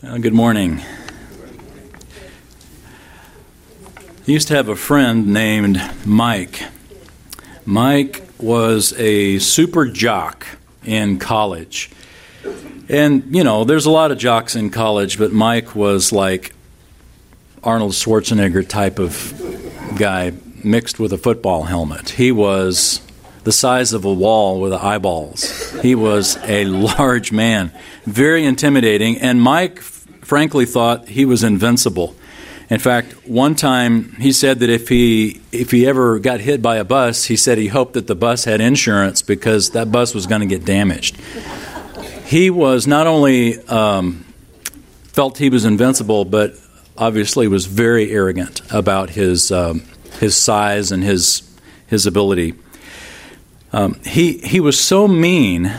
Uh, 0.00 0.16
good 0.16 0.32
morning. 0.32 0.80
I 3.96 4.30
used 4.30 4.46
to 4.46 4.54
have 4.54 4.68
a 4.68 4.76
friend 4.76 5.26
named 5.26 5.82
Mike. 6.06 6.62
Mike 7.66 8.22
was 8.38 8.92
a 8.92 9.40
super 9.40 9.86
jock 9.86 10.46
in 10.84 11.18
college. 11.18 11.90
And, 12.88 13.34
you 13.34 13.42
know, 13.42 13.64
there's 13.64 13.86
a 13.86 13.90
lot 13.90 14.12
of 14.12 14.18
jocks 14.18 14.54
in 14.54 14.70
college, 14.70 15.18
but 15.18 15.32
Mike 15.32 15.74
was 15.74 16.12
like 16.12 16.54
Arnold 17.64 17.90
Schwarzenegger 17.90 18.68
type 18.68 19.00
of 19.00 19.34
guy 19.98 20.32
mixed 20.62 21.00
with 21.00 21.12
a 21.12 21.18
football 21.18 21.64
helmet. 21.64 22.10
He 22.10 22.30
was 22.30 23.00
the 23.44 23.52
size 23.52 23.92
of 23.92 24.04
a 24.04 24.12
wall 24.12 24.60
with 24.60 24.72
eyeballs. 24.72 25.72
He 25.80 25.94
was 25.94 26.36
a 26.44 26.64
large 26.64 27.32
man, 27.32 27.72
very 28.04 28.44
intimidating, 28.44 29.18
and 29.18 29.40
Mike 29.40 29.80
frankly 29.80 30.66
thought 30.66 31.08
he 31.08 31.24
was 31.24 31.42
invincible. 31.42 32.14
In 32.70 32.78
fact, 32.78 33.26
one 33.26 33.54
time 33.54 34.12
he 34.16 34.30
said 34.30 34.58
that 34.58 34.68
if 34.68 34.88
he 34.88 35.40
if 35.52 35.70
he 35.70 35.86
ever 35.86 36.18
got 36.18 36.40
hit 36.40 36.60
by 36.60 36.76
a 36.76 36.84
bus, 36.84 37.24
he 37.24 37.36
said 37.36 37.56
he 37.56 37.68
hoped 37.68 37.94
that 37.94 38.06
the 38.06 38.14
bus 38.14 38.44
had 38.44 38.60
insurance 38.60 39.22
because 39.22 39.70
that 39.70 39.90
bus 39.90 40.14
was 40.14 40.26
going 40.26 40.42
to 40.42 40.46
get 40.46 40.66
damaged. 40.66 41.16
He 42.26 42.50
was 42.50 42.86
not 42.86 43.06
only 43.06 43.58
um, 43.68 44.26
felt 45.04 45.38
he 45.38 45.48
was 45.48 45.64
invincible, 45.64 46.26
but 46.26 46.56
obviously 46.98 47.48
was 47.48 47.64
very 47.64 48.10
arrogant 48.10 48.60
about 48.70 49.10
his 49.10 49.50
um, 49.50 49.82
his 50.20 50.36
size 50.36 50.92
and 50.92 51.02
his 51.02 51.42
his 51.86 52.06
ability. 52.06 52.52
Um, 53.72 54.00
he 54.04 54.38
he 54.38 54.60
was 54.60 54.80
so 54.80 55.06
mean 55.06 55.72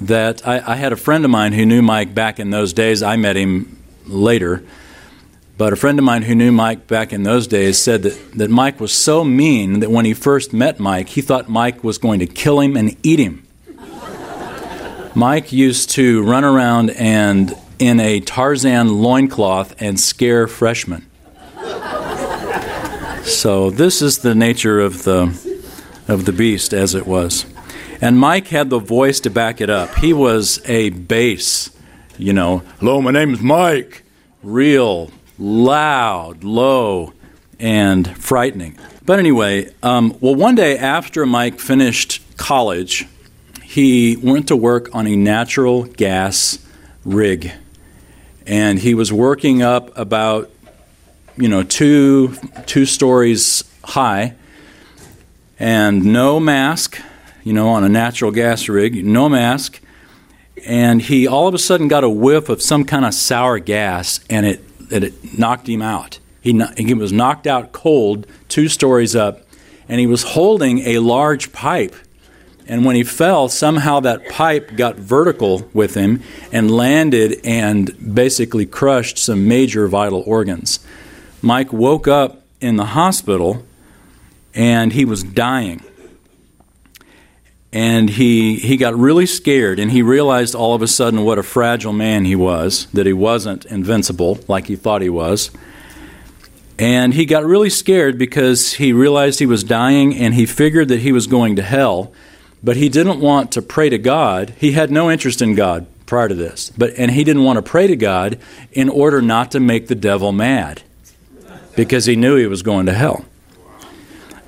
that 0.00 0.46
I, 0.46 0.72
I 0.72 0.76
had 0.76 0.92
a 0.92 0.96
friend 0.96 1.24
of 1.24 1.30
mine 1.30 1.52
who 1.52 1.64
knew 1.64 1.82
Mike 1.82 2.14
back 2.14 2.40
in 2.40 2.50
those 2.50 2.72
days. 2.72 3.02
I 3.02 3.16
met 3.16 3.36
him 3.36 3.82
later. 4.06 4.64
But 5.58 5.74
a 5.74 5.76
friend 5.76 5.98
of 5.98 6.06
mine 6.06 6.22
who 6.22 6.34
knew 6.34 6.52
Mike 6.52 6.86
back 6.86 7.12
in 7.12 7.22
those 7.22 7.46
days 7.46 7.76
said 7.76 8.02
that, 8.04 8.32
that 8.32 8.48
Mike 8.48 8.80
was 8.80 8.92
so 8.92 9.24
mean 9.24 9.80
that 9.80 9.90
when 9.90 10.06
he 10.06 10.14
first 10.14 10.54
met 10.54 10.80
Mike, 10.80 11.10
he 11.10 11.20
thought 11.20 11.50
Mike 11.50 11.84
was 11.84 11.98
going 11.98 12.18
to 12.20 12.26
kill 12.26 12.60
him 12.60 12.78
and 12.78 12.96
eat 13.02 13.18
him. 13.18 13.46
Mike 15.14 15.52
used 15.52 15.90
to 15.90 16.22
run 16.22 16.44
around 16.44 16.90
and 16.90 17.54
in 17.78 18.00
a 18.00 18.20
Tarzan 18.20 19.02
loincloth 19.02 19.74
and 19.82 20.00
scare 20.00 20.46
freshmen. 20.46 21.06
So 23.24 23.68
this 23.68 24.00
is 24.00 24.18
the 24.18 24.34
nature 24.34 24.80
of 24.80 25.02
the 25.02 25.49
of 26.10 26.24
the 26.24 26.32
beast 26.32 26.74
as 26.74 26.94
it 26.94 27.06
was. 27.06 27.46
And 28.00 28.18
Mike 28.18 28.48
had 28.48 28.68
the 28.68 28.78
voice 28.78 29.20
to 29.20 29.30
back 29.30 29.60
it 29.60 29.70
up. 29.70 29.94
He 29.96 30.12
was 30.12 30.60
a 30.66 30.90
bass, 30.90 31.70
you 32.18 32.32
know, 32.32 32.58
hello, 32.80 33.00
my 33.00 33.10
name 33.10 33.32
is 33.32 33.40
Mike. 33.40 34.02
Real 34.42 35.10
loud, 35.38 36.44
low, 36.44 37.12
and 37.58 38.16
frightening. 38.16 38.78
But 39.04 39.18
anyway, 39.18 39.72
um, 39.82 40.16
well, 40.20 40.34
one 40.34 40.54
day 40.54 40.76
after 40.76 41.24
Mike 41.26 41.58
finished 41.58 42.22
college, 42.36 43.06
he 43.62 44.16
went 44.16 44.48
to 44.48 44.56
work 44.56 44.94
on 44.94 45.06
a 45.06 45.16
natural 45.16 45.84
gas 45.84 46.58
rig. 47.04 47.52
And 48.46 48.78
he 48.78 48.94
was 48.94 49.12
working 49.12 49.62
up 49.62 49.96
about, 49.96 50.50
you 51.36 51.48
know, 51.48 51.62
two, 51.62 52.34
two 52.66 52.84
stories 52.84 53.64
high, 53.84 54.34
and 55.60 56.06
no 56.06 56.40
mask, 56.40 57.00
you 57.44 57.52
know, 57.52 57.68
on 57.68 57.84
a 57.84 57.88
natural 57.88 58.32
gas 58.32 58.68
rig, 58.68 59.04
no 59.04 59.28
mask. 59.28 59.80
And 60.66 61.00
he 61.00 61.28
all 61.28 61.46
of 61.46 61.54
a 61.54 61.58
sudden 61.58 61.86
got 61.86 62.02
a 62.02 62.08
whiff 62.08 62.48
of 62.48 62.60
some 62.60 62.84
kind 62.84 63.04
of 63.04 63.14
sour 63.14 63.58
gas, 63.58 64.20
and 64.28 64.46
it 64.46 64.88
that 64.88 65.04
it 65.04 65.38
knocked 65.38 65.68
him 65.68 65.82
out. 65.82 66.18
He, 66.40 66.58
he 66.76 66.94
was 66.94 67.12
knocked 67.12 67.46
out 67.46 67.72
cold, 67.72 68.26
two 68.48 68.68
stories 68.68 69.14
up, 69.14 69.42
and 69.88 70.00
he 70.00 70.06
was 70.06 70.22
holding 70.22 70.80
a 70.80 70.98
large 70.98 71.52
pipe. 71.52 71.94
And 72.66 72.84
when 72.84 72.96
he 72.96 73.02
fell, 73.02 73.48
somehow 73.48 74.00
that 74.00 74.28
pipe 74.30 74.76
got 74.76 74.96
vertical 74.96 75.68
with 75.72 75.94
him 75.94 76.22
and 76.52 76.70
landed 76.70 77.40
and 77.44 78.14
basically 78.14 78.64
crushed 78.64 79.18
some 79.18 79.48
major 79.48 79.86
vital 79.86 80.22
organs. 80.26 80.80
Mike 81.42 81.72
woke 81.72 82.08
up 82.08 82.42
in 82.60 82.76
the 82.76 82.86
hospital 82.86 83.64
and 84.54 84.92
he 84.92 85.04
was 85.04 85.22
dying. 85.22 85.82
And 87.72 88.10
he 88.10 88.56
he 88.56 88.76
got 88.76 88.96
really 88.96 89.26
scared 89.26 89.78
and 89.78 89.92
he 89.92 90.02
realized 90.02 90.56
all 90.56 90.74
of 90.74 90.82
a 90.82 90.88
sudden 90.88 91.22
what 91.22 91.38
a 91.38 91.42
fragile 91.44 91.92
man 91.92 92.24
he 92.24 92.34
was 92.34 92.86
that 92.86 93.06
he 93.06 93.12
wasn't 93.12 93.64
invincible 93.66 94.40
like 94.48 94.66
he 94.66 94.74
thought 94.74 95.02
he 95.02 95.08
was. 95.08 95.50
And 96.80 97.14
he 97.14 97.26
got 97.26 97.44
really 97.44 97.70
scared 97.70 98.18
because 98.18 98.72
he 98.72 98.92
realized 98.92 99.38
he 99.38 99.46
was 99.46 99.62
dying 99.62 100.16
and 100.16 100.34
he 100.34 100.46
figured 100.46 100.88
that 100.88 101.00
he 101.00 101.12
was 101.12 101.26
going 101.26 101.56
to 101.56 101.62
hell 101.62 102.12
but 102.62 102.76
he 102.76 102.88
didn't 102.88 103.20
want 103.20 103.52
to 103.52 103.62
pray 103.62 103.88
to 103.88 103.96
God. 103.96 104.52
He 104.58 104.72
had 104.72 104.90
no 104.90 105.10
interest 105.10 105.40
in 105.40 105.54
God 105.54 105.86
prior 106.06 106.28
to 106.28 106.34
this 106.34 106.72
but 106.76 106.92
and 106.96 107.12
he 107.12 107.22
didn't 107.22 107.44
want 107.44 107.56
to 107.56 107.62
pray 107.62 107.86
to 107.86 107.94
God 107.94 108.36
in 108.72 108.88
order 108.88 109.22
not 109.22 109.52
to 109.52 109.60
make 109.60 109.86
the 109.86 109.94
devil 109.94 110.32
mad 110.32 110.82
because 111.76 112.06
he 112.06 112.16
knew 112.16 112.34
he 112.34 112.48
was 112.48 112.62
going 112.62 112.86
to 112.86 112.92
hell 112.92 113.24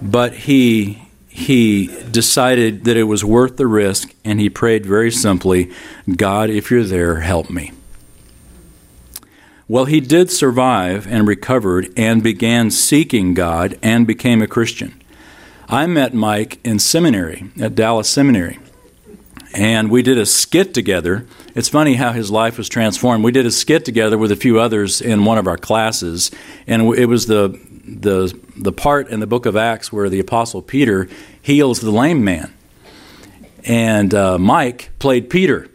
but 0.03 0.35
he 0.35 1.03
he 1.29 1.87
decided 2.11 2.85
that 2.85 2.99
it 2.99 3.05
was 3.05 3.25
worth 3.25 3.57
the 3.57 3.67
risk 3.67 4.15
and 4.23 4.39
he 4.39 4.51
prayed 4.51 4.85
very 4.85 5.11
simply, 5.11 5.71
God, 6.15 6.51
if 6.51 6.71
you're 6.71 6.85
there, 6.85 7.21
help 7.21 7.49
me. 7.49 7.73
Well, 9.67 9.87
he 9.87 10.01
did 10.01 10.31
survive 10.31 11.07
and 11.07 11.27
recovered 11.27 11.91
and 11.97 12.23
began 12.23 12.71
seeking 12.71 13.33
God 13.33 13.79
and 13.83 14.07
became 14.07 14.43
a 14.43 14.47
Christian. 14.47 15.01
I 15.71 15.87
met 15.87 16.13
Mike 16.13 16.59
in 16.63 16.79
seminary, 16.79 17.51
at 17.59 17.75
Dallas 17.75 18.11
Seminary, 18.11 18.59
and 19.55 19.91
we 19.91 20.03
did 20.03 20.19
a 20.19 20.27
skit 20.27 20.75
together. 20.75 21.25
It's 21.55 21.71
funny 21.71 21.95
how 21.95 22.13
his 22.13 22.31
life 22.31 22.59
was 22.59 22.69
transformed. 22.69 23.25
We 23.25 23.33
did 23.33 23.47
a 23.47 23.51
skit 23.51 23.87
together 23.87 24.19
with 24.19 24.31
a 24.31 24.37
few 24.37 24.61
others 24.61 25.01
in 25.01 25.25
one 25.25 25.39
of 25.39 25.47
our 25.47 25.57
classes, 25.57 26.31
and 26.67 26.95
it 26.95 27.07
was 27.07 27.25
the 27.25 27.59
the 27.85 28.39
the 28.57 28.73
part 28.73 29.09
in 29.09 29.21
the 29.21 29.27
book 29.27 29.47
of 29.47 29.57
Acts 29.57 29.93
where 29.93 30.09
the 30.09 30.21
apostle 30.21 30.63
Peter 30.63 31.09
heals 31.41 31.81
the 31.81 31.91
lame 31.91 32.25
man, 32.25 32.53
and 33.65 34.15
uh, 34.15 34.39
Mike 34.39 34.91
played 34.99 35.31
Peter. 35.31 35.69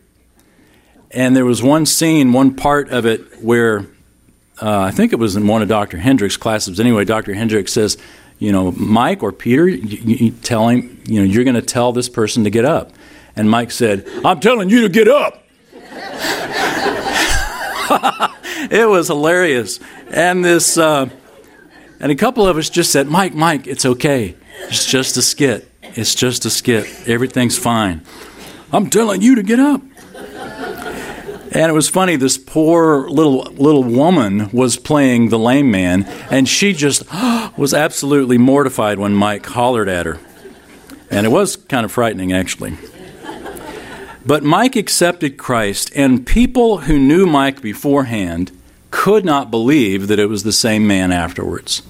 And 1.11 1.35
there 1.35 1.45
was 1.45 1.63
one 1.63 1.85
scene, 1.85 2.33
one 2.33 2.55
part 2.55 2.89
of 2.89 3.05
it 3.05 3.41
where 3.41 3.87
uh, 4.61 4.81
I 4.81 4.91
think 4.91 5.13
it 5.13 5.15
was 5.15 5.37
in 5.37 5.47
one 5.47 5.61
of 5.61 5.69
Dr. 5.69 5.97
Hendricks' 5.97 6.35
classes. 6.35 6.79
Anyway, 6.79 7.05
Dr. 7.05 7.33
Hendricks 7.33 7.71
says, 7.71 7.97
you 8.39 8.51
know, 8.51 8.73
Mike 8.73 9.23
or 9.23 9.31
Peter, 9.31 9.67
you, 9.67 10.15
you 10.15 10.31
tell 10.31 10.67
him, 10.67 11.01
you 11.05 11.21
know, 11.21 11.25
you're 11.25 11.45
going 11.45 11.55
to 11.55 11.61
tell 11.61 11.93
this 11.93 12.09
person 12.09 12.43
to 12.43 12.49
get 12.49 12.65
up. 12.65 12.91
And 13.35 13.49
Mike 13.49 13.71
said, 13.71 14.05
I'm 14.25 14.41
telling 14.41 14.69
you 14.69 14.81
to 14.81 14.89
get 14.89 15.07
up. 15.07 15.45
it 18.69 18.89
was 18.89 19.07
hilarious. 19.07 19.79
And 20.09 20.43
this. 20.43 20.77
Uh, 20.77 21.09
and 21.99 22.11
a 22.11 22.15
couple 22.15 22.47
of 22.47 22.57
us 22.57 22.69
just 22.69 22.91
said, 22.91 23.07
Mike, 23.07 23.33
Mike, 23.33 23.67
it's 23.67 23.85
okay. 23.85 24.35
It's 24.69 24.85
just 24.85 25.17
a 25.17 25.21
skit. 25.21 25.71
It's 25.81 26.13
just 26.13 26.45
a 26.45 26.49
skit. 26.49 26.87
Everything's 27.07 27.57
fine. 27.57 28.01
I'm 28.71 28.89
telling 28.89 29.21
you 29.21 29.35
to 29.35 29.43
get 29.43 29.59
up. 29.59 29.81
And 31.51 31.71
it 31.71 31.73
was 31.73 31.89
funny. 31.89 32.17
This 32.17 32.37
poor 32.37 33.09
little 33.09 33.43
little 33.53 33.83
woman 33.83 34.49
was 34.51 34.77
playing 34.77 35.29
the 35.29 35.39
lame 35.39 35.71
man, 35.71 36.03
and 36.29 36.47
she 36.47 36.73
just 36.73 37.03
was 37.57 37.73
absolutely 37.73 38.37
mortified 38.37 38.99
when 38.99 39.13
Mike 39.13 39.45
hollered 39.45 39.87
at 39.87 40.05
her. 40.05 40.19
And 41.09 41.25
it 41.25 41.29
was 41.29 41.55
kind 41.55 41.85
of 41.85 41.91
frightening, 41.91 42.33
actually. 42.33 42.77
But 44.25 44.43
Mike 44.43 44.75
accepted 44.75 45.37
Christ, 45.37 45.89
and 45.95 46.27
people 46.27 46.79
who 46.79 46.99
knew 46.99 47.25
Mike 47.25 47.61
beforehand 47.61 48.51
could 48.91 49.25
not 49.25 49.51
believe 49.51 50.07
that 50.07 50.19
it 50.19 50.27
was 50.27 50.43
the 50.43 50.51
same 50.51 50.87
man 50.87 51.11
afterwards. 51.11 51.81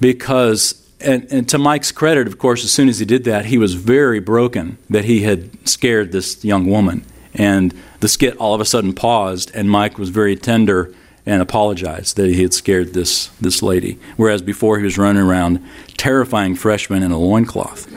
Because, 0.00 0.86
and, 1.00 1.26
and, 1.30 1.48
to 1.48 1.58
Mike's 1.58 1.92
credit, 1.92 2.26
of 2.26 2.38
course, 2.38 2.64
as 2.64 2.70
soon 2.70 2.88
as 2.88 2.98
he 2.98 3.04
did 3.04 3.24
that, 3.24 3.46
he 3.46 3.58
was 3.58 3.74
very 3.74 4.20
broken 4.20 4.78
that 4.90 5.04
he 5.04 5.22
had 5.22 5.68
scared 5.68 6.12
this 6.12 6.44
young 6.44 6.66
woman. 6.66 7.04
And 7.34 7.74
the 8.00 8.08
skit 8.08 8.36
all 8.36 8.54
of 8.54 8.60
a 8.60 8.64
sudden 8.64 8.92
paused, 8.92 9.50
and 9.54 9.70
Mike 9.70 9.98
was 9.98 10.10
very 10.10 10.36
tender 10.36 10.94
and 11.26 11.40
apologized 11.40 12.16
that 12.16 12.28
he 12.28 12.42
had 12.42 12.52
scared 12.52 12.92
this, 12.92 13.28
this 13.40 13.62
lady. 13.62 13.98
Whereas 14.16 14.42
before 14.42 14.78
he 14.78 14.84
was 14.84 14.98
running 14.98 15.22
around 15.22 15.64
terrifying 15.96 16.54
freshmen 16.54 17.02
in 17.02 17.12
a 17.12 17.18
loincloth. 17.18 17.88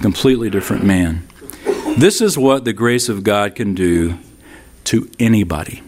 Completely 0.00 0.50
different 0.50 0.84
man. 0.84 1.26
This 1.96 2.20
is 2.20 2.36
what 2.36 2.64
the 2.64 2.72
grace 2.72 3.08
of 3.08 3.24
God 3.24 3.54
can 3.54 3.74
do 3.74 4.18
to 4.84 5.10
anybody 5.18 5.82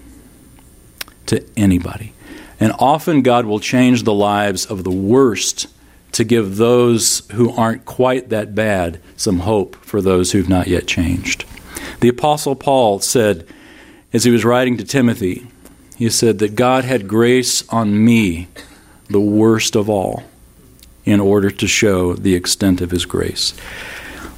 to 1.30 1.44
anybody. 1.56 2.12
And 2.60 2.72
often 2.78 3.22
God 3.22 3.46
will 3.46 3.58
change 3.58 4.02
the 4.02 4.12
lives 4.12 4.66
of 4.66 4.84
the 4.84 4.90
worst 4.90 5.66
to 6.12 6.24
give 6.24 6.56
those 6.56 7.22
who 7.32 7.50
aren't 7.52 7.86
quite 7.86 8.28
that 8.28 8.54
bad 8.54 9.00
some 9.16 9.40
hope 9.40 9.76
for 9.76 10.02
those 10.02 10.32
who've 10.32 10.48
not 10.48 10.66
yet 10.66 10.86
changed. 10.86 11.44
The 12.00 12.08
Apostle 12.08 12.56
Paul 12.56 13.00
said, 13.00 13.46
as 14.12 14.24
he 14.24 14.30
was 14.30 14.44
writing 14.44 14.76
to 14.76 14.84
Timothy, 14.84 15.46
He 15.96 16.08
said 16.10 16.38
that 16.38 16.56
God 16.56 16.84
had 16.84 17.06
grace 17.06 17.66
on 17.68 18.02
me, 18.04 18.48
the 19.08 19.20
worst 19.20 19.76
of 19.76 19.90
all, 19.90 20.24
in 21.04 21.20
order 21.20 21.50
to 21.50 21.66
show 21.66 22.14
the 22.14 22.34
extent 22.34 22.80
of 22.80 22.90
his 22.90 23.04
grace. 23.04 23.54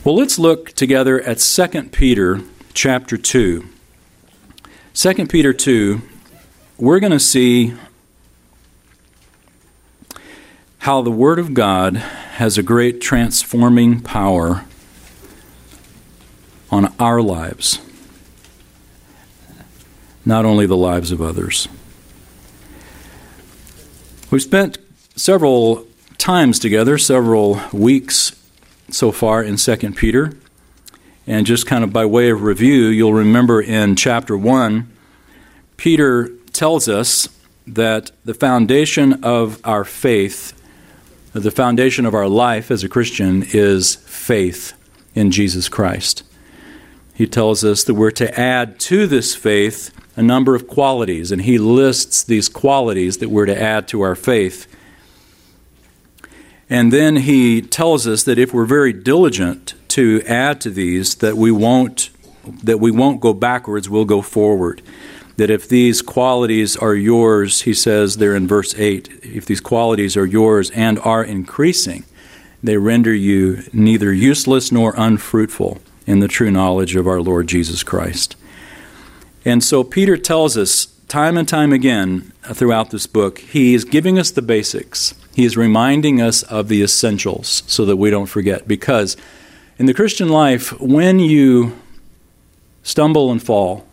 Well, 0.04 0.16
let's 0.16 0.40
look 0.40 0.72
together 0.72 1.20
at 1.22 1.38
2 1.38 1.84
Peter 1.90 2.40
chapter 2.74 3.16
2. 3.16 3.64
2 4.94 5.26
Peter 5.26 5.52
2, 5.52 6.02
we're 6.78 7.00
going 7.00 7.12
to 7.12 7.20
see 7.20 7.74
how 10.78 11.02
the 11.02 11.10
Word 11.10 11.38
of 11.38 11.54
God 11.54 11.96
has 11.96 12.58
a 12.58 12.62
great 12.62 13.00
transforming 13.00 14.00
power 14.00 14.64
on 16.70 16.92
our 16.98 17.20
lives, 17.20 17.80
not 20.24 20.44
only 20.44 20.66
the 20.66 20.76
lives 20.76 21.12
of 21.12 21.20
others. 21.20 21.68
We've 24.30 24.42
spent 24.42 24.78
several 25.14 25.86
times 26.16 26.58
together, 26.58 26.96
several 26.96 27.60
weeks 27.72 28.34
so 28.88 29.12
far 29.12 29.42
in 29.42 29.56
2 29.56 29.76
Peter. 29.92 30.32
And 31.26 31.46
just 31.46 31.66
kind 31.66 31.84
of 31.84 31.92
by 31.92 32.06
way 32.06 32.30
of 32.30 32.42
review, 32.42 32.86
you'll 32.86 33.14
remember 33.14 33.60
in 33.60 33.94
chapter 33.94 34.36
1, 34.36 34.90
Peter 35.76 36.30
tells 36.52 36.88
us 36.88 37.28
that 37.66 38.10
the 38.24 38.34
foundation 38.34 39.24
of 39.24 39.60
our 39.64 39.84
faith 39.84 40.52
the 41.32 41.50
foundation 41.50 42.04
of 42.04 42.14
our 42.14 42.28
life 42.28 42.70
as 42.70 42.84
a 42.84 42.88
Christian 42.88 43.42
is 43.52 43.96
faith 43.96 44.74
in 45.14 45.30
Jesus 45.30 45.68
Christ. 45.68 46.24
He 47.14 47.26
tells 47.26 47.64
us 47.64 47.84
that 47.84 47.94
we're 47.94 48.10
to 48.12 48.38
add 48.38 48.78
to 48.80 49.06
this 49.06 49.34
faith 49.34 49.90
a 50.14 50.22
number 50.22 50.54
of 50.54 50.68
qualities, 50.68 51.32
and 51.32 51.42
he 51.42 51.56
lists 51.56 52.22
these 52.22 52.48
qualities 52.48 53.18
that 53.18 53.30
we're 53.30 53.46
to 53.46 53.60
add 53.60 53.88
to 53.88 54.02
our 54.02 54.14
faith. 54.14 54.66
And 56.68 56.92
then 56.92 57.16
he 57.16 57.62
tells 57.62 58.06
us 58.06 58.24
that 58.24 58.38
if 58.38 58.52
we're 58.52 58.66
very 58.66 58.92
diligent 58.92 59.74
to 59.88 60.22
add 60.26 60.60
to 60.62 60.70
these, 60.70 61.16
that 61.16 61.36
we 61.36 61.50
won't 61.50 62.10
that 62.64 62.80
we 62.80 62.90
won't 62.90 63.20
go 63.20 63.32
backwards, 63.32 63.88
we'll 63.88 64.04
go 64.04 64.20
forward 64.20 64.82
that 65.36 65.50
if 65.50 65.68
these 65.68 66.02
qualities 66.02 66.76
are 66.76 66.94
yours, 66.94 67.62
he 67.62 67.74
says 67.74 68.16
there 68.16 68.36
in 68.36 68.46
verse 68.46 68.74
8, 68.78 69.08
if 69.22 69.46
these 69.46 69.60
qualities 69.60 70.16
are 70.16 70.26
yours 70.26 70.70
and 70.70 70.98
are 71.00 71.24
increasing, 71.24 72.04
they 72.62 72.76
render 72.76 73.14
you 73.14 73.62
neither 73.72 74.12
useless 74.12 74.70
nor 74.70 74.94
unfruitful 74.96 75.80
in 76.06 76.20
the 76.20 76.28
true 76.28 76.50
knowledge 76.50 76.96
of 76.96 77.06
our 77.06 77.20
Lord 77.20 77.46
Jesus 77.46 77.82
Christ. 77.82 78.36
And 79.44 79.64
so 79.64 79.82
Peter 79.82 80.16
tells 80.16 80.56
us 80.56 80.86
time 81.08 81.36
and 81.36 81.48
time 81.48 81.72
again 81.72 82.32
throughout 82.42 82.90
this 82.90 83.06
book, 83.06 83.38
he 83.38 83.74
is 83.74 83.84
giving 83.84 84.18
us 84.18 84.30
the 84.30 84.42
basics. 84.42 85.14
He 85.34 85.44
is 85.44 85.56
reminding 85.56 86.20
us 86.20 86.42
of 86.44 86.68
the 86.68 86.82
essentials 86.82 87.62
so 87.66 87.84
that 87.86 87.96
we 87.96 88.10
don't 88.10 88.26
forget. 88.26 88.68
Because 88.68 89.16
in 89.78 89.86
the 89.86 89.94
Christian 89.94 90.28
life, 90.28 90.78
when 90.80 91.18
you 91.18 91.76
stumble 92.82 93.32
and 93.32 93.42
fall, 93.42 93.86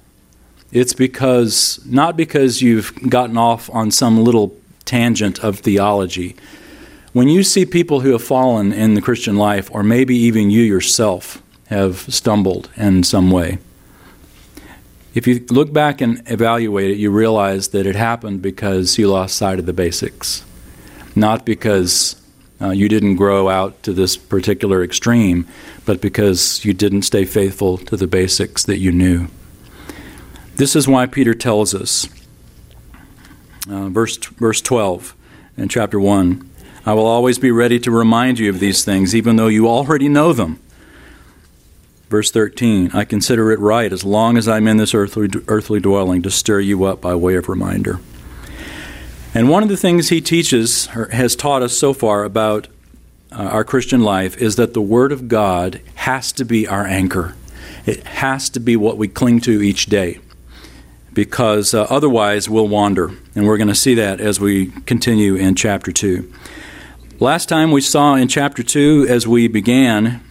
it's 0.71 0.93
because, 0.93 1.79
not 1.85 2.15
because 2.15 2.61
you've 2.61 2.93
gotten 3.09 3.37
off 3.37 3.69
on 3.71 3.91
some 3.91 4.23
little 4.23 4.55
tangent 4.85 5.43
of 5.43 5.59
theology. 5.59 6.35
When 7.11 7.27
you 7.27 7.43
see 7.43 7.65
people 7.65 8.01
who 8.01 8.11
have 8.11 8.23
fallen 8.23 8.71
in 8.71 8.93
the 8.93 9.01
Christian 9.01 9.35
life, 9.35 9.69
or 9.71 9.81
maybe 9.83 10.15
even 10.15 10.51
you 10.51 10.61
yourself 10.61 11.41
have 11.67 12.01
stumbled 12.13 12.69
in 12.75 13.03
some 13.03 13.31
way, 13.31 13.57
if 15.15 15.25
you 15.25 15.43
look 15.49 15.73
back 15.73 16.01
and 16.01 16.21
evaluate 16.27 16.91
it, 16.91 16.97
you 16.97 17.09
realize 17.09 17.69
that 17.69 17.87
it 17.87 17.95
happened 17.95 18.43
because 18.43 18.97
you 18.99 19.09
lost 19.09 19.35
sight 19.35 19.57
of 19.57 19.65
the 19.65 19.73
basics, 19.73 20.45
not 21.15 21.45
because 21.45 22.15
uh, 22.61 22.69
you 22.69 22.87
didn't 22.87 23.15
grow 23.15 23.49
out 23.49 23.81
to 23.83 23.91
this 23.91 24.17
particular 24.17 24.83
extreme, 24.83 25.47
but 25.85 25.99
because 25.99 26.63
you 26.63 26.73
didn't 26.73 27.01
stay 27.01 27.25
faithful 27.25 27.79
to 27.79 27.97
the 27.97 28.05
basics 28.05 28.65
that 28.65 28.77
you 28.77 28.91
knew. 28.91 29.27
This 30.59 30.75
is 30.75 30.89
why 30.89 31.05
Peter 31.05 31.33
tells 31.33 31.73
us, 31.73 32.09
uh, 33.71 33.87
verse, 33.87 34.17
verse 34.17 34.59
12 34.59 35.15
in 35.55 35.69
chapter 35.69 35.97
1 35.97 36.49
I 36.85 36.91
will 36.91 37.05
always 37.05 37.39
be 37.39 37.49
ready 37.49 37.79
to 37.79 37.89
remind 37.89 38.39
you 38.39 38.49
of 38.49 38.59
these 38.59 38.83
things, 38.83 39.15
even 39.15 39.37
though 39.37 39.47
you 39.47 39.69
already 39.69 40.09
know 40.09 40.33
them. 40.33 40.59
Verse 42.09 42.29
13 42.29 42.91
I 42.93 43.05
consider 43.05 43.53
it 43.53 43.59
right, 43.59 43.93
as 43.93 44.03
long 44.03 44.37
as 44.37 44.49
I'm 44.49 44.67
in 44.67 44.75
this 44.75 44.93
earthly, 44.93 45.29
earthly 45.47 45.79
dwelling, 45.79 46.21
to 46.23 46.29
stir 46.29 46.59
you 46.59 46.83
up 46.83 46.99
by 46.99 47.15
way 47.15 47.35
of 47.35 47.47
reminder. 47.47 48.01
And 49.33 49.47
one 49.47 49.63
of 49.63 49.69
the 49.69 49.77
things 49.77 50.09
he 50.09 50.19
teaches, 50.19 50.89
or 50.93 51.07
has 51.11 51.37
taught 51.37 51.61
us 51.61 51.77
so 51.77 51.93
far 51.93 52.25
about 52.25 52.67
uh, 53.31 53.43
our 53.43 53.63
Christian 53.63 54.01
life, 54.01 54.35
is 54.35 54.57
that 54.57 54.73
the 54.73 54.81
Word 54.81 55.13
of 55.13 55.29
God 55.29 55.79
has 55.95 56.33
to 56.33 56.43
be 56.43 56.67
our 56.67 56.85
anchor. 56.85 57.35
It 57.85 58.03
has 58.03 58.49
to 58.49 58.59
be 58.59 58.75
what 58.75 58.97
we 58.97 59.07
cling 59.07 59.39
to 59.41 59.61
each 59.61 59.85
day 59.85 60.19
because 61.13 61.73
uh, 61.73 61.83
otherwise 61.89 62.49
we'll 62.49 62.67
wander. 62.67 63.11
And 63.35 63.45
we're 63.45 63.57
going 63.57 63.67
to 63.67 63.75
see 63.75 63.95
that 63.95 64.19
as 64.21 64.39
we 64.39 64.67
continue 64.85 65.35
in 65.35 65.55
chapter 65.55 65.91
2. 65.91 66.31
Last 67.19 67.49
time 67.49 67.71
we 67.71 67.81
saw 67.81 68.15
in 68.15 68.27
chapter 68.27 68.63
2, 68.63 69.07
as 69.09 69.27
we 69.27 69.47
began, 69.47 70.21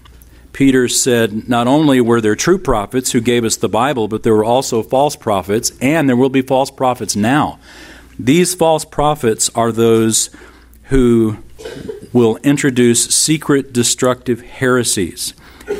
Peter 0.52 0.88
said 0.88 1.48
not 1.48 1.66
only 1.66 2.00
were 2.00 2.20
there 2.20 2.34
true 2.34 2.58
prophets 2.58 3.12
who 3.12 3.20
gave 3.20 3.44
us 3.44 3.56
the 3.56 3.68
Bible, 3.68 4.08
but 4.08 4.22
there 4.22 4.34
were 4.34 4.44
also 4.44 4.82
false 4.82 5.14
prophets, 5.14 5.70
and 5.80 6.08
there 6.08 6.16
will 6.16 6.30
be 6.30 6.42
false 6.42 6.70
prophets 6.70 7.14
now. 7.14 7.58
These 8.18 8.54
false 8.54 8.84
prophets 8.84 9.50
are 9.54 9.70
those 9.70 10.30
who 10.84 11.38
will 12.12 12.38
introduce 12.38 13.04
secret 13.14 13.72
destructive 13.72 14.40
heresies. 14.40 15.34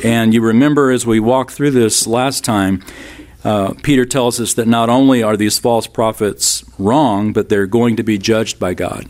And 0.05 0.35
you 0.35 0.43
remember 0.43 0.91
as 0.91 1.07
we 1.07 1.19
walked 1.19 1.53
through 1.53 1.71
this 1.71 2.07
last 2.07 2.45
time, 2.45 2.85
uh, 3.49 3.73
Peter 3.83 4.05
tells 4.05 4.39
us 4.41 4.53
that 4.53 4.69
not 4.69 4.91
only 4.91 5.23
are 5.23 5.35
these 5.35 5.59
false 5.59 5.87
prophets 5.87 6.63
wrong, 6.79 7.33
but 7.33 7.49
they're 7.49 7.67
going 7.67 7.97
to 7.97 8.03
be 8.03 8.19
judged 8.19 8.61
by 8.61 8.75
God. 8.75 9.09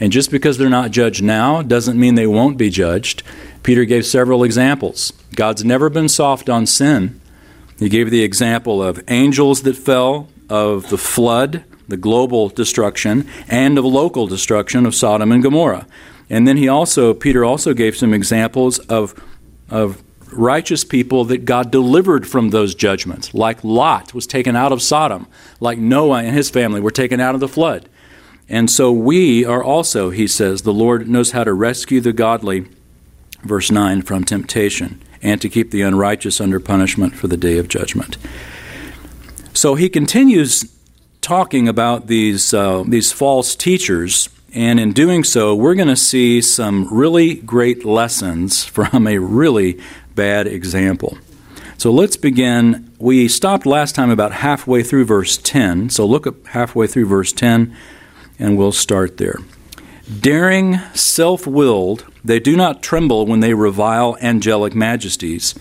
And 0.00 0.10
just 0.10 0.30
because 0.30 0.56
they're 0.56 0.70
not 0.70 0.92
judged 0.92 1.22
now 1.22 1.60
doesn't 1.60 2.00
mean 2.00 2.14
they 2.14 2.26
won't 2.26 2.56
be 2.56 2.70
judged. 2.70 3.22
Peter 3.62 3.84
gave 3.84 4.06
several 4.06 4.44
examples. 4.44 5.12
God's 5.36 5.62
never 5.62 5.90
been 5.90 6.08
soft 6.08 6.48
on 6.48 6.64
sin. 6.64 7.20
He 7.78 7.90
gave 7.90 8.10
the 8.10 8.22
example 8.22 8.82
of 8.82 9.04
angels 9.08 9.60
that 9.64 9.76
fell, 9.76 10.30
of 10.48 10.88
the 10.88 10.96
flood, 10.96 11.62
the 11.86 11.98
global 11.98 12.48
destruction, 12.48 13.28
and 13.46 13.76
of 13.76 13.84
local 13.84 14.26
destruction 14.26 14.86
of 14.86 14.94
Sodom 14.94 15.32
and 15.32 15.42
Gomorrah. 15.42 15.86
And 16.30 16.48
then 16.48 16.56
he 16.56 16.66
also, 16.66 17.12
Peter 17.12 17.44
also 17.44 17.74
gave 17.74 17.94
some 17.94 18.14
examples 18.14 18.78
of, 18.78 19.14
of 19.68 20.02
righteous 20.32 20.84
people 20.84 21.24
that 21.26 21.44
God 21.44 21.70
delivered 21.70 22.26
from 22.26 22.50
those 22.50 22.74
judgments, 22.74 23.34
like 23.34 23.64
Lot 23.64 24.14
was 24.14 24.26
taken 24.26 24.56
out 24.56 24.72
of 24.72 24.82
Sodom, 24.82 25.26
like 25.60 25.78
Noah 25.78 26.22
and 26.22 26.34
his 26.34 26.50
family 26.50 26.80
were 26.80 26.90
taken 26.90 27.20
out 27.20 27.34
of 27.34 27.40
the 27.40 27.48
flood. 27.48 27.88
And 28.48 28.70
so 28.70 28.90
we 28.92 29.44
are 29.44 29.62
also, 29.62 30.10
he 30.10 30.26
says, 30.26 30.62
the 30.62 30.72
Lord 30.72 31.08
knows 31.08 31.30
how 31.30 31.44
to 31.44 31.52
rescue 31.52 32.00
the 32.00 32.12
godly, 32.12 32.66
verse 33.42 33.70
9, 33.70 34.02
from 34.02 34.24
temptation, 34.24 35.00
and 35.22 35.40
to 35.40 35.48
keep 35.48 35.70
the 35.70 35.82
unrighteous 35.82 36.40
under 36.40 36.58
punishment 36.58 37.14
for 37.14 37.28
the 37.28 37.36
day 37.36 37.58
of 37.58 37.68
judgment. 37.68 38.16
So 39.54 39.76
he 39.76 39.88
continues 39.88 40.64
talking 41.20 41.68
about 41.68 42.08
these, 42.08 42.52
uh, 42.52 42.82
these 42.86 43.12
false 43.12 43.54
teachers 43.54 44.28
and 44.52 44.80
in 44.80 44.92
doing 44.92 45.22
so, 45.22 45.54
we're 45.54 45.76
going 45.76 45.88
to 45.88 45.96
see 45.96 46.42
some 46.42 46.92
really 46.92 47.34
great 47.34 47.84
lessons 47.84 48.64
from 48.76 49.06
a 49.06 49.18
really 49.18 49.78
bad 50.20 50.46
example. 50.46 51.16
So 51.78 51.90
let's 51.90 52.18
begin. 52.18 52.92
We 52.98 53.26
stopped 53.26 53.64
last 53.64 53.94
time 53.94 54.10
about 54.10 54.32
halfway 54.32 54.82
through 54.82 55.06
verse 55.06 55.38
10. 55.38 55.88
So 55.88 56.04
look 56.04 56.26
up 56.26 56.46
halfway 56.48 56.86
through 56.86 57.06
verse 57.06 57.32
10, 57.32 57.74
and 58.38 58.58
we'll 58.58 58.72
start 58.72 59.16
there. 59.16 59.38
Daring, 60.20 60.76
self 60.92 61.46
willed, 61.46 62.04
they 62.22 62.38
do 62.38 62.54
not 62.54 62.82
tremble 62.82 63.24
when 63.24 63.40
they 63.40 63.54
revile 63.54 64.18
angelic 64.20 64.74
majesties, 64.74 65.54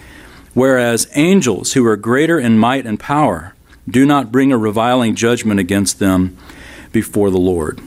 whereas 0.53 1.07
angels, 1.15 1.71
who 1.71 1.85
are 1.85 1.95
greater 1.95 2.37
in 2.37 2.59
might 2.59 2.85
and 2.85 2.99
power, 2.99 3.55
do 3.89 4.05
not 4.05 4.29
bring 4.29 4.51
a 4.51 4.57
reviling 4.57 5.15
judgment 5.15 5.61
against 5.61 5.99
them 5.99 6.35
before 6.91 7.29
the 7.29 7.37
Lord. 7.37 7.79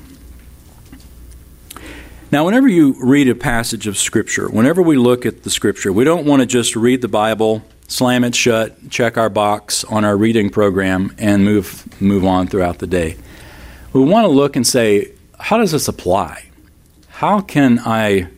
Now, 2.33 2.47
whenever 2.47 2.67
you 2.67 2.97
read 2.99 3.29
a 3.29 3.35
passage 3.35 3.87
of 3.87 3.99
Scripture, 3.99 4.49
whenever 4.49 4.81
we 4.81 4.97
look 4.97 5.27
at 5.27 5.43
the 5.43 5.51
Scripture, 5.51 5.93
we 5.93 6.05
don't 6.05 6.25
want 6.25 6.41
to 6.41 6.47
just 6.47 6.75
read 6.75 7.03
the 7.03 7.09
Bible, 7.09 7.63
slam 7.89 8.25
it 8.25 8.35
shut, 8.35 8.89
check 8.89 9.19
our 9.19 9.29
box 9.29 9.85
on 9.85 10.07
our 10.07 10.17
reading 10.17 10.49
program, 10.49 11.15
and 11.19 11.45
move, 11.45 11.87
move 12.01 12.25
on 12.25 12.47
throughout 12.47 12.79
the 12.79 12.87
day. 12.87 13.19
We 13.93 14.03
want 14.03 14.25
to 14.25 14.31
look 14.31 14.57
and 14.57 14.67
say, 14.67 15.13
how 15.39 15.59
does 15.59 15.73
this 15.73 15.89
apply? 15.89 16.47
How 17.09 17.43
can 17.43 17.79
I 17.81 18.29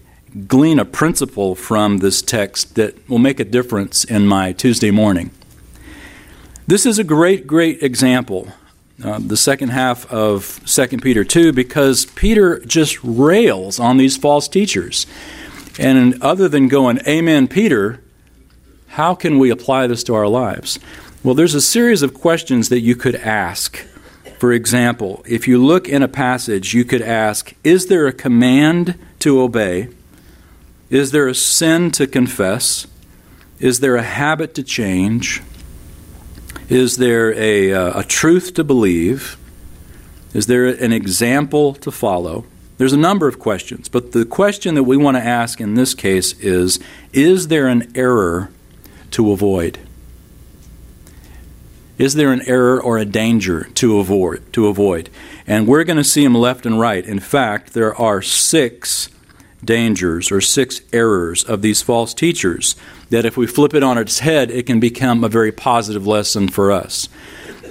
glean 0.49 0.81
a 0.81 0.85
principle 0.85 1.55
from 1.55 1.99
this 1.99 2.21
text 2.21 2.75
that 2.75 3.09
will 3.09 3.21
make 3.21 3.39
a 3.39 3.45
difference 3.45 4.03
in 4.03 4.27
my 4.27 4.51
Tuesday 4.51 4.91
morning? 4.91 5.31
This 6.67 6.85
is 6.85 6.99
a 6.99 7.05
great, 7.05 7.47
great 7.47 7.81
example 7.81 8.49
uh, 9.05 9.19
the 9.19 9.37
second 9.37 9.69
half 9.69 10.11
of 10.11 10.61
2 10.65 10.99
Peter 10.99 11.25
2 11.25 11.53
because 11.53 12.07
Peter 12.07 12.59
just 12.61 12.99
rails 13.05 13.79
on 13.79 13.99
these 13.99 14.17
false 14.17 14.49
teachers. 14.49 15.07
And 15.79 16.23
other 16.23 16.49
than 16.49 16.69
going, 16.69 17.01
Amen, 17.07 17.47
Peter, 17.47 18.01
how 18.89 19.15
can 19.15 19.39
we 19.39 19.51
apply 19.51 19.89
this 19.89 20.03
to 20.05 20.15
our 20.15 20.27
lives? 20.27 20.79
Well, 21.23 21.35
there's 21.35 21.55
a 21.55 21.61
series 21.61 22.03
of 22.03 22.15
questions 22.15 22.71
that 22.71 22.81
you 22.81 22.97
could 22.97 23.17
ask. 23.17 23.77
For 24.39 24.53
example, 24.53 25.23
if 25.27 25.47
you 25.47 25.63
look 25.63 25.87
in 25.89 26.03
a 26.03 26.09
passage, 26.09 26.73
you 26.73 26.85
could 26.85 27.03
ask 27.03 27.55
Is 27.63 27.87
there 27.87 28.07
a 28.07 28.13
command 28.13 28.99
to 29.19 29.41
obey? 29.41 29.89
Is 30.89 31.11
there 31.11 31.29
a 31.29 31.35
sin 31.35 31.91
to 31.93 32.07
confess? 32.07 32.87
Is 33.59 33.81
there 33.81 33.97
a 33.97 34.03
habit 34.03 34.55
to 34.55 34.63
change? 34.63 35.43
Is 36.69 36.97
there 36.97 37.35
a, 37.35 37.73
uh, 37.73 38.01
a 38.01 38.05
truth 38.05 38.55
to 38.55 38.65
believe? 38.65 39.37
Is 40.33 40.47
there 40.47 40.67
an 40.67 40.93
example 40.93 41.75
to 41.75 41.91
follow? 41.91 42.47
There's 42.79 42.93
a 42.93 42.99
number 42.99 43.29
of 43.29 43.39
questions, 43.39 43.89
but 43.89 44.13
the 44.13 44.25
question 44.25 44.75
that 44.75 44.85
we 44.85 44.97
want 44.97 45.17
to 45.17 45.23
ask 45.23 45.61
in 45.61 45.75
this 45.75 45.95
case 45.95 46.33
is 46.41 46.81
Is 47.13 47.49
there 47.49 47.69
an 47.69 47.93
error 47.95 48.51
to 49.13 49.31
avoid? 49.31 49.79
Is 51.99 52.15
there 52.15 52.33
an 52.33 52.43
error 52.49 52.83
or 52.83 52.99
a 52.99 53.05
danger 53.05 53.65
to 53.75 53.99
avoid? 53.99 54.53
To 54.55 54.67
avoid? 54.67 55.11
And 55.47 55.69
we're 55.69 55.85
going 55.85 55.99
to 55.99 56.05
see 56.05 56.25
them 56.25 56.35
left 56.35 56.67
and 56.67 56.81
right. 56.81 57.05
In 57.05 57.21
fact, 57.21 57.75
there 57.75 57.95
are 57.95 58.21
six 58.23 59.09
dangers 59.65 60.31
or 60.31 60.41
six 60.41 60.81
errors 60.93 61.45
of 61.45 61.63
these 61.63 61.83
false 61.83 62.15
teachers 62.15 62.77
that 63.11 63.25
if 63.25 63.37
we 63.37 63.47
flip 63.47 63.75
it 63.75 63.83
on 63.83 63.99
its 63.99 64.21
head, 64.21 64.51
it 64.51 64.67
can 64.67 64.81
become 64.81 65.23
a 65.23 65.29
very 65.29 65.53
positive 65.53 66.07
lesson 66.07 66.49
for 66.49 66.73
us. 66.73 67.09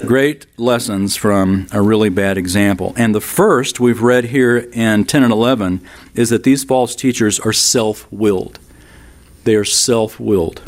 Great 0.05 0.45
lessons 0.57 1.15
from 1.15 1.67
a 1.71 1.81
really 1.81 2.09
bad 2.09 2.37
example. 2.37 2.93
And 2.97 3.15
the 3.15 3.21
first 3.21 3.79
we've 3.79 4.01
read 4.01 4.25
here 4.25 4.57
in 4.57 5.05
10 5.05 5.23
and 5.23 5.31
11 5.31 5.81
is 6.13 6.29
that 6.29 6.43
these 6.43 6.63
false 6.63 6.95
teachers 6.95 7.39
are 7.39 7.53
self 7.53 8.11
willed. 8.11 8.59
They 9.45 9.55
are 9.55 9.65
self 9.65 10.19
willed. 10.19 10.61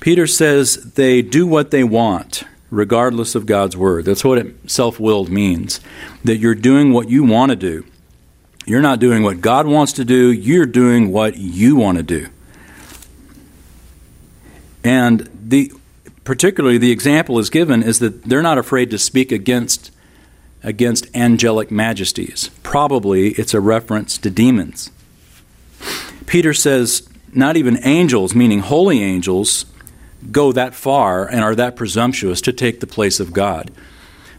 Peter 0.00 0.26
says 0.26 0.92
they 0.92 1.22
do 1.22 1.46
what 1.46 1.70
they 1.70 1.82
want, 1.82 2.44
regardless 2.70 3.34
of 3.34 3.46
God's 3.46 3.76
word. 3.76 4.04
That's 4.04 4.24
what 4.24 4.46
self 4.66 5.00
willed 5.00 5.30
means. 5.30 5.80
That 6.22 6.36
you're 6.36 6.54
doing 6.54 6.92
what 6.92 7.08
you 7.08 7.24
want 7.24 7.50
to 7.50 7.56
do. 7.56 7.84
You're 8.66 8.82
not 8.82 8.98
doing 8.98 9.22
what 9.22 9.40
God 9.40 9.66
wants 9.66 9.92
to 9.94 10.04
do, 10.04 10.30
you're 10.32 10.66
doing 10.66 11.12
what 11.12 11.36
you 11.36 11.76
want 11.76 11.98
to 11.98 12.02
do. 12.02 12.28
And 14.82 15.30
the 15.32 15.72
particularly 16.24 16.76
the 16.76 16.90
example 16.90 17.38
is 17.38 17.48
given 17.48 17.82
is 17.82 18.00
that 18.00 18.24
they're 18.24 18.42
not 18.42 18.58
afraid 18.58 18.90
to 18.90 18.98
speak 18.98 19.30
against 19.30 19.92
against 20.64 21.06
angelic 21.14 21.70
majesties. 21.70 22.50
Probably 22.64 23.30
it's 23.30 23.54
a 23.54 23.60
reference 23.60 24.18
to 24.18 24.30
demons. 24.30 24.90
Peter 26.26 26.52
says 26.52 27.08
not 27.32 27.56
even 27.56 27.78
angels, 27.84 28.34
meaning 28.34 28.60
holy 28.60 29.00
angels, 29.00 29.66
go 30.32 30.50
that 30.50 30.74
far 30.74 31.26
and 31.26 31.40
are 31.40 31.54
that 31.54 31.76
presumptuous 31.76 32.40
to 32.40 32.52
take 32.52 32.80
the 32.80 32.86
place 32.86 33.20
of 33.20 33.32
God. 33.32 33.70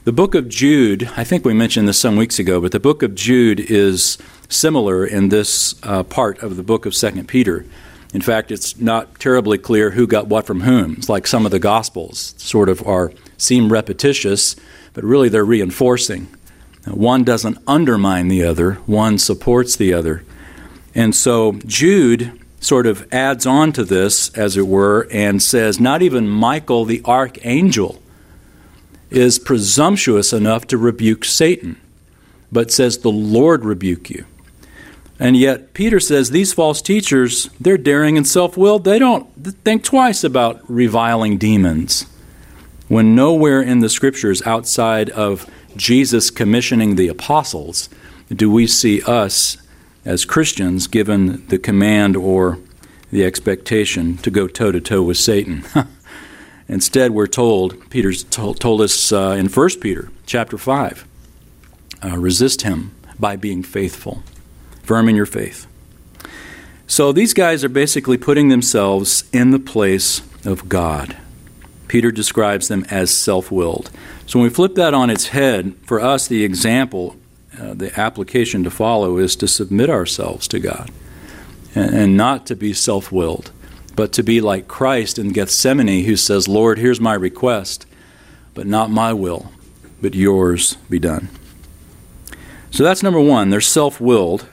The 0.08 0.14
book 0.14 0.36
of 0.36 0.48
Jude, 0.48 1.12
I 1.18 1.26
think 1.26 1.44
we 1.44 1.54
mentioned 1.54 1.86
this 1.86 2.00
some 2.00 2.16
weeks 2.16 2.40
ago, 2.40 2.62
but 2.62 2.72
the 2.72 2.80
book 2.80 3.04
of 3.04 3.14
Jude 3.14 3.60
is 3.60 4.18
similar 4.48 5.06
in 5.06 5.28
this 5.28 5.76
uh, 5.84 6.04
part 6.04 6.42
of 6.42 6.56
the 6.56 6.64
book 6.64 6.86
of 6.86 6.94
2 6.94 7.26
Peter. 7.26 7.66
In 8.14 8.22
fact, 8.22 8.50
it's 8.50 8.80
not 8.80 9.20
terribly 9.20 9.58
clear 9.58 9.92
who 9.92 10.08
got 10.08 10.28
what 10.28 10.46
from 10.46 10.62
whom. 10.62 10.94
It's 10.94 11.10
like 11.10 11.28
some 11.28 11.46
of 11.46 11.52
the 11.52 11.60
Gospels 11.60 12.36
sort 12.38 12.70
of 12.70 12.88
are 12.88 13.12
seem 13.38 13.70
repetitious, 13.70 14.56
but 14.94 15.04
really 15.04 15.28
they're 15.28 15.44
reinforcing. 15.44 16.30
One 16.86 17.26
doesn't 17.26 17.58
undermine 17.68 18.30
the 18.30 18.46
other, 18.46 18.76
one 18.86 19.18
supports 19.18 19.76
the 19.76 19.94
other. 19.94 20.24
And 20.96 21.14
so 21.14 21.60
Jude 21.66 22.32
sort 22.62 22.88
of 22.88 23.14
adds 23.14 23.46
on 23.46 23.74
to 23.74 23.84
this, 23.84 24.30
as 24.38 24.56
it 24.56 24.68
were, 24.68 25.06
and 25.12 25.44
says, 25.44 25.82
Not 25.82 26.02
even 26.02 26.30
Michael 26.30 26.86
the 26.86 27.02
archangel 27.04 28.02
is 29.10 29.40
presumptuous 29.40 30.34
enough 30.34 30.68
to 30.68 30.78
rebuke 30.78 31.26
Satan, 31.26 31.80
but 32.52 32.72
says, 32.72 33.00
The 33.00 33.12
Lord 33.12 33.66
rebuke 33.66 34.10
you. 34.10 34.26
And 35.20 35.36
yet, 35.36 35.74
Peter 35.74 36.00
says 36.00 36.30
these 36.30 36.54
false 36.54 36.82
teachers, 36.82 37.50
they're 37.60 37.78
daring 37.78 38.18
and 38.18 38.28
self 38.28 38.56
willed. 38.56 38.84
They 38.84 39.00
don't 39.00 39.28
think 39.64 39.84
twice 39.84 40.24
about 40.24 40.62
reviling 40.70 41.38
demons. 41.38 42.06
When 42.88 43.16
nowhere 43.16 43.62
in 43.62 43.80
the 43.80 43.90
scriptures 43.90 44.42
outside 44.46 45.10
of 45.10 45.50
Jesus 45.76 46.30
commissioning 46.30 46.96
the 46.96 47.08
apostles 47.08 47.90
do 48.30 48.50
we 48.50 48.68
see 48.68 49.02
us 49.04 49.58
as 50.06 50.26
Christians 50.26 50.88
given 50.88 51.46
the 51.48 51.60
command 51.60 52.16
or 52.16 52.60
the 53.12 53.26
expectation 53.26 54.18
to 54.18 54.32
go 54.32 54.48
toe 54.48 54.72
to 54.72 54.82
toe 54.82 55.02
with 55.02 55.18
Satan. 55.18 55.64
Instead, 56.70 57.12
we're 57.12 57.28
told, 57.28 57.90
Peter's 57.90 58.24
told, 58.24 58.60
told 58.60 58.82
us 58.82 59.12
uh, 59.12 59.36
in 59.38 59.48
1 59.48 59.70
Peter 59.80 60.12
chapter 60.26 60.58
5, 60.58 61.08
uh, 62.04 62.18
resist 62.18 62.64
him 62.64 62.94
by 63.18 63.36
being 63.36 63.64
faithful 63.64 64.24
firm 64.84 65.10
in 65.10 65.16
your 65.16 65.26
faith. 65.26 65.68
So 66.88 67.12
these 67.12 67.34
guys 67.34 67.64
are 67.64 67.70
basically 67.70 68.18
putting 68.18 68.48
themselves 68.48 69.26
in 69.34 69.52
the 69.52 69.60
place 69.60 70.22
of 70.46 70.70
God. 70.70 71.18
Peter 71.88 72.12
describes 72.12 72.70
them 72.70 72.86
as 72.90 73.12
self 73.12 73.52
willed. 73.52 73.92
So 74.26 74.40
when 74.40 74.48
we 74.48 74.54
flip 74.54 74.76
that 74.76 74.94
on 74.94 75.10
its 75.10 75.28
head, 75.28 75.76
for 75.84 76.00
us, 76.00 76.28
the 76.28 76.44
example, 76.44 77.16
uh, 77.60 77.74
the 77.74 77.98
application 78.00 78.64
to 78.64 78.70
follow 78.70 79.18
is 79.18 79.36
to 79.38 79.48
submit 79.48 79.90
ourselves 79.90 80.48
to 80.50 80.60
God 80.60 80.92
and, 81.76 81.94
and 81.94 82.18
not 82.18 82.46
to 82.48 82.56
be 82.56 82.74
self 82.74 83.12
willed, 83.12 83.52
but 83.98 84.14
to 84.14 84.24
be 84.24 84.40
like 84.40 84.68
Christ 84.68 85.18
in 85.18 85.30
Gethsemane, 85.30 86.06
who 86.06 86.16
says, 86.16 86.48
Lord, 86.48 86.78
here's 86.78 87.02
my 87.02 87.16
request, 87.16 87.88
but 88.54 88.68
not 88.68 88.92
my 88.92 89.12
will, 89.12 89.52
but 90.00 90.14
yours 90.14 90.76
be 90.88 91.00
done. 91.00 91.30
So 92.70 92.84
that's 92.84 93.02
number 93.02 93.20
one. 93.20 93.50
They're 93.50 93.60
self 93.60 94.00
willed. 94.00 94.48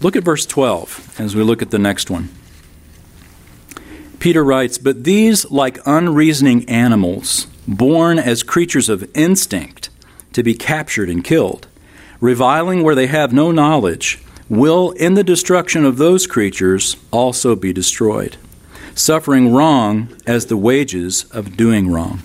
Look 0.00 0.14
at 0.14 0.22
verse 0.22 0.46
12 0.46 1.16
as 1.18 1.34
we 1.34 1.42
look 1.42 1.62
at 1.62 1.72
the 1.72 1.80
next 1.80 2.10
one. 2.10 2.28
Peter 4.20 4.44
writes, 4.44 4.78
But 4.78 5.02
these, 5.02 5.50
like 5.50 5.84
unreasoning 5.84 6.68
animals, 6.68 7.48
born 7.66 8.20
as 8.20 8.44
creatures 8.44 8.88
of 8.88 9.10
instinct, 9.16 9.90
to 10.32 10.44
be 10.44 10.54
captured 10.54 11.10
and 11.10 11.24
killed, 11.24 11.66
reviling 12.20 12.84
where 12.84 12.94
they 12.94 13.08
have 13.08 13.32
no 13.32 13.50
knowledge, 13.50 14.22
will, 14.48 14.92
in 14.92 15.14
the 15.14 15.24
destruction 15.24 15.84
of 15.84 15.96
those 15.96 16.28
creatures, 16.28 16.96
also 17.10 17.56
be 17.56 17.72
destroyed, 17.72 18.36
suffering 18.96 19.52
wrong 19.52 20.16
as 20.26 20.46
the 20.46 20.56
wages 20.56 21.24
of 21.24 21.56
doing 21.56 21.92
wrong. 21.92 22.22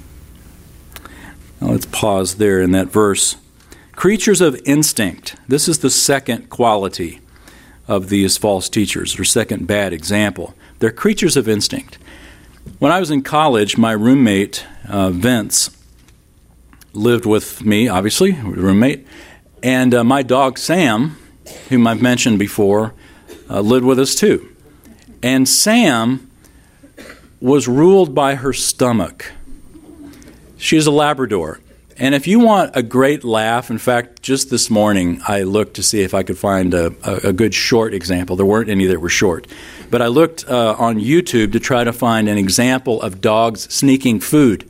Now 1.60 1.72
let's 1.72 1.86
pause 1.86 2.36
there 2.36 2.62
in 2.62 2.72
that 2.72 2.88
verse. 2.88 3.36
Creatures 3.92 4.42
of 4.42 4.60
instinct. 4.66 5.36
This 5.48 5.68
is 5.68 5.80
the 5.80 5.90
second 5.90 6.50
quality 6.50 7.20
of 7.88 8.10
these 8.10 8.38
false 8.38 8.70
teachers, 8.70 9.20
or 9.20 9.24
second 9.26 9.68
bad 9.68 9.92
example. 9.92 10.56
They're 10.80 10.92
creatures 10.92 11.36
of 11.36 11.48
instinct. 11.48 11.98
When 12.80 12.92
I 12.92 13.00
was 13.00 13.12
in 13.12 13.22
college, 13.22 13.78
my 13.78 13.92
roommate, 13.92 14.66
uh, 14.88 15.10
Vince, 15.10 15.78
lived 16.94 17.26
with 17.26 17.64
me, 17.64 17.88
obviously, 17.90 18.32
roommate, 18.32 19.06
and 19.62 19.94
uh, 19.94 20.04
my 20.04 20.24
dog, 20.24 20.58
Sam, 20.58 21.18
whom 21.70 21.86
I've 21.86 22.02
mentioned 22.02 22.40
before, 22.40 22.94
uh, 23.50 23.60
lived 23.60 23.86
with 23.86 24.00
us 24.00 24.16
too. 24.16 24.56
And 25.22 25.48
Sam 25.48 26.31
was 27.42 27.68
ruled 27.68 28.14
by 28.14 28.36
her 28.36 28.54
stomach. 28.54 29.32
She's 30.58 30.86
a 30.86 30.92
Labrador. 30.92 31.60
And 31.98 32.16
if 32.16 32.28
you 32.28 32.40
want 32.40 32.72
a 32.76 32.84
great 32.84 33.24
laugh, 33.24 33.70
in 33.70 33.80
fact, 33.80 34.22
just 34.22 34.50
this 34.50 34.70
morning 34.70 35.22
I 35.28 35.42
looked 35.42 35.76
to 35.76 35.84
see 35.84 36.02
if 36.02 36.14
I 36.14 36.24
could 36.24 36.38
find 36.38 36.74
a, 36.74 36.94
a, 37.04 37.30
a 37.30 37.34
good 37.34 37.54
short 37.54 37.94
example. 37.94 38.36
There 38.36 38.46
weren't 38.46 38.70
any 38.70 38.86
that 38.86 39.02
were 39.02 39.10
short. 39.10 39.48
But 39.90 40.02
I 40.02 40.08
looked 40.08 40.48
uh, 40.48 40.76
on 40.78 41.00
YouTube 41.00 41.52
to 41.54 41.60
try 41.60 41.84
to 41.84 41.92
find 41.92 42.30
an 42.30 42.38
example 42.38 43.02
of 43.02 43.22
dogs 43.22 43.72
sneaking 43.74 44.20
food. 44.20 44.70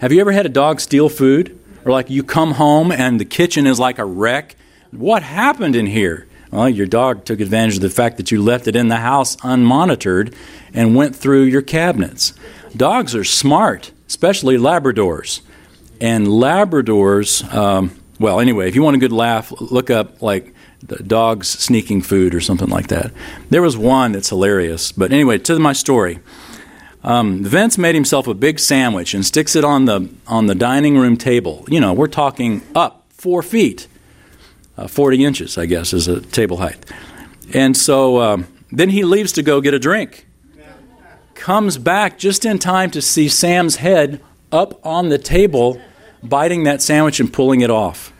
Have 0.00 0.12
you 0.12 0.20
ever 0.20 0.32
had 0.32 0.46
a 0.46 0.50
dog 0.50 0.80
steal 0.80 1.08
food? 1.08 1.58
Or 1.84 1.92
like 1.92 2.08
you 2.10 2.22
come 2.22 2.52
home 2.52 2.92
and 2.92 3.18
the 3.18 3.24
kitchen 3.24 3.66
is 3.66 3.78
like 3.78 3.98
a 3.98 4.04
wreck? 4.04 4.56
What 4.90 5.22
happened 5.22 5.76
in 5.76 5.86
here? 5.86 6.26
Well, 6.54 6.68
your 6.68 6.86
dog 6.86 7.24
took 7.24 7.40
advantage 7.40 7.74
of 7.74 7.80
the 7.80 7.90
fact 7.90 8.16
that 8.16 8.30
you 8.30 8.40
left 8.40 8.68
it 8.68 8.76
in 8.76 8.86
the 8.86 8.98
house 8.98 9.34
unmonitored 9.38 10.32
and 10.72 10.94
went 10.94 11.16
through 11.16 11.42
your 11.42 11.62
cabinets. 11.62 12.32
Dogs 12.76 13.12
are 13.16 13.24
smart, 13.24 13.90
especially 14.06 14.56
Labradors. 14.56 15.40
And 16.00 16.28
Labradors, 16.28 17.52
um, 17.52 17.90
well, 18.20 18.38
anyway, 18.38 18.68
if 18.68 18.76
you 18.76 18.84
want 18.84 18.94
a 18.94 19.00
good 19.00 19.10
laugh, 19.10 19.52
look 19.60 19.90
up 19.90 20.22
like 20.22 20.54
dogs 21.04 21.48
sneaking 21.48 22.02
food 22.02 22.36
or 22.36 22.40
something 22.40 22.68
like 22.68 22.86
that. 22.86 23.10
There 23.50 23.62
was 23.62 23.76
one 23.76 24.12
that's 24.12 24.28
hilarious. 24.28 24.92
But 24.92 25.12
anyway, 25.12 25.38
to 25.38 25.58
my 25.58 25.72
story. 25.72 26.20
Um, 27.02 27.42
Vince 27.42 27.76
made 27.78 27.96
himself 27.96 28.28
a 28.28 28.34
big 28.34 28.60
sandwich 28.60 29.12
and 29.12 29.26
sticks 29.26 29.56
it 29.56 29.64
on 29.64 29.86
the 29.86 30.08
on 30.28 30.46
the 30.46 30.54
dining 30.54 30.96
room 30.96 31.16
table. 31.16 31.64
You 31.68 31.80
know, 31.80 31.92
we're 31.92 32.06
talking 32.06 32.62
up 32.76 33.04
four 33.10 33.42
feet, 33.42 33.88
uh, 34.76 34.86
forty 34.86 35.24
inches, 35.24 35.58
I 35.58 35.66
guess, 35.66 35.92
is 35.92 36.08
a 36.08 36.20
table 36.20 36.58
height. 36.58 36.84
And 37.52 37.76
so 37.76 38.20
um, 38.20 38.46
then 38.72 38.90
he 38.90 39.04
leaves 39.04 39.32
to 39.32 39.42
go 39.42 39.60
get 39.60 39.74
a 39.74 39.78
drink. 39.78 40.26
Comes 41.34 41.78
back 41.78 42.18
just 42.18 42.44
in 42.44 42.58
time 42.58 42.90
to 42.92 43.02
see 43.02 43.28
Sam's 43.28 43.76
head 43.76 44.20
up 44.50 44.84
on 44.86 45.08
the 45.08 45.18
table, 45.18 45.80
biting 46.22 46.64
that 46.64 46.80
sandwich 46.80 47.20
and 47.20 47.32
pulling 47.32 47.60
it 47.60 47.70
off. 47.70 48.12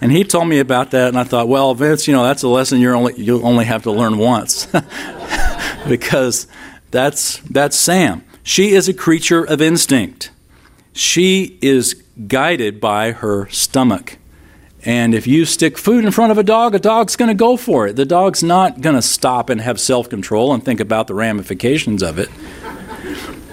And 0.00 0.10
he 0.10 0.24
told 0.24 0.48
me 0.48 0.58
about 0.58 0.90
that, 0.90 1.08
and 1.08 1.18
I 1.18 1.24
thought, 1.24 1.48
well, 1.48 1.74
Vince, 1.74 2.08
you 2.08 2.14
know, 2.14 2.24
that's 2.24 2.42
a 2.42 2.48
lesson 2.48 2.80
you 2.80 2.92
only 2.92 3.14
you 3.16 3.40
only 3.42 3.64
have 3.64 3.84
to 3.84 3.92
learn 3.92 4.18
once, 4.18 4.66
because 5.88 6.48
that's 6.90 7.38
that's 7.38 7.76
Sam. 7.76 8.24
She 8.42 8.72
is 8.72 8.88
a 8.88 8.94
creature 8.94 9.44
of 9.44 9.60
instinct. 9.60 10.30
She 10.92 11.56
is 11.62 12.02
guided 12.26 12.80
by 12.80 13.12
her 13.12 13.48
stomach. 13.48 14.18
And 14.84 15.14
if 15.14 15.26
you 15.26 15.44
stick 15.44 15.78
food 15.78 16.04
in 16.04 16.10
front 16.10 16.32
of 16.32 16.38
a 16.38 16.42
dog, 16.42 16.74
a 16.74 16.78
dog's 16.78 17.14
going 17.14 17.28
to 17.28 17.34
go 17.34 17.56
for 17.56 17.86
it. 17.86 17.94
The 17.94 18.04
dog's 18.04 18.42
not 18.42 18.80
going 18.80 18.96
to 18.96 19.02
stop 19.02 19.48
and 19.48 19.60
have 19.60 19.78
self 19.78 20.08
control 20.08 20.52
and 20.52 20.64
think 20.64 20.80
about 20.80 21.06
the 21.06 21.14
ramifications 21.14 22.02
of 22.02 22.18
it. 22.18 22.28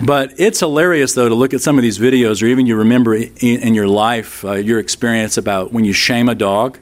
But 0.01 0.39
it's 0.39 0.61
hilarious, 0.61 1.13
though, 1.13 1.29
to 1.29 1.35
look 1.35 1.53
at 1.53 1.61
some 1.61 1.77
of 1.77 1.81
these 1.83 1.99
videos, 1.99 2.41
or 2.41 2.45
even 2.45 2.65
you 2.65 2.77
remember 2.77 3.13
in, 3.13 3.73
your 3.73 3.87
life 3.87 4.45
uh, 4.45 4.53
your 4.53 4.79
experience 4.79 5.37
about 5.37 5.73
when 5.73 5.83
you 5.83 5.93
shame 5.93 6.29
a 6.29 6.35
dog, 6.35 6.79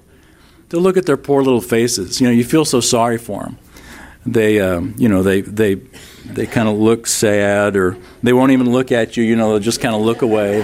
to 0.70 0.80
look 0.80 0.98
at 0.98 1.06
their 1.06 1.18
poor 1.18 1.42
little 1.42 1.62
faces. 1.62 2.22
You 2.22 2.28
know, 2.28 2.34
you 2.34 2.44
feel 2.44 2.64
so 2.64 2.80
sorry 2.80 3.18
for 3.18 3.44
them. 3.44 3.58
They, 4.26 4.60
um, 4.60 4.94
you 4.98 5.10
know, 5.10 5.24
they 5.24 5.42
they 5.42 5.76
they 6.26 6.46
kind 6.46 6.70
of 6.70 6.78
look 6.78 7.08
sad, 7.08 7.76
or 7.76 7.98
they 8.22 8.34
won't 8.34 8.52
even 8.52 8.72
look 8.72 8.92
at 8.92 9.18
you. 9.18 9.24
You 9.24 9.36
know, 9.36 9.50
they'll 9.50 9.60
just 9.60 9.82
kind 9.82 9.96
of 9.96 10.02
look 10.02 10.22
away. 10.22 10.62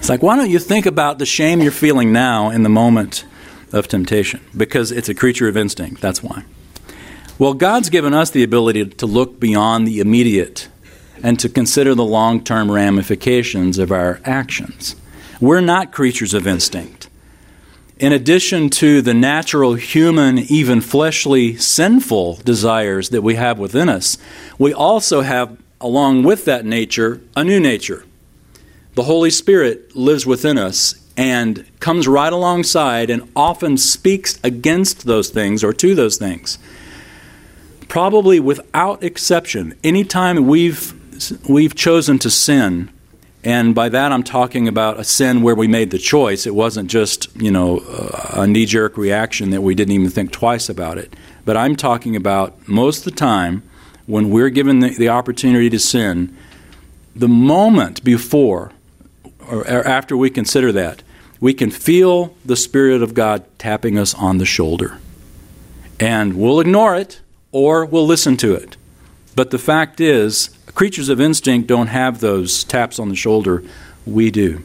It's 0.00 0.08
like, 0.08 0.22
why 0.22 0.34
don't 0.34 0.48
you 0.48 0.58
think 0.58 0.86
about 0.86 1.18
the 1.18 1.26
shame 1.26 1.60
you're 1.60 1.70
feeling 1.70 2.10
now 2.10 2.48
in 2.48 2.62
the 2.62 2.70
moment 2.70 3.26
of 3.70 3.86
temptation? 3.86 4.40
Because 4.56 4.90
it's 4.90 5.10
a 5.10 5.14
creature 5.14 5.46
of 5.46 5.58
instinct. 5.58 6.00
That's 6.00 6.22
why. 6.22 6.44
Well, 7.38 7.52
God's 7.52 7.90
given 7.90 8.14
us 8.14 8.30
the 8.30 8.42
ability 8.42 8.86
to 8.86 9.04
look 9.04 9.38
beyond 9.38 9.86
the 9.86 10.00
immediate 10.00 10.70
and 11.22 11.38
to 11.40 11.50
consider 11.50 11.94
the 11.94 12.02
long 12.02 12.42
term 12.42 12.70
ramifications 12.70 13.76
of 13.76 13.92
our 13.92 14.22
actions. 14.24 14.96
We're 15.38 15.60
not 15.60 15.92
creatures 15.92 16.32
of 16.32 16.46
instinct. 16.46 17.10
In 17.98 18.14
addition 18.14 18.70
to 18.70 19.02
the 19.02 19.12
natural, 19.12 19.74
human, 19.74 20.38
even 20.38 20.80
fleshly, 20.80 21.58
sinful 21.58 22.36
desires 22.36 23.10
that 23.10 23.20
we 23.20 23.34
have 23.34 23.58
within 23.58 23.90
us, 23.90 24.16
we 24.58 24.72
also 24.72 25.20
have, 25.20 25.58
along 25.78 26.22
with 26.22 26.46
that 26.46 26.64
nature, 26.64 27.20
a 27.36 27.44
new 27.44 27.60
nature 27.60 28.06
the 29.00 29.04
Holy 29.04 29.30
Spirit 29.30 29.96
lives 29.96 30.26
within 30.26 30.58
us 30.58 30.94
and 31.16 31.64
comes 31.80 32.06
right 32.06 32.34
alongside 32.34 33.08
and 33.08 33.26
often 33.34 33.78
speaks 33.78 34.38
against 34.44 35.06
those 35.06 35.30
things 35.30 35.64
or 35.64 35.72
to 35.72 35.94
those 35.94 36.18
things. 36.18 36.58
Probably 37.88 38.38
without 38.40 39.02
exception, 39.02 39.72
anytime 39.82 40.46
we've 40.46 40.92
we've 41.48 41.74
chosen 41.74 42.18
to 42.18 42.28
sin, 42.28 42.90
and 43.42 43.74
by 43.74 43.88
that 43.88 44.12
I'm 44.12 44.22
talking 44.22 44.68
about 44.68 45.00
a 45.00 45.04
sin 45.04 45.40
where 45.40 45.54
we 45.54 45.66
made 45.66 45.92
the 45.92 45.98
choice. 45.98 46.46
It 46.46 46.54
wasn't 46.54 46.90
just, 46.90 47.34
you 47.34 47.50
know, 47.50 47.82
a 48.34 48.46
knee 48.46 48.66
jerk 48.66 48.98
reaction 48.98 49.48
that 49.48 49.62
we 49.62 49.74
didn't 49.74 49.94
even 49.94 50.10
think 50.10 50.30
twice 50.30 50.68
about 50.68 50.98
it. 50.98 51.16
But 51.46 51.56
I'm 51.56 51.74
talking 51.74 52.16
about 52.16 52.68
most 52.68 52.98
of 52.98 53.04
the 53.04 53.18
time 53.18 53.62
when 54.04 54.28
we're 54.28 54.50
given 54.50 54.80
the, 54.80 54.90
the 54.90 55.08
opportunity 55.08 55.70
to 55.70 55.78
sin, 55.78 56.36
the 57.16 57.28
moment 57.28 58.04
before 58.04 58.72
or 59.50 59.86
after 59.86 60.16
we 60.16 60.30
consider 60.30 60.72
that, 60.72 61.02
we 61.40 61.54
can 61.54 61.70
feel 61.70 62.36
the 62.44 62.56
Spirit 62.56 63.02
of 63.02 63.14
God 63.14 63.44
tapping 63.58 63.98
us 63.98 64.14
on 64.14 64.38
the 64.38 64.46
shoulder. 64.46 64.98
And 65.98 66.34
we'll 66.34 66.60
ignore 66.60 66.96
it 66.96 67.20
or 67.52 67.84
we'll 67.84 68.06
listen 68.06 68.36
to 68.38 68.54
it. 68.54 68.76
But 69.34 69.50
the 69.50 69.58
fact 69.58 70.00
is, 70.00 70.50
creatures 70.74 71.08
of 71.08 71.20
instinct 71.20 71.66
don't 71.66 71.88
have 71.88 72.20
those 72.20 72.64
taps 72.64 72.98
on 72.98 73.08
the 73.08 73.16
shoulder. 73.16 73.64
We 74.06 74.30
do. 74.30 74.62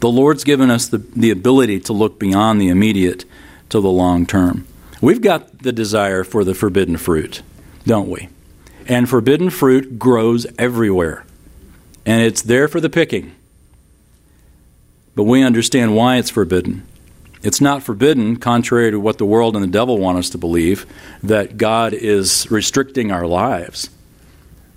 The 0.00 0.08
Lord's 0.08 0.44
given 0.44 0.70
us 0.70 0.88
the, 0.88 0.98
the 0.98 1.30
ability 1.30 1.80
to 1.80 1.92
look 1.92 2.18
beyond 2.18 2.60
the 2.60 2.68
immediate 2.68 3.24
to 3.70 3.80
the 3.80 3.90
long 3.90 4.26
term. 4.26 4.66
We've 5.00 5.20
got 5.20 5.60
the 5.60 5.72
desire 5.72 6.24
for 6.24 6.44
the 6.44 6.54
forbidden 6.54 6.96
fruit, 6.96 7.42
don't 7.84 8.08
we? 8.08 8.28
And 8.86 9.08
forbidden 9.08 9.50
fruit 9.50 9.98
grows 9.98 10.46
everywhere. 10.58 11.24
And 12.04 12.22
it's 12.22 12.42
there 12.42 12.68
for 12.68 12.80
the 12.80 12.90
picking 12.90 13.35
but 15.16 15.24
we 15.24 15.42
understand 15.42 15.96
why 15.96 16.16
it's 16.16 16.30
forbidden. 16.30 16.86
It's 17.42 17.60
not 17.60 17.82
forbidden, 17.82 18.36
contrary 18.36 18.90
to 18.90 19.00
what 19.00 19.18
the 19.18 19.24
world 19.24 19.56
and 19.56 19.64
the 19.64 19.68
devil 19.68 19.98
want 19.98 20.18
us 20.18 20.30
to 20.30 20.38
believe, 20.38 20.86
that 21.22 21.56
God 21.56 21.94
is 21.94 22.48
restricting 22.50 23.10
our 23.10 23.26
lives. 23.26 23.90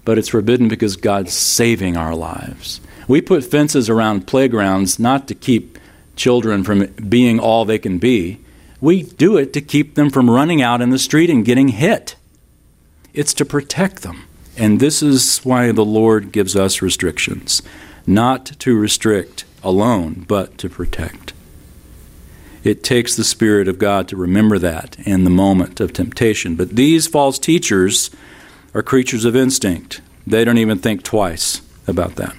But 0.06 0.18
it's 0.18 0.30
forbidden 0.30 0.68
because 0.70 0.96
God's 0.96 1.34
saving 1.34 1.98
our 1.98 2.16
lives. 2.16 2.80
We 3.08 3.22
put 3.22 3.44
fences 3.44 3.90
around 3.90 4.28
playgrounds 4.28 4.98
not 4.98 5.28
to 5.28 5.36
keep 5.36 5.78
children 6.16 6.64
from 6.64 6.86
being 7.10 7.40
all 7.40 7.66
they 7.66 7.80
can 7.80 7.98
be. 7.98 8.40
We 8.80 9.04
do 9.04 9.36
it 9.38 9.52
to 9.54 9.62
keep 9.62 9.96
them 9.96 10.10
from 10.10 10.30
running 10.30 10.62
out 10.62 10.82
in 10.82 10.90
the 10.90 11.00
street 11.00 11.30
and 11.30 11.44
getting 11.44 11.70
hit. 11.70 12.16
It's 13.14 13.34
to 13.36 13.46
protect 13.46 14.04
them. 14.04 14.24
And 14.56 14.80
this 14.80 15.02
is 15.02 15.40
why 15.40 15.72
the 15.72 15.86
Lord 15.86 16.32
gives 16.32 16.56
us 16.56 16.82
restrictions, 16.82 17.62
not 18.06 18.46
to 18.60 18.78
restrict 18.78 19.44
alone, 19.64 20.26
but 20.28 20.58
to 20.60 20.70
protect. 20.70 21.34
It 22.64 22.84
takes 22.84 23.16
the 23.16 23.24
Spirit 23.24 23.68
of 23.68 23.80
God 23.80 24.08
to 24.10 24.18
remember 24.18 24.60
that 24.60 24.98
in 25.00 25.24
the 25.24 25.30
moment 25.30 25.80
of 25.80 25.94
temptation. 25.94 26.56
But 26.56 26.76
these 26.76 27.08
false 27.08 27.40
teachers 27.40 28.12
are 28.74 28.84
creatures 28.84 29.26
of 29.26 29.36
instinct. 29.36 30.02
They 30.28 30.44
don't 30.44 30.58
even 30.58 30.80
think 30.80 31.04
twice 31.04 31.62
about 31.88 32.16
that. 32.16 32.36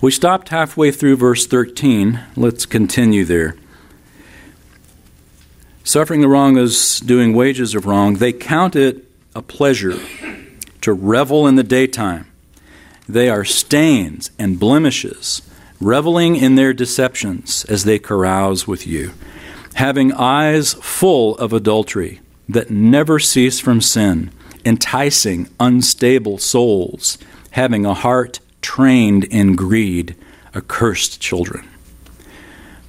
We 0.00 0.10
stopped 0.10 0.48
halfway 0.48 0.90
through 0.90 1.16
verse 1.16 1.46
13. 1.46 2.20
Let's 2.36 2.66
continue 2.66 3.24
there. 3.24 3.56
Suffering 5.84 6.20
the 6.20 6.28
wrong 6.28 6.56
is 6.56 7.00
doing 7.00 7.32
wages 7.32 7.74
of 7.74 7.86
wrong. 7.86 8.14
They 8.14 8.32
count 8.32 8.74
it 8.74 9.04
a 9.34 9.42
pleasure 9.42 9.98
to 10.80 10.92
revel 10.92 11.46
in 11.46 11.54
the 11.54 11.62
daytime. 11.62 12.26
They 13.08 13.28
are 13.28 13.44
stains 13.44 14.30
and 14.38 14.58
blemishes 14.58 15.42
reveling 15.80 16.36
in 16.36 16.54
their 16.54 16.72
deceptions 16.72 17.64
as 17.66 17.84
they 17.84 17.98
carouse 17.98 18.66
with 18.66 18.86
you, 18.86 19.12
having 19.74 20.12
eyes 20.12 20.74
full 20.74 21.36
of 21.38 21.52
adultery 21.52 22.20
that 22.48 22.70
never 22.70 23.18
cease 23.18 23.60
from 23.60 23.80
sin, 23.80 24.30
enticing 24.64 25.48
unstable 25.60 26.38
souls, 26.38 27.18
having 27.50 27.84
a 27.84 27.94
heart 27.94 28.40
trained 28.62 29.24
in 29.24 29.54
greed, 29.56 30.16
accursed 30.54 31.20
children. 31.20 31.68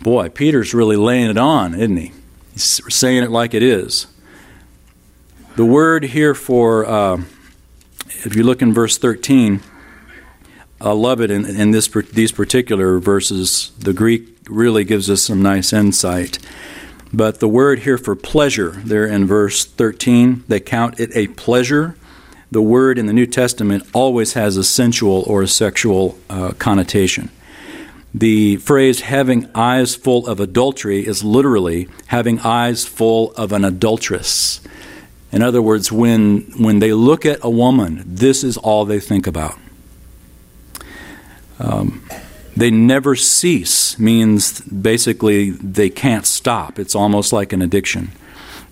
Boy, 0.01 0.29
Peter's 0.29 0.73
really 0.73 0.95
laying 0.95 1.29
it 1.29 1.37
on, 1.37 1.73
isn't 1.73 1.97
he? 1.97 2.11
He's 2.53 2.81
saying 2.93 3.23
it 3.23 3.31
like 3.31 3.53
it 3.53 3.63
is. 3.63 4.07
The 5.55 5.65
word 5.65 6.03
here 6.03 6.35
for, 6.35 6.85
uh, 6.85 7.21
if 8.23 8.35
you 8.35 8.43
look 8.43 8.61
in 8.61 8.73
verse 8.73 8.97
13, 8.97 9.61
I 10.79 10.91
love 10.91 11.21
it 11.21 11.31
in, 11.31 11.45
in 11.45 11.71
this, 11.71 11.87
these 11.87 12.31
particular 12.31 12.99
verses. 12.99 13.71
The 13.79 13.93
Greek 13.93 14.37
really 14.47 14.83
gives 14.83 15.09
us 15.09 15.23
some 15.23 15.41
nice 15.41 15.73
insight. 15.73 16.39
But 17.11 17.39
the 17.39 17.47
word 17.47 17.79
here 17.79 17.97
for 17.97 18.15
pleasure, 18.15 18.71
there 18.71 19.05
in 19.07 19.25
verse 19.25 19.65
13, 19.65 20.43
they 20.47 20.59
count 20.59 20.99
it 20.99 21.09
a 21.15 21.27
pleasure. 21.27 21.95
The 22.51 22.61
word 22.61 22.97
in 22.97 23.07
the 23.07 23.13
New 23.13 23.25
Testament 23.25 23.87
always 23.93 24.33
has 24.33 24.57
a 24.57 24.63
sensual 24.63 25.23
or 25.25 25.41
a 25.41 25.47
sexual 25.47 26.17
uh, 26.29 26.51
connotation. 26.59 27.29
The 28.13 28.57
phrase 28.57 29.01
having 29.01 29.49
eyes 29.53 29.95
full 29.95 30.27
of 30.27 30.39
adultery 30.39 31.05
is 31.05 31.23
literally 31.23 31.87
having 32.07 32.39
eyes 32.39 32.85
full 32.85 33.33
of 33.33 33.51
an 33.51 33.65
adulteress. 33.65 34.61
In 35.31 35.41
other 35.41 35.61
words, 35.61 35.91
when, 35.91 36.41
when 36.57 36.79
they 36.79 36.93
look 36.93 37.25
at 37.25 37.39
a 37.41 37.49
woman, 37.49 38.03
this 38.05 38.43
is 38.43 38.57
all 38.57 38.85
they 38.85 38.99
think 38.99 39.27
about. 39.27 39.57
Um, 41.59 42.07
they 42.55 42.71
never 42.71 43.15
cease 43.15 43.99
means 43.99 44.61
basically 44.61 45.51
they 45.51 45.89
can't 45.89 46.25
stop. 46.25 46.79
It's 46.79 46.95
almost 46.95 47.31
like 47.31 47.53
an 47.53 47.61
addiction. 47.61 48.11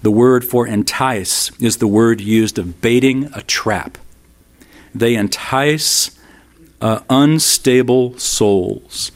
The 0.01 0.11
word 0.11 0.43
for 0.43 0.67
entice 0.67 1.51
is 1.59 1.77
the 1.77 1.87
word 1.87 2.19
used 2.21 2.57
of 2.57 2.81
baiting 2.81 3.29
a 3.33 3.41
trap. 3.43 3.97
They 4.93 5.15
entice 5.15 6.17
uh, 6.81 7.01
unstable 7.09 8.17
souls. 8.17 9.11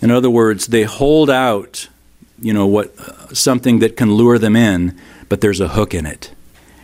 In 0.00 0.10
other 0.10 0.30
words, 0.30 0.68
they 0.68 0.84
hold 0.84 1.30
out, 1.30 1.88
you 2.40 2.52
know, 2.52 2.66
what 2.66 2.98
uh, 2.98 3.34
something 3.34 3.78
that 3.80 3.96
can 3.96 4.12
lure 4.12 4.38
them 4.38 4.56
in, 4.56 4.98
but 5.28 5.40
there's 5.40 5.60
a 5.60 5.68
hook 5.68 5.94
in 5.94 6.06
it, 6.06 6.30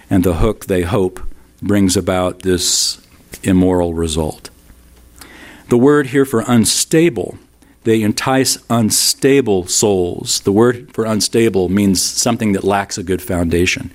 and 0.09 0.24
the 0.24 0.35
hook 0.35 0.66
they 0.66 0.83
hope 0.83 1.20
brings 1.62 1.96
about 1.96 2.40
this 2.40 3.00
immoral 3.42 3.94
result. 3.94 4.49
The 5.70 5.78
word 5.78 6.09
here 6.09 6.24
for 6.24 6.42
unstable, 6.48 7.38
they 7.85 8.02
entice 8.02 8.59
unstable 8.68 9.68
souls. 9.68 10.40
The 10.40 10.50
word 10.50 10.92
for 10.92 11.04
unstable 11.04 11.68
means 11.68 12.02
something 12.02 12.54
that 12.54 12.64
lacks 12.64 12.98
a 12.98 13.04
good 13.04 13.22
foundation. 13.22 13.92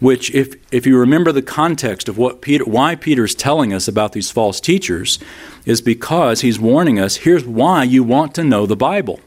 Which, 0.00 0.34
if, 0.34 0.56
if 0.72 0.84
you 0.84 0.98
remember 0.98 1.30
the 1.30 1.42
context 1.42 2.08
of 2.08 2.18
what 2.18 2.40
Peter, 2.42 2.64
why 2.64 2.96
Peter's 2.96 3.36
telling 3.36 3.72
us 3.72 3.86
about 3.86 4.14
these 4.14 4.32
false 4.32 4.60
teachers, 4.60 5.20
is 5.64 5.80
because 5.80 6.40
he's 6.40 6.58
warning 6.58 6.98
us 6.98 7.18
here's 7.18 7.44
why 7.44 7.84
you 7.84 8.02
want 8.02 8.34
to 8.34 8.42
know 8.42 8.66
the 8.66 8.74
Bible. 8.74 9.20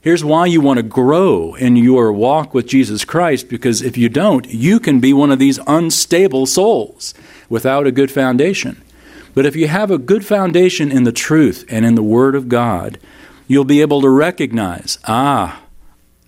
Here's 0.00 0.24
why 0.24 0.46
you 0.46 0.62
want 0.62 0.78
to 0.78 0.82
grow 0.82 1.54
in 1.54 1.76
your 1.76 2.14
walk 2.14 2.54
with 2.54 2.66
Jesus 2.66 3.04
Christ, 3.04 3.50
because 3.50 3.82
if 3.82 3.98
you 3.98 4.08
don't, 4.08 4.46
you 4.46 4.80
can 4.80 5.00
be 5.00 5.12
one 5.12 5.30
of 5.30 5.38
these 5.38 5.60
unstable 5.66 6.46
souls 6.46 7.12
without 7.50 7.86
a 7.86 7.92
good 7.92 8.10
foundation. 8.10 8.80
But 9.34 9.46
if 9.46 9.56
you 9.56 9.68
have 9.68 9.90
a 9.90 9.98
good 9.98 10.24
foundation 10.24 10.90
in 10.90 11.04
the 11.04 11.12
truth 11.12 11.64
and 11.68 11.84
in 11.84 11.94
the 11.94 12.02
Word 12.02 12.34
of 12.34 12.48
God, 12.48 12.98
you'll 13.46 13.64
be 13.64 13.80
able 13.80 14.00
to 14.00 14.08
recognize 14.08 14.98
ah, 15.06 15.62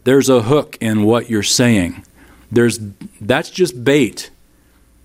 there's 0.05 0.29
a 0.29 0.43
hook 0.43 0.77
in 0.81 1.05
what 1.05 1.31
you're 1.31 1.43
saying. 1.43 2.05
There's, 2.51 2.81
that's 3.21 3.51
just 3.51 3.85
bait. 3.85 4.31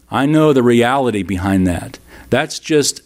I 0.09 0.25
know 0.25 0.53
the 0.53 0.63
reality 0.63 1.23
behind 1.23 1.67
that. 1.67 1.99
That's 2.29 2.59
just, 2.59 3.01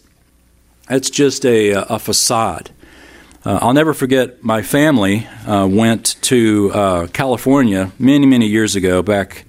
that's 0.87 1.09
just 1.09 1.45
a, 1.45 1.71
a 1.71 1.99
facade. 1.99 2.71
Uh, 3.43 3.59
I'll 3.61 3.73
never 3.73 3.93
forget 3.93 4.43
my 4.43 4.61
family 4.61 5.27
uh, 5.47 5.67
went 5.67 6.15
to 6.23 6.71
uh, 6.73 7.07
California 7.07 7.91
many, 7.97 8.25
many 8.25 8.47
years 8.47 8.75
ago, 8.75 9.01
back 9.01 9.45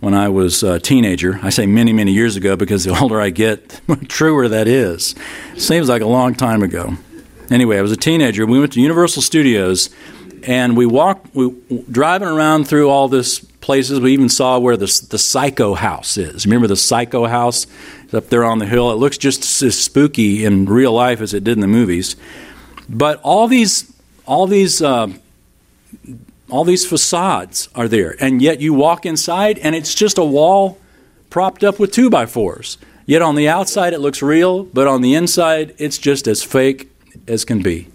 when 0.00 0.14
I 0.14 0.28
was 0.28 0.62
a 0.62 0.78
teenager. 0.78 1.38
I 1.42 1.50
say 1.50 1.66
many, 1.66 1.92
many 1.92 2.12
years 2.12 2.36
ago 2.36 2.56
because 2.56 2.84
the 2.84 2.98
older 3.00 3.20
I 3.20 3.30
get, 3.30 3.80
the 3.86 3.96
truer 3.96 4.48
that 4.48 4.68
is. 4.68 5.14
Seems 5.56 5.88
like 5.88 6.02
a 6.02 6.06
long 6.06 6.34
time 6.34 6.62
ago. 6.62 6.96
Anyway, 7.50 7.78
I 7.78 7.82
was 7.82 7.92
a 7.92 7.96
teenager. 7.96 8.44
We 8.46 8.58
went 8.58 8.72
to 8.74 8.80
Universal 8.80 9.22
Studios 9.22 9.90
and 10.46 10.76
we 10.76 10.86
walked, 10.86 11.34
we 11.34 11.54
driving 11.90 12.28
around 12.28 12.68
through 12.68 12.90
all 12.90 13.08
this 13.08 13.40
places. 13.40 14.00
We 14.00 14.12
even 14.12 14.28
saw 14.28 14.58
where 14.58 14.76
the, 14.76 15.06
the 15.10 15.18
Psycho 15.18 15.74
House 15.74 16.16
is. 16.16 16.46
Remember 16.46 16.66
the 16.66 16.76
Psycho 16.76 17.26
House? 17.26 17.66
It's 18.04 18.14
up 18.14 18.28
there 18.28 18.44
on 18.44 18.58
the 18.58 18.66
hill. 18.66 18.92
It 18.92 18.96
looks 18.96 19.18
just 19.18 19.62
as 19.62 19.78
spooky 19.78 20.44
in 20.44 20.66
real 20.66 20.92
life 20.92 21.20
as 21.20 21.34
it 21.34 21.42
did 21.42 21.56
in 21.56 21.60
the 21.60 21.66
movies. 21.66 22.16
But 22.88 23.20
all 23.22 23.48
these, 23.48 23.92
all 24.24 24.46
these, 24.46 24.80
uh, 24.80 25.08
all 26.48 26.64
these 26.64 26.86
facades 26.86 27.68
are 27.74 27.88
there, 27.88 28.16
and 28.20 28.40
yet 28.40 28.60
you 28.60 28.72
walk 28.72 29.04
inside, 29.04 29.58
and 29.58 29.74
it's 29.74 29.94
just 29.94 30.18
a 30.18 30.24
wall 30.24 30.78
propped 31.30 31.64
up 31.64 31.78
with 31.78 31.92
two 31.92 32.08
by 32.08 32.26
fours. 32.26 32.78
Yet 33.04 33.22
on 33.22 33.34
the 33.34 33.48
outside 33.48 33.92
it 33.92 34.00
looks 34.00 34.22
real, 34.22 34.64
but 34.64 34.86
on 34.86 35.00
the 35.00 35.14
inside 35.14 35.74
it's 35.78 35.98
just 35.98 36.26
as 36.26 36.42
fake 36.42 36.90
as 37.28 37.44
can 37.44 37.62
be. 37.62 37.88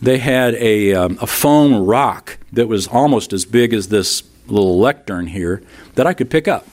They 0.00 0.18
had 0.18 0.54
a, 0.54 0.94
um, 0.94 1.18
a 1.20 1.26
foam 1.26 1.86
rock 1.86 2.38
that 2.52 2.68
was 2.68 2.88
almost 2.88 3.32
as 3.32 3.44
big 3.44 3.72
as 3.72 3.88
this 3.88 4.22
little 4.46 4.78
lectern 4.78 5.28
here 5.28 5.62
that 5.94 6.06
I 6.06 6.12
could 6.12 6.30
pick 6.30 6.48
up. 6.48 6.66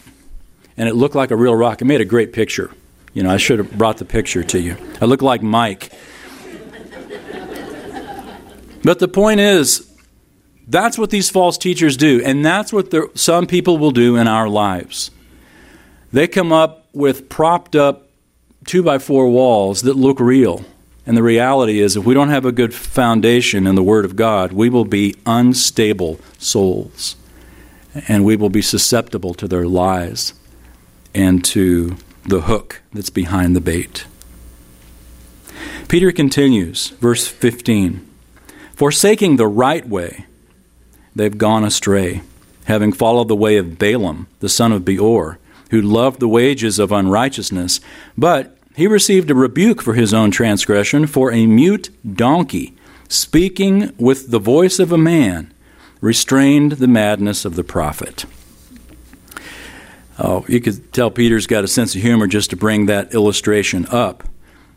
And 0.75 0.89
it 0.89 0.95
looked 0.95 1.15
like 1.15 1.31
a 1.31 1.35
real 1.35 1.55
rock. 1.55 1.81
It 1.81 1.85
made 1.85 2.01
a 2.01 2.05
great 2.05 2.33
picture. 2.33 2.71
You 3.13 3.23
know, 3.23 3.29
I 3.29 3.37
should 3.37 3.59
have 3.59 3.77
brought 3.77 3.97
the 3.97 4.05
picture 4.05 4.43
to 4.43 4.59
you. 4.59 4.77
I 5.01 5.05
look 5.05 5.21
like 5.21 5.41
Mike 5.41 5.91
but 8.83 8.99
the 8.99 9.07
point 9.07 9.39
is, 9.39 9.88
that's 10.69 10.97
what 10.97 11.09
these 11.09 11.29
false 11.29 11.57
teachers 11.57 11.97
do, 11.97 12.21
and 12.23 12.45
that's 12.45 12.71
what 12.71 12.93
some 13.17 13.47
people 13.47 13.79
will 13.79 13.91
do 13.91 14.15
in 14.15 14.27
our 14.27 14.47
lives. 14.47 15.09
They 16.13 16.27
come 16.27 16.51
up 16.51 16.87
with 16.93 17.27
propped 17.27 17.75
up 17.75 18.07
two 18.65 18.83
by 18.83 18.99
four 18.99 19.29
walls 19.29 19.81
that 19.81 19.95
look 19.95 20.19
real. 20.19 20.63
And 21.05 21.17
the 21.17 21.23
reality 21.23 21.79
is, 21.79 21.95
if 21.95 22.05
we 22.05 22.13
don't 22.13 22.29
have 22.29 22.45
a 22.45 22.51
good 22.51 22.73
foundation 22.73 23.65
in 23.65 23.73
the 23.73 23.81
Word 23.81 24.05
of 24.05 24.15
God, 24.15 24.53
we 24.53 24.69
will 24.69 24.85
be 24.85 25.15
unstable 25.25 26.19
souls. 26.37 27.15
And 28.07 28.23
we 28.23 28.35
will 28.35 28.51
be 28.51 28.61
susceptible 28.61 29.33
to 29.33 29.47
their 29.47 29.65
lies 29.65 30.33
and 31.15 31.43
to 31.45 31.97
the 32.27 32.41
hook 32.41 32.83
that's 32.93 33.09
behind 33.09 33.55
the 33.55 33.61
bait. 33.61 34.05
Peter 35.87 36.11
continues, 36.11 36.89
verse 36.99 37.27
15. 37.27 38.07
Forsaking 38.75 39.37
the 39.37 39.47
right 39.47 39.87
way, 39.89 40.27
they've 41.15 41.37
gone 41.37 41.63
astray, 41.63 42.21
having 42.65 42.91
followed 42.93 43.27
the 43.27 43.35
way 43.35 43.57
of 43.57 43.79
Balaam, 43.79 44.27
the 44.39 44.49
son 44.49 44.71
of 44.71 44.85
Beor, 44.85 45.39
who 45.71 45.81
loved 45.81 46.19
the 46.19 46.27
wages 46.27 46.79
of 46.79 46.91
unrighteousness, 46.91 47.79
but 48.17 48.57
he 48.75 48.87
received 48.87 49.29
a 49.29 49.35
rebuke 49.35 49.81
for 49.81 49.93
his 49.93 50.13
own 50.13 50.31
transgression, 50.31 51.05
for 51.05 51.31
a 51.31 51.45
mute 51.45 51.89
donkey, 52.15 52.75
speaking 53.07 53.93
with 53.97 54.31
the 54.31 54.39
voice 54.39 54.79
of 54.79 54.91
a 54.91 54.97
man, 54.97 55.53
restrained 56.01 56.73
the 56.73 56.87
madness 56.87 57.43
of 57.45 57.55
the 57.55 57.63
prophet. 57.63 58.25
Oh, 60.17 60.45
you 60.47 60.59
could 60.59 60.91
tell 60.91 61.11
Peter's 61.11 61.47
got 61.47 61.63
a 61.63 61.67
sense 61.67 61.95
of 61.95 62.01
humor 62.01 62.27
just 62.27 62.49
to 62.49 62.55
bring 62.55 62.85
that 62.85 63.13
illustration 63.13 63.85
up, 63.87 64.23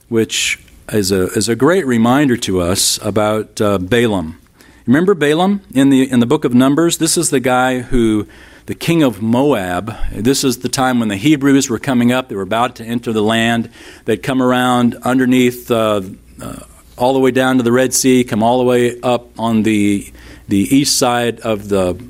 which 0.08 0.64
is 0.92 1.10
a, 1.10 1.26
is 1.32 1.48
a 1.48 1.56
great 1.56 1.86
reminder 1.86 2.36
to 2.38 2.60
us 2.60 2.98
about 3.02 3.60
uh, 3.60 3.78
Balaam. 3.78 4.38
Remember 4.86 5.14
Balaam 5.14 5.62
in 5.72 5.90
the, 5.90 6.10
in 6.10 6.18
the 6.18 6.26
book 6.26 6.44
of 6.44 6.54
Numbers? 6.54 6.98
This 6.98 7.16
is 7.16 7.30
the 7.30 7.38
guy 7.38 7.80
who, 7.80 8.26
the 8.66 8.74
king 8.74 9.04
of 9.04 9.22
Moab, 9.22 9.94
this 10.10 10.42
is 10.42 10.58
the 10.58 10.68
time 10.68 10.98
when 10.98 11.08
the 11.08 11.16
Hebrews 11.16 11.70
were 11.70 11.78
coming 11.78 12.10
up. 12.10 12.28
They 12.28 12.34
were 12.34 12.42
about 12.42 12.76
to 12.76 12.84
enter 12.84 13.12
the 13.12 13.22
land. 13.22 13.70
They'd 14.06 14.24
come 14.24 14.42
around 14.42 14.96
underneath, 15.02 15.70
uh, 15.70 16.02
uh, 16.40 16.60
all 16.98 17.12
the 17.12 17.20
way 17.20 17.30
down 17.30 17.58
to 17.58 17.62
the 17.62 17.70
Red 17.70 17.94
Sea, 17.94 18.24
come 18.24 18.42
all 18.42 18.58
the 18.58 18.64
way 18.64 19.00
up 19.02 19.38
on 19.38 19.62
the, 19.62 20.12
the 20.48 20.58
east 20.58 20.98
side 20.98 21.38
of 21.40 21.68
the, 21.68 22.04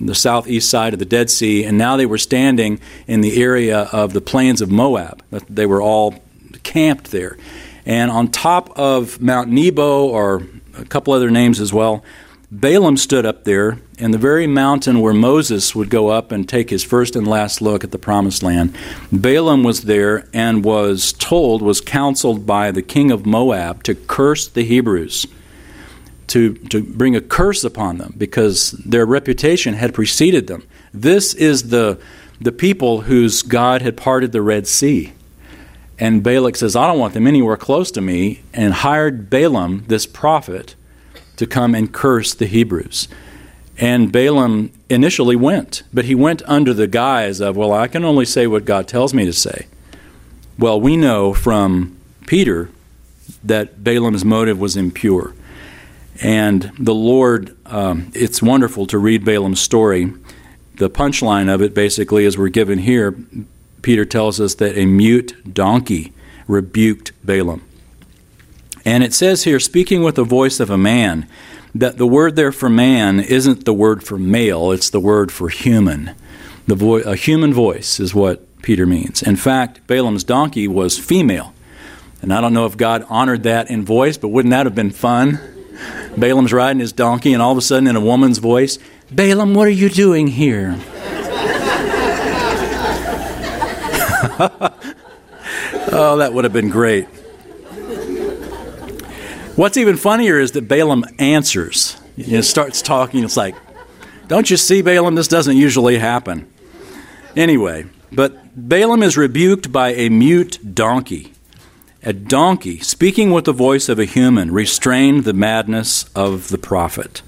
the 0.00 0.14
southeast 0.14 0.70
side 0.70 0.92
of 0.92 1.00
the 1.00 1.04
Dead 1.04 1.28
Sea, 1.28 1.64
and 1.64 1.76
now 1.76 1.96
they 1.96 2.06
were 2.06 2.18
standing 2.18 2.78
in 3.08 3.20
the 3.20 3.42
area 3.42 3.80
of 3.92 4.12
the 4.12 4.20
plains 4.20 4.60
of 4.60 4.70
Moab. 4.70 5.24
They 5.50 5.66
were 5.66 5.82
all 5.82 6.22
camped 6.62 7.10
there. 7.10 7.36
And 7.84 8.12
on 8.12 8.28
top 8.28 8.78
of 8.78 9.20
Mount 9.20 9.48
Nebo, 9.48 10.06
or 10.06 10.46
a 10.76 10.84
couple 10.84 11.12
other 11.12 11.30
names 11.30 11.60
as 11.60 11.72
well, 11.72 12.04
Balaam 12.54 12.98
stood 12.98 13.24
up 13.24 13.44
there 13.44 13.78
in 13.96 14.10
the 14.10 14.18
very 14.18 14.46
mountain 14.46 15.00
where 15.00 15.14
Moses 15.14 15.74
would 15.74 15.88
go 15.88 16.08
up 16.08 16.30
and 16.30 16.46
take 16.46 16.68
his 16.68 16.84
first 16.84 17.16
and 17.16 17.26
last 17.26 17.62
look 17.62 17.82
at 17.82 17.92
the 17.92 17.98
promised 17.98 18.42
land. 18.42 18.76
Balaam 19.10 19.64
was 19.64 19.82
there 19.82 20.28
and 20.34 20.62
was 20.62 21.14
told, 21.14 21.62
was 21.62 21.80
counseled 21.80 22.44
by 22.44 22.70
the 22.70 22.82
king 22.82 23.10
of 23.10 23.24
Moab 23.24 23.82
to 23.84 23.94
curse 23.94 24.48
the 24.48 24.64
Hebrews, 24.64 25.26
to, 26.26 26.52
to 26.54 26.82
bring 26.82 27.16
a 27.16 27.22
curse 27.22 27.64
upon 27.64 27.96
them 27.96 28.12
because 28.18 28.72
their 28.72 29.06
reputation 29.06 29.72
had 29.72 29.94
preceded 29.94 30.46
them. 30.46 30.62
This 30.92 31.32
is 31.32 31.70
the, 31.70 31.98
the 32.38 32.52
people 32.52 33.02
whose 33.02 33.40
God 33.40 33.80
had 33.80 33.96
parted 33.96 34.32
the 34.32 34.42
Red 34.42 34.66
Sea. 34.66 35.14
And 36.02 36.20
Balak 36.20 36.56
says, 36.56 36.74
I 36.74 36.88
don't 36.88 36.98
want 36.98 37.14
them 37.14 37.28
anywhere 37.28 37.56
close 37.56 37.92
to 37.92 38.00
me, 38.00 38.42
and 38.52 38.74
hired 38.74 39.30
Balaam, 39.30 39.84
this 39.86 40.04
prophet, 40.04 40.74
to 41.36 41.46
come 41.46 41.76
and 41.76 41.94
curse 41.94 42.34
the 42.34 42.46
Hebrews. 42.46 43.06
And 43.78 44.10
Balaam 44.10 44.72
initially 44.88 45.36
went, 45.36 45.84
but 45.94 46.06
he 46.06 46.16
went 46.16 46.42
under 46.46 46.74
the 46.74 46.88
guise 46.88 47.38
of, 47.40 47.56
well, 47.56 47.72
I 47.72 47.86
can 47.86 48.04
only 48.04 48.24
say 48.24 48.48
what 48.48 48.64
God 48.64 48.88
tells 48.88 49.14
me 49.14 49.24
to 49.26 49.32
say. 49.32 49.68
Well, 50.58 50.80
we 50.80 50.96
know 50.96 51.34
from 51.34 51.96
Peter 52.26 52.68
that 53.44 53.84
Balaam's 53.84 54.24
motive 54.24 54.58
was 54.58 54.76
impure. 54.76 55.34
And 56.20 56.72
the 56.80 56.96
Lord, 56.96 57.56
um, 57.66 58.10
it's 58.12 58.42
wonderful 58.42 58.88
to 58.88 58.98
read 58.98 59.24
Balaam's 59.24 59.60
story. 59.60 60.12
The 60.78 60.90
punchline 60.90 61.48
of 61.48 61.62
it 61.62 61.74
basically, 61.74 62.26
as 62.26 62.36
we're 62.36 62.48
given 62.48 62.80
here, 62.80 63.14
Peter 63.82 64.04
tells 64.04 64.40
us 64.40 64.54
that 64.56 64.78
a 64.78 64.86
mute 64.86 65.52
donkey 65.52 66.12
rebuked 66.46 67.12
Balaam. 67.24 67.62
And 68.84 69.04
it 69.04 69.14
says 69.14 69.44
here, 69.44 69.60
speaking 69.60 70.02
with 70.02 70.16
the 70.16 70.24
voice 70.24 70.58
of 70.60 70.70
a 70.70 70.78
man, 70.78 71.28
that 71.74 71.98
the 71.98 72.06
word 72.06 72.36
there 72.36 72.52
for 72.52 72.68
man 72.68 73.20
isn't 73.20 73.64
the 73.64 73.74
word 73.74 74.02
for 74.02 74.18
male, 74.18 74.72
it's 74.72 74.90
the 74.90 75.00
word 75.00 75.30
for 75.30 75.48
human. 75.48 76.14
The 76.66 76.74
vo- 76.74 76.96
a 76.96 77.16
human 77.16 77.52
voice 77.52 77.98
is 77.98 78.14
what 78.14 78.46
Peter 78.62 78.86
means. 78.86 79.22
In 79.22 79.36
fact, 79.36 79.86
Balaam's 79.86 80.24
donkey 80.24 80.68
was 80.68 80.98
female. 80.98 81.52
And 82.20 82.32
I 82.32 82.40
don't 82.40 82.54
know 82.54 82.66
if 82.66 82.76
God 82.76 83.04
honored 83.08 83.42
that 83.44 83.68
in 83.70 83.84
voice, 83.84 84.16
but 84.16 84.28
wouldn't 84.28 84.52
that 84.52 84.66
have 84.66 84.74
been 84.74 84.92
fun? 84.92 85.40
Balaam's 86.16 86.52
riding 86.52 86.78
his 86.78 86.92
donkey, 86.92 87.32
and 87.32 87.42
all 87.42 87.50
of 87.50 87.58
a 87.58 87.62
sudden, 87.62 87.88
in 87.88 87.96
a 87.96 88.00
woman's 88.00 88.38
voice, 88.38 88.78
Balaam, 89.10 89.54
what 89.54 89.66
are 89.66 89.70
you 89.70 89.88
doing 89.88 90.28
here? 90.28 90.78
oh, 95.92 96.16
that 96.18 96.32
would 96.32 96.44
have 96.44 96.52
been 96.52 96.70
great. 96.70 97.06
What's 99.54 99.76
even 99.76 99.96
funnier 99.96 100.38
is 100.40 100.52
that 100.52 100.66
Balaam 100.66 101.04
answers. 101.18 101.96
Know, 102.16 102.40
starts 102.40 102.82
talking. 102.82 103.22
It's 103.22 103.36
like, 103.36 103.54
don't 104.26 104.50
you 104.50 104.56
see, 104.56 104.82
Balaam? 104.82 105.14
This 105.14 105.28
doesn't 105.28 105.56
usually 105.56 105.98
happen. 105.98 106.50
Anyway, 107.36 107.86
but 108.10 108.38
Balaam 108.56 109.02
is 109.02 109.16
rebuked 109.16 109.70
by 109.70 109.90
a 109.90 110.08
mute 110.08 110.74
donkey. 110.74 111.32
A 112.02 112.12
donkey, 112.12 112.80
speaking 112.80 113.30
with 113.30 113.44
the 113.44 113.52
voice 113.52 113.88
of 113.88 113.98
a 113.98 114.04
human, 114.04 114.50
restrained 114.50 115.24
the 115.24 115.32
madness 115.32 116.04
of 116.14 116.48
the 116.48 116.58
prophet. 116.58 117.22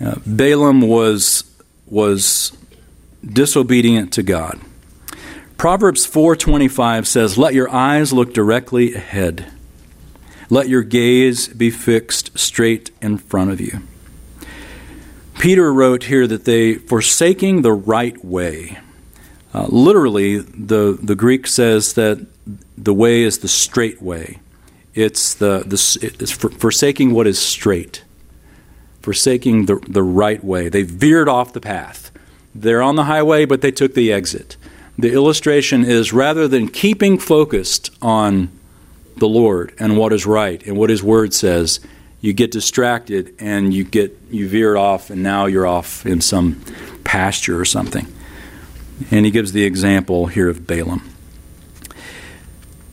Uh, 0.00 0.14
Balaam 0.24 0.80
was, 0.80 1.44
was 1.86 2.56
disobedient 3.22 4.12
to 4.14 4.22
God. 4.22 4.58
Proverbs 5.62 6.04
4:25 6.04 7.06
says, 7.06 7.38
"Let 7.38 7.54
your 7.54 7.70
eyes 7.70 8.12
look 8.12 8.34
directly 8.34 8.94
ahead. 8.94 9.46
Let 10.50 10.68
your 10.68 10.82
gaze 10.82 11.46
be 11.46 11.70
fixed 11.70 12.36
straight 12.36 12.90
in 13.00 13.16
front 13.16 13.52
of 13.52 13.60
you." 13.60 13.78
Peter 15.38 15.72
wrote 15.72 16.02
here 16.10 16.26
that 16.26 16.46
they 16.46 16.74
forsaking 16.74 17.62
the 17.62 17.72
right 17.72 18.24
way. 18.24 18.80
Uh, 19.54 19.66
literally, 19.68 20.38
the, 20.38 20.98
the 21.00 21.14
Greek 21.14 21.46
says 21.46 21.92
that 21.92 22.18
the 22.76 22.92
way 22.92 23.22
is 23.22 23.38
the 23.38 23.46
straight 23.46 24.02
way. 24.02 24.40
It's 24.96 25.32
the, 25.32 25.62
the 25.64 25.78
it's 26.20 26.32
for, 26.32 26.50
forsaking 26.50 27.12
what 27.12 27.28
is 27.28 27.38
straight, 27.38 28.02
forsaking 29.00 29.66
the, 29.66 29.78
the 29.86 30.02
right 30.02 30.42
way. 30.42 30.68
They 30.68 30.82
veered 30.82 31.28
off 31.28 31.52
the 31.52 31.60
path. 31.60 32.10
They're 32.52 32.82
on 32.82 32.96
the 32.96 33.04
highway, 33.04 33.44
but 33.44 33.60
they 33.60 33.70
took 33.70 33.94
the 33.94 34.12
exit. 34.12 34.56
The 34.98 35.12
illustration 35.12 35.84
is 35.84 36.12
rather 36.12 36.46
than 36.46 36.68
keeping 36.68 37.18
focused 37.18 37.90
on 38.00 38.50
the 39.16 39.28
Lord 39.28 39.74
and 39.78 39.96
what 39.96 40.12
is 40.12 40.26
right 40.26 40.64
and 40.66 40.76
what 40.76 40.90
His 40.90 41.02
Word 41.02 41.34
says, 41.34 41.80
you 42.20 42.32
get 42.32 42.52
distracted 42.52 43.34
and 43.38 43.74
you 43.74 43.84
get 43.84 44.16
you 44.30 44.48
veer 44.48 44.76
off, 44.76 45.10
and 45.10 45.22
now 45.22 45.46
you're 45.46 45.66
off 45.66 46.06
in 46.06 46.20
some 46.20 46.62
pasture 47.04 47.60
or 47.60 47.64
something. 47.64 48.06
And 49.10 49.26
he 49.26 49.32
gives 49.32 49.52
the 49.52 49.64
example 49.64 50.26
here 50.26 50.48
of 50.48 50.66
Balaam. 50.66 51.02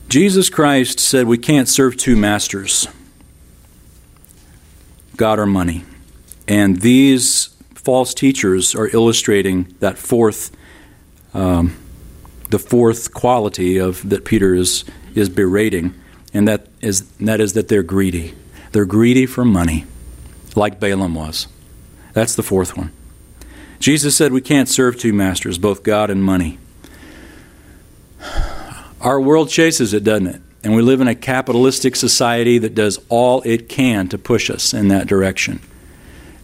Jesus 0.08 0.50
Christ 0.50 0.98
said 0.98 1.28
we 1.28 1.38
can't 1.38 1.68
serve 1.68 1.96
two 1.96 2.16
masters 2.16 2.88
God 5.16 5.38
or 5.38 5.46
money. 5.46 5.84
And 6.48 6.80
these 6.80 7.50
false 7.74 8.14
teachers 8.14 8.74
are 8.74 8.88
illustrating 8.88 9.74
that 9.78 9.98
fourth, 9.98 10.50
um, 11.34 11.76
the 12.50 12.58
fourth 12.58 13.14
quality 13.14 13.78
of 13.78 14.08
that 14.08 14.24
Peter 14.24 14.54
is 14.54 14.84
is 15.14 15.28
berating, 15.28 15.94
and 16.34 16.46
that 16.46 16.66
is 16.80 17.08
that 17.18 17.40
is 17.40 17.54
that 17.54 17.68
they're 17.68 17.82
greedy. 17.82 18.34
They're 18.72 18.84
greedy 18.84 19.26
for 19.26 19.44
money, 19.44 19.86
like 20.54 20.78
Balaam 20.78 21.14
was. 21.14 21.48
That's 22.12 22.34
the 22.34 22.42
fourth 22.42 22.76
one. 22.76 22.92
Jesus 23.78 24.16
said 24.16 24.32
we 24.32 24.40
can't 24.40 24.68
serve 24.68 24.98
two 24.98 25.12
masters, 25.12 25.58
both 25.58 25.82
God 25.82 26.10
and 26.10 26.22
money. 26.22 26.58
Our 29.00 29.20
world 29.20 29.48
chases 29.48 29.94
it, 29.94 30.04
doesn't 30.04 30.26
it? 30.26 30.42
And 30.62 30.74
we 30.74 30.82
live 30.82 31.00
in 31.00 31.08
a 31.08 31.14
capitalistic 31.14 31.96
society 31.96 32.58
that 32.58 32.74
does 32.74 32.98
all 33.08 33.40
it 33.46 33.68
can 33.68 34.08
to 34.08 34.18
push 34.18 34.50
us 34.50 34.74
in 34.74 34.88
that 34.88 35.06
direction. 35.06 35.60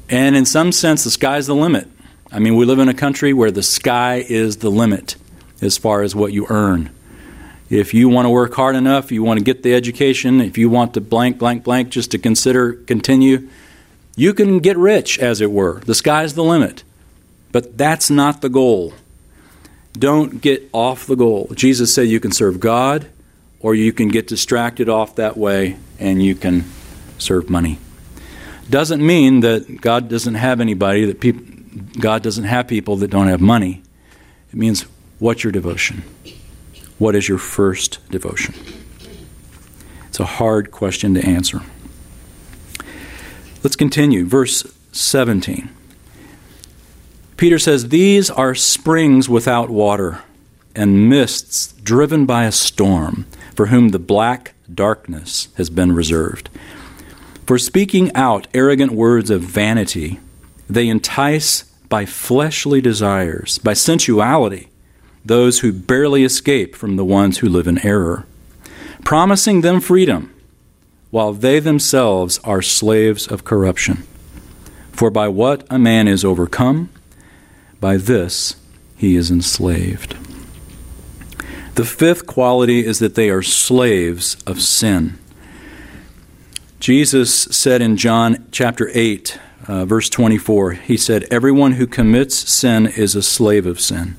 And 0.08 0.34
in 0.34 0.46
some 0.46 0.72
sense, 0.72 1.04
the 1.04 1.10
sky's 1.10 1.46
the 1.46 1.54
limit. 1.54 1.88
I 2.32 2.38
mean, 2.38 2.56
we 2.56 2.64
live 2.64 2.78
in 2.78 2.88
a 2.88 2.94
country 2.94 3.34
where 3.34 3.50
the 3.50 3.62
sky 3.62 4.24
is 4.26 4.58
the 4.58 4.70
limit 4.70 5.16
as 5.60 5.78
far 5.78 6.02
as 6.02 6.14
what 6.14 6.32
you 6.32 6.46
earn. 6.48 6.90
If 7.68 7.94
you 7.94 8.08
want 8.08 8.26
to 8.26 8.30
work 8.30 8.54
hard 8.54 8.76
enough, 8.76 9.10
you 9.10 9.22
want 9.24 9.38
to 9.38 9.44
get 9.44 9.62
the 9.62 9.74
education, 9.74 10.40
if 10.40 10.56
you 10.56 10.70
want 10.70 10.94
to 10.94 11.00
blank, 11.00 11.38
blank, 11.38 11.64
blank 11.64 11.88
just 11.88 12.12
to 12.12 12.18
consider 12.18 12.74
continue, 12.74 13.48
you 14.14 14.32
can 14.32 14.60
get 14.60 14.76
rich, 14.76 15.18
as 15.18 15.40
it 15.40 15.50
were. 15.50 15.80
The 15.80 15.94
sky's 15.94 16.34
the 16.34 16.44
limit. 16.44 16.84
But 17.52 17.76
that's 17.76 18.10
not 18.10 18.40
the 18.40 18.48
goal. 18.48 18.94
Don't 19.92 20.40
get 20.40 20.68
off 20.72 21.06
the 21.06 21.16
goal. 21.16 21.50
Jesus 21.54 21.92
said 21.92 22.08
you 22.08 22.20
can 22.20 22.32
serve 22.32 22.60
God 22.60 23.08
or 23.60 23.74
you 23.74 23.92
can 23.92 24.08
get 24.08 24.26
distracted 24.26 24.88
off 24.88 25.16
that 25.16 25.36
way 25.36 25.76
and 25.98 26.22
you 26.22 26.34
can 26.34 26.64
serve 27.18 27.48
money. 27.48 27.78
Doesn't 28.68 29.04
mean 29.04 29.40
that 29.40 29.80
God 29.80 30.08
doesn't 30.08 30.34
have 30.34 30.60
anybody 30.60 31.04
that 31.06 31.20
people 31.20 31.44
God 32.00 32.22
doesn't 32.22 32.44
have 32.44 32.68
people 32.68 32.96
that 32.96 33.08
don't 33.08 33.28
have 33.28 33.40
money. 33.40 33.82
It 34.50 34.56
means 34.56 34.86
what's 35.18 35.44
your 35.44 35.52
devotion? 35.52 36.02
What 36.98 37.14
is 37.14 37.28
your 37.28 37.38
first 37.38 37.98
devotion? 38.10 38.54
It's 40.08 40.20
a 40.20 40.24
hard 40.24 40.70
question 40.70 41.14
to 41.14 41.24
answer. 41.24 41.60
Let's 43.62 43.76
continue. 43.76 44.24
Verse 44.24 44.64
17. 44.92 45.68
Peter 47.36 47.58
says, 47.58 47.90
These 47.90 48.30
are 48.30 48.54
springs 48.54 49.28
without 49.28 49.68
water, 49.68 50.22
and 50.74 51.08
mists 51.08 51.74
driven 51.82 52.24
by 52.24 52.44
a 52.44 52.52
storm, 52.52 53.26
for 53.54 53.66
whom 53.66 53.90
the 53.90 53.98
black 53.98 54.54
darkness 54.72 55.48
has 55.56 55.68
been 55.68 55.92
reserved. 55.92 56.48
For 57.46 57.58
speaking 57.58 58.10
out 58.14 58.48
arrogant 58.54 58.92
words 58.92 59.28
of 59.30 59.42
vanity, 59.42 60.18
they 60.68 60.88
entice 60.88 61.62
by 61.88 62.06
fleshly 62.06 62.80
desires, 62.80 63.58
by 63.58 63.74
sensuality, 63.74 64.68
those 65.26 65.60
who 65.60 65.72
barely 65.72 66.22
escape 66.22 66.76
from 66.76 66.96
the 66.96 67.04
ones 67.04 67.38
who 67.38 67.48
live 67.48 67.66
in 67.66 67.84
error, 67.84 68.24
promising 69.04 69.60
them 69.60 69.80
freedom, 69.80 70.32
while 71.10 71.32
they 71.32 71.58
themselves 71.58 72.38
are 72.44 72.62
slaves 72.62 73.26
of 73.26 73.44
corruption. 73.44 74.06
For 74.92 75.10
by 75.10 75.28
what 75.28 75.66
a 75.68 75.78
man 75.78 76.06
is 76.06 76.24
overcome, 76.24 76.90
by 77.80 77.96
this, 77.96 78.56
he 78.96 79.16
is 79.16 79.30
enslaved. 79.30 80.16
The 81.74 81.84
fifth 81.84 82.26
quality 82.26 82.86
is 82.86 83.00
that 83.00 83.16
they 83.16 83.28
are 83.28 83.42
slaves 83.42 84.36
of 84.46 84.62
sin. 84.62 85.18
Jesus 86.78 87.32
said 87.50 87.82
in 87.82 87.96
John 87.96 88.46
chapter 88.52 88.90
8, 88.94 89.38
uh, 89.66 89.84
verse 89.84 90.08
24, 90.08 90.72
he 90.72 90.96
said, 90.96 91.26
Everyone 91.30 91.72
who 91.72 91.86
commits 91.86 92.36
sin 92.36 92.86
is 92.86 93.14
a 93.14 93.22
slave 93.22 93.66
of 93.66 93.80
sin. 93.80 94.16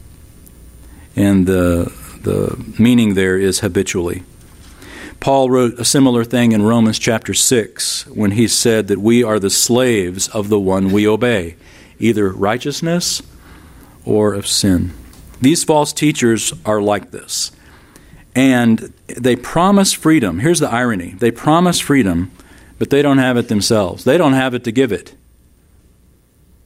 And 1.18 1.48
the, 1.48 1.92
the 2.22 2.64
meaning 2.78 3.16
there 3.16 3.38
is 3.38 3.60
habitually. 3.60 4.24
Paul 5.20 5.50
wrote 5.50 5.80
a 5.80 5.84
similar 5.84 6.24
thing 6.24 6.52
in 6.52 6.62
Romans 6.62 7.00
chapter 7.00 7.34
6 7.34 8.06
when 8.08 8.32
he 8.32 8.48
said 8.48 8.88
that 8.88 9.00
we 9.00 9.24
are 9.24 9.40
the 9.40 9.50
slaves 9.50 10.28
of 10.28 10.50
the 10.50 10.60
one 10.60 10.92
we 10.92 11.08
obey, 11.08 11.56
either 11.98 12.30
righteousness 12.30 13.24
or 14.06 14.36
of 14.36 14.46
sin. 14.46 14.94
These 15.42 15.64
false 15.64 15.92
teachers 15.92 16.54
are 16.66 16.82
like 16.82 17.10
this. 17.10 17.52
And 18.36 18.94
they 19.08 19.36
promise 19.36 19.94
freedom. 19.94 20.40
Here's 20.40 20.60
the 20.60 20.70
irony 20.70 21.16
they 21.18 21.32
promise 21.32 21.80
freedom, 21.80 22.32
but 22.78 22.92
they 22.92 23.02
don't 23.02 23.18
have 23.18 23.38
it 23.38 23.48
themselves. 23.48 24.04
They 24.04 24.20
don't 24.20 24.34
have 24.34 24.54
it 24.54 24.64
to 24.66 24.72
give 24.72 24.92
it. 24.92 25.16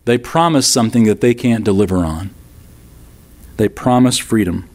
They 0.04 0.18
promise 0.18 0.68
something 0.68 1.06
that 1.06 1.22
they 1.22 1.34
can't 1.34 1.64
deliver 1.64 2.00
on. 2.00 2.32
They 3.58 3.70
promise 3.70 4.18
freedom, 4.18 4.70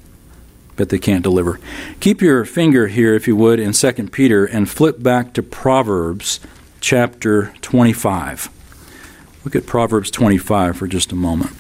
but 0.77 0.91
they 0.91 0.99
can't 0.99 1.23
deliver. 1.23 1.59
Keep 2.01 2.23
your 2.23 2.45
finger 2.45 2.89
here, 2.89 3.15
if 3.15 3.27
you 3.27 3.37
would, 3.37 3.59
in 3.59 3.73
2 3.73 3.93
Peter 4.09 4.45
and 4.45 4.69
flip 4.69 5.03
back 5.03 5.33
to 5.35 5.43
Proverbs 5.43 6.41
chapter 6.81 7.53
25. 7.63 8.51
Look 9.45 9.57
at 9.57 9.67
Proverbs 9.67 10.11
25 10.11 10.77
for 10.77 10.87
just 10.87 11.13
a 11.13 11.17
moment. 11.17 11.53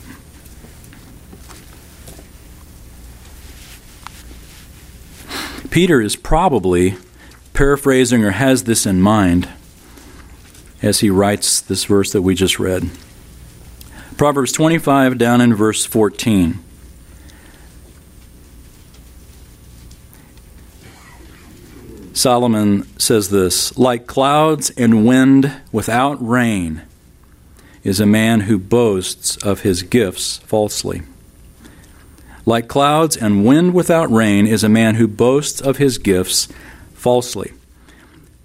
Peter 5.70 6.00
is 6.00 6.16
probably 6.16 6.96
paraphrasing 7.52 8.24
or 8.24 8.30
has 8.30 8.64
this 8.64 8.86
in 8.86 9.00
mind 9.00 9.48
as 10.82 11.00
he 11.00 11.10
writes 11.10 11.60
this 11.60 11.84
verse 11.84 12.12
that 12.12 12.22
we 12.22 12.34
just 12.34 12.58
read. 12.58 12.88
Proverbs 14.16 14.52
25, 14.52 15.18
down 15.18 15.40
in 15.40 15.54
verse 15.54 15.84
14. 15.84 16.58
Solomon 22.16 22.84
says 22.98 23.28
this 23.28 23.76
Like 23.76 24.06
clouds 24.06 24.70
and 24.70 25.06
wind 25.06 25.52
without 25.70 26.16
rain 26.26 26.80
is 27.84 28.00
a 28.00 28.06
man 28.06 28.40
who 28.40 28.58
boasts 28.58 29.36
of 29.44 29.60
his 29.60 29.82
gifts 29.82 30.38
falsely. 30.38 31.02
Like 32.46 32.68
clouds 32.68 33.18
and 33.18 33.44
wind 33.44 33.74
without 33.74 34.10
rain 34.10 34.46
is 34.46 34.64
a 34.64 34.68
man 34.70 34.94
who 34.94 35.06
boasts 35.06 35.60
of 35.60 35.76
his 35.76 35.98
gifts 35.98 36.48
falsely. 36.94 37.52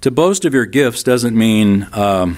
To 0.01 0.11
boast 0.11 0.43
of 0.43 0.53
your 0.53 0.65
gifts 0.65 1.01
doesn't 1.01 1.37
mean, 1.37 1.87
um, 1.93 2.37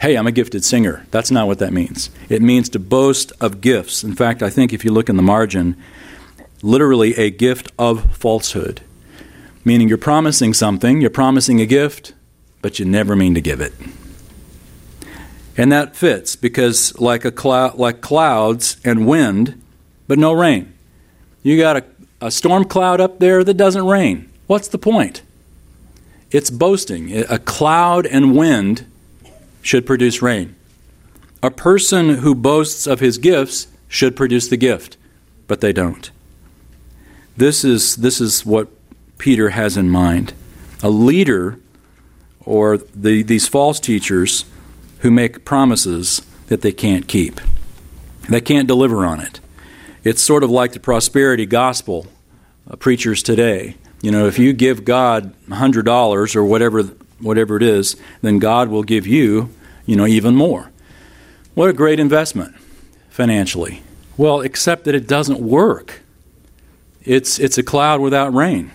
hey, 0.00 0.16
I'm 0.16 0.28
a 0.28 0.32
gifted 0.32 0.64
singer. 0.64 1.04
That's 1.10 1.32
not 1.32 1.48
what 1.48 1.58
that 1.58 1.72
means. 1.72 2.10
It 2.28 2.42
means 2.42 2.68
to 2.70 2.78
boast 2.78 3.32
of 3.40 3.60
gifts. 3.60 4.04
In 4.04 4.14
fact, 4.14 4.40
I 4.40 4.50
think 4.50 4.72
if 4.72 4.84
you 4.84 4.92
look 4.92 5.08
in 5.08 5.16
the 5.16 5.22
margin, 5.22 5.76
literally 6.62 7.16
a 7.16 7.30
gift 7.30 7.72
of 7.76 8.14
falsehood, 8.14 8.82
meaning 9.64 9.88
you're 9.88 9.98
promising 9.98 10.54
something, 10.54 11.00
you're 11.00 11.10
promising 11.10 11.60
a 11.60 11.66
gift, 11.66 12.12
but 12.62 12.78
you 12.78 12.84
never 12.84 13.16
mean 13.16 13.34
to 13.34 13.40
give 13.40 13.60
it. 13.60 13.72
And 15.56 15.70
that 15.72 15.94
fits 15.94 16.36
because, 16.36 16.98
like, 16.98 17.24
a 17.24 17.30
clou- 17.30 17.72
like 17.74 18.00
clouds 18.00 18.76
and 18.84 19.06
wind, 19.06 19.62
but 20.08 20.18
no 20.18 20.32
rain. 20.32 20.72
You 21.42 21.58
got 21.58 21.76
a, 21.76 21.84
a 22.20 22.30
storm 22.30 22.64
cloud 22.64 23.00
up 23.00 23.18
there 23.20 23.44
that 23.44 23.54
doesn't 23.54 23.86
rain. 23.86 24.30
What's 24.46 24.68
the 24.68 24.78
point? 24.78 25.22
It's 26.30 26.50
boasting. 26.50 27.16
A 27.16 27.38
cloud 27.38 28.06
and 28.06 28.36
wind 28.36 28.86
should 29.62 29.86
produce 29.86 30.20
rain. 30.20 30.56
A 31.42 31.50
person 31.50 32.16
who 32.16 32.34
boasts 32.34 32.86
of 32.86 33.00
his 33.00 33.18
gifts 33.18 33.68
should 33.86 34.16
produce 34.16 34.48
the 34.48 34.56
gift, 34.56 34.96
but 35.46 35.60
they 35.60 35.72
don't. 35.72 36.10
This 37.36 37.64
is, 37.64 37.96
this 37.96 38.20
is 38.20 38.44
what 38.44 38.68
Peter 39.18 39.50
has 39.50 39.76
in 39.76 39.90
mind. 39.90 40.32
A 40.82 40.90
leader 40.90 41.58
or 42.44 42.78
the, 42.78 43.22
these 43.22 43.48
false 43.48 43.80
teachers 43.80 44.44
who 45.00 45.10
make 45.10 45.44
promises 45.44 46.22
that 46.48 46.60
they 46.60 46.72
can't 46.72 47.06
keep. 47.06 47.40
They 48.28 48.40
can't 48.40 48.68
deliver 48.68 49.04
on 49.04 49.20
it. 49.20 49.40
It's 50.02 50.22
sort 50.22 50.42
of 50.42 50.50
like 50.50 50.72
the 50.72 50.80
prosperity 50.80 51.46
gospel 51.46 52.06
uh, 52.70 52.76
preachers 52.76 53.22
today. 53.22 53.76
You 54.02 54.10
know, 54.10 54.26
if 54.26 54.38
you 54.38 54.52
give 54.52 54.84
God 54.84 55.34
$100 55.48 56.36
or 56.36 56.44
whatever 56.44 56.82
whatever 57.20 57.56
it 57.56 57.62
is, 57.62 57.96
then 58.22 58.38
God 58.38 58.68
will 58.68 58.82
give 58.82 59.06
you, 59.06 59.48
you 59.86 59.96
know, 59.96 60.06
even 60.06 60.34
more. 60.34 60.70
What 61.54 61.70
a 61.70 61.72
great 61.72 61.98
investment 61.98 62.54
financially. 63.08 63.82
Well, 64.16 64.40
except 64.40 64.84
that 64.84 64.94
it 64.94 65.06
doesn't 65.06 65.40
work. 65.40 66.02
It's 67.02 67.38
it's 67.38 67.58
a 67.58 67.62
cloud 67.62 68.00
without 68.00 68.34
rain. 68.34 68.72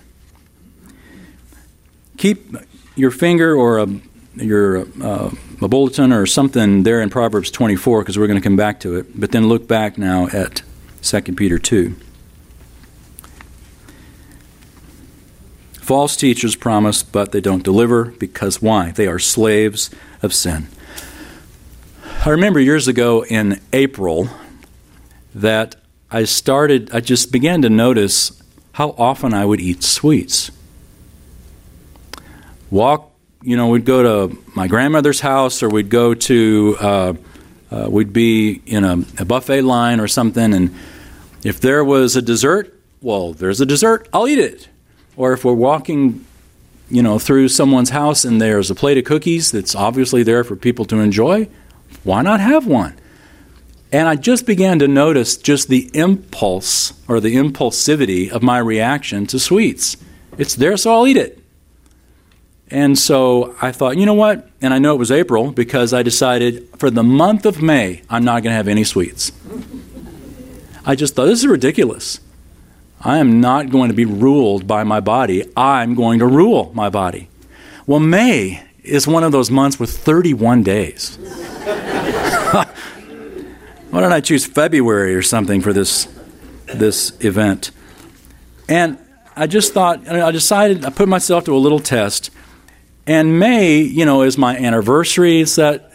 Keep 2.20 2.58
your 2.98 3.12
finger 3.12 3.56
or 3.56 3.80
a, 3.80 3.88
your 4.36 4.80
uh, 5.02 5.32
a 5.62 5.68
bulletin 5.70 6.12
or 6.12 6.26
something 6.26 6.84
there 6.84 7.02
in 7.02 7.10
Proverbs 7.10 7.50
24 7.50 8.02
because 8.02 8.20
we're 8.20 8.28
going 8.28 8.40
to 8.40 8.44
come 8.44 8.58
back 8.58 8.82
to 8.82 8.98
it. 8.98 9.18
But 9.18 9.32
then 9.32 9.48
look 9.48 9.70
back 9.70 9.98
now 9.98 10.28
at 10.28 10.62
2 11.02 11.22
Peter 11.34 11.58
2. 11.58 11.96
False 15.72 16.18
teachers 16.18 16.58
promise, 16.58 17.04
but 17.04 17.32
they 17.32 17.40
don't 17.40 17.64
deliver 17.64 18.06
because 18.06 18.62
why? 18.62 18.92
They 18.92 19.08
are 19.08 19.18
slaves 19.18 19.90
of 20.22 20.34
sin. 20.34 20.68
I 22.26 22.32
remember 22.32 22.60
years 22.60 22.90
ago 22.90 23.24
in 23.24 23.62
April 23.72 24.28
that 25.34 25.78
I 26.12 26.26
started, 26.26 26.92
I 26.94 27.00
just 27.00 27.32
began 27.32 27.62
to 27.62 27.70
notice 27.70 28.44
how 28.74 28.90
often 28.98 29.34
I 29.34 29.46
would 29.46 29.62
eat 29.62 29.84
sweets. 29.84 30.52
Walk, 32.72 33.12
you 33.42 33.58
know, 33.58 33.70
we'd 33.70 33.86
go 33.86 34.28
to 34.30 34.38
my 34.56 34.68
grandmother's 34.68 35.20
house 35.20 35.64
or 35.64 35.70
we'd 35.70 35.90
go 35.90 36.14
to, 36.14 36.78
uh, 36.80 37.14
uh, 37.72 37.88
we'd 37.90 38.14
be 38.14 38.62
in 38.66 38.84
a, 38.84 39.04
a 39.18 39.26
buffet 39.26 39.62
line 39.62 40.00
or 40.00 40.08
something, 40.08 40.54
and 40.54 40.76
if 41.44 41.60
there 41.62 41.84
was 41.84 42.16
a 42.16 42.22
dessert, 42.22 42.78
well, 43.02 43.34
there's 43.34 43.62
a 43.62 43.66
dessert, 43.66 44.08
I'll 44.14 44.28
eat 44.28 44.40
it. 44.40 44.68
Or 45.16 45.34
if 45.34 45.46
we're 45.46 45.54
walking, 45.54 46.26
you 46.90 47.02
know, 47.02 47.18
through 47.18 47.50
someone's 47.50 47.90
house 47.90 48.26
and 48.26 48.42
there's 48.42 48.70
a 48.70 48.76
plate 48.76 48.98
of 48.98 49.06
cookies 49.06 49.52
that's 49.52 49.74
obviously 49.74 50.24
there 50.24 50.44
for 50.44 50.56
people 50.56 50.86
to 50.86 51.00
enjoy, 51.00 51.48
why 52.04 52.22
not 52.22 52.40
have 52.40 52.68
one? 52.68 52.96
And 53.92 54.08
I 54.08 54.16
just 54.16 54.46
began 54.46 54.80
to 54.80 54.88
notice 54.88 55.38
just 55.38 55.68
the 55.68 55.90
impulse 55.94 56.94
or 57.08 57.20
the 57.20 57.36
impulsivity 57.36 58.30
of 58.30 58.44
my 58.44 58.60
reaction 58.60 59.26
to 59.28 59.40
sweets. 59.40 59.98
It's 60.38 60.56
there, 60.56 60.78
so 60.78 60.94
I'll 60.94 61.08
eat 61.08 61.18
it. 61.18 61.42
And 62.72 62.98
so 62.98 63.56
I 63.62 63.72
thought, 63.72 63.98
you 63.98 64.06
know 64.06 64.14
what? 64.14 64.48
And 64.62 64.74
I 64.74 64.80
know 64.80 64.94
it 64.94 65.00
was 65.00 65.12
April 65.12 65.52
because 65.52 65.94
I 65.94 66.04
decided 66.04 66.68
for 66.78 66.92
the 66.92 67.04
month 67.04 67.46
of 67.46 67.62
May, 67.62 68.04
I'm 68.10 68.24
not 68.24 68.44
going 68.44 68.52
to 68.52 68.58
have 68.58 68.68
any 68.68 68.84
sweets. 68.84 69.32
I 70.86 70.96
just 70.96 71.16
thought, 71.16 71.26
this 71.26 71.40
is 71.40 71.48
ridiculous. 71.48 72.20
I 73.02 73.18
am 73.18 73.40
not 73.40 73.70
going 73.70 73.90
to 73.90 73.96
be 73.96 74.06
ruled 74.06 74.68
by 74.68 74.84
my 74.84 75.00
body. 75.00 75.50
I'm 75.56 75.96
going 75.96 76.20
to 76.20 76.28
rule 76.28 76.72
my 76.74 76.90
body. 76.90 77.30
Well, 77.88 78.00
May 78.00 78.64
is 78.84 79.08
one 79.08 79.24
of 79.24 79.32
those 79.32 79.50
months 79.50 79.80
with 79.80 79.90
31 79.90 80.64
days. 80.64 81.18
Why 83.90 84.02
don't 84.02 84.14
I 84.14 84.22
choose 84.22 84.46
February 84.46 85.16
or 85.16 85.22
something 85.22 85.62
for 85.62 85.74
this 85.74 86.08
this 86.68 87.12
event? 87.22 87.72
And 88.68 89.00
I 89.36 89.48
just 89.48 89.74
thought 89.74 90.08
I 90.08 90.30
decided 90.32 90.86
I 90.86 90.92
put 90.92 91.08
myself 91.08 91.46
to 91.46 91.56
a 91.56 91.58
little 91.58 91.80
test. 91.80 92.30
And 93.10 93.40
May, 93.40 93.80
you 93.80 94.06
know, 94.06 94.22
is 94.22 94.38
my 94.38 94.56
anniversary. 94.56 95.42
It's 95.42 95.56
that 95.56 95.92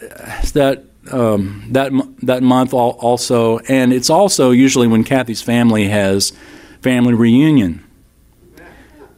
that 0.51 0.83
um, 1.09 1.65
that 1.71 1.93
that 2.23 2.43
month 2.43 2.73
also, 2.73 3.59
and 3.59 3.93
it's 3.93 4.09
also 4.09 4.51
usually 4.51 4.85
when 4.85 5.05
Kathy's 5.05 5.41
family 5.41 5.87
has 5.87 6.33
family 6.81 7.13
reunion. 7.13 7.85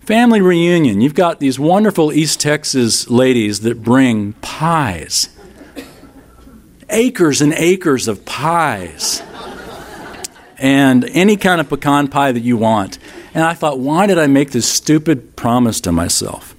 Family 0.01 0.41
reunion. 0.41 1.01
You've 1.01 1.15
got 1.15 1.39
these 1.39 1.57
wonderful 1.57 2.13
East 2.13 2.39
Texas 2.39 3.09
ladies 3.09 3.61
that 3.61 3.81
bring 3.81 4.33
pies. 4.33 5.29
Acres 6.91 7.41
and 7.41 7.51
acres 7.53 8.07
of 8.07 8.25
pies. 8.25 9.23
And 10.59 11.03
any 11.05 11.35
kind 11.35 11.59
of 11.59 11.67
pecan 11.67 12.09
pie 12.09 12.31
that 12.31 12.41
you 12.41 12.57
want. 12.57 12.99
And 13.33 13.43
I 13.43 13.55
thought, 13.55 13.79
why 13.79 14.05
did 14.05 14.19
I 14.19 14.27
make 14.27 14.51
this 14.51 14.69
stupid 14.71 15.35
promise 15.35 15.81
to 15.81 15.91
myself? 15.91 16.55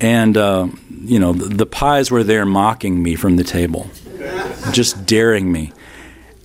And, 0.00 0.36
uh, 0.36 0.68
you 1.02 1.18
know, 1.18 1.32
the, 1.32 1.48
the 1.48 1.66
pies 1.66 2.10
were 2.10 2.22
there 2.22 2.46
mocking 2.46 3.02
me 3.02 3.16
from 3.16 3.36
the 3.36 3.44
table, 3.44 3.90
just 4.72 5.06
daring 5.06 5.50
me 5.50 5.72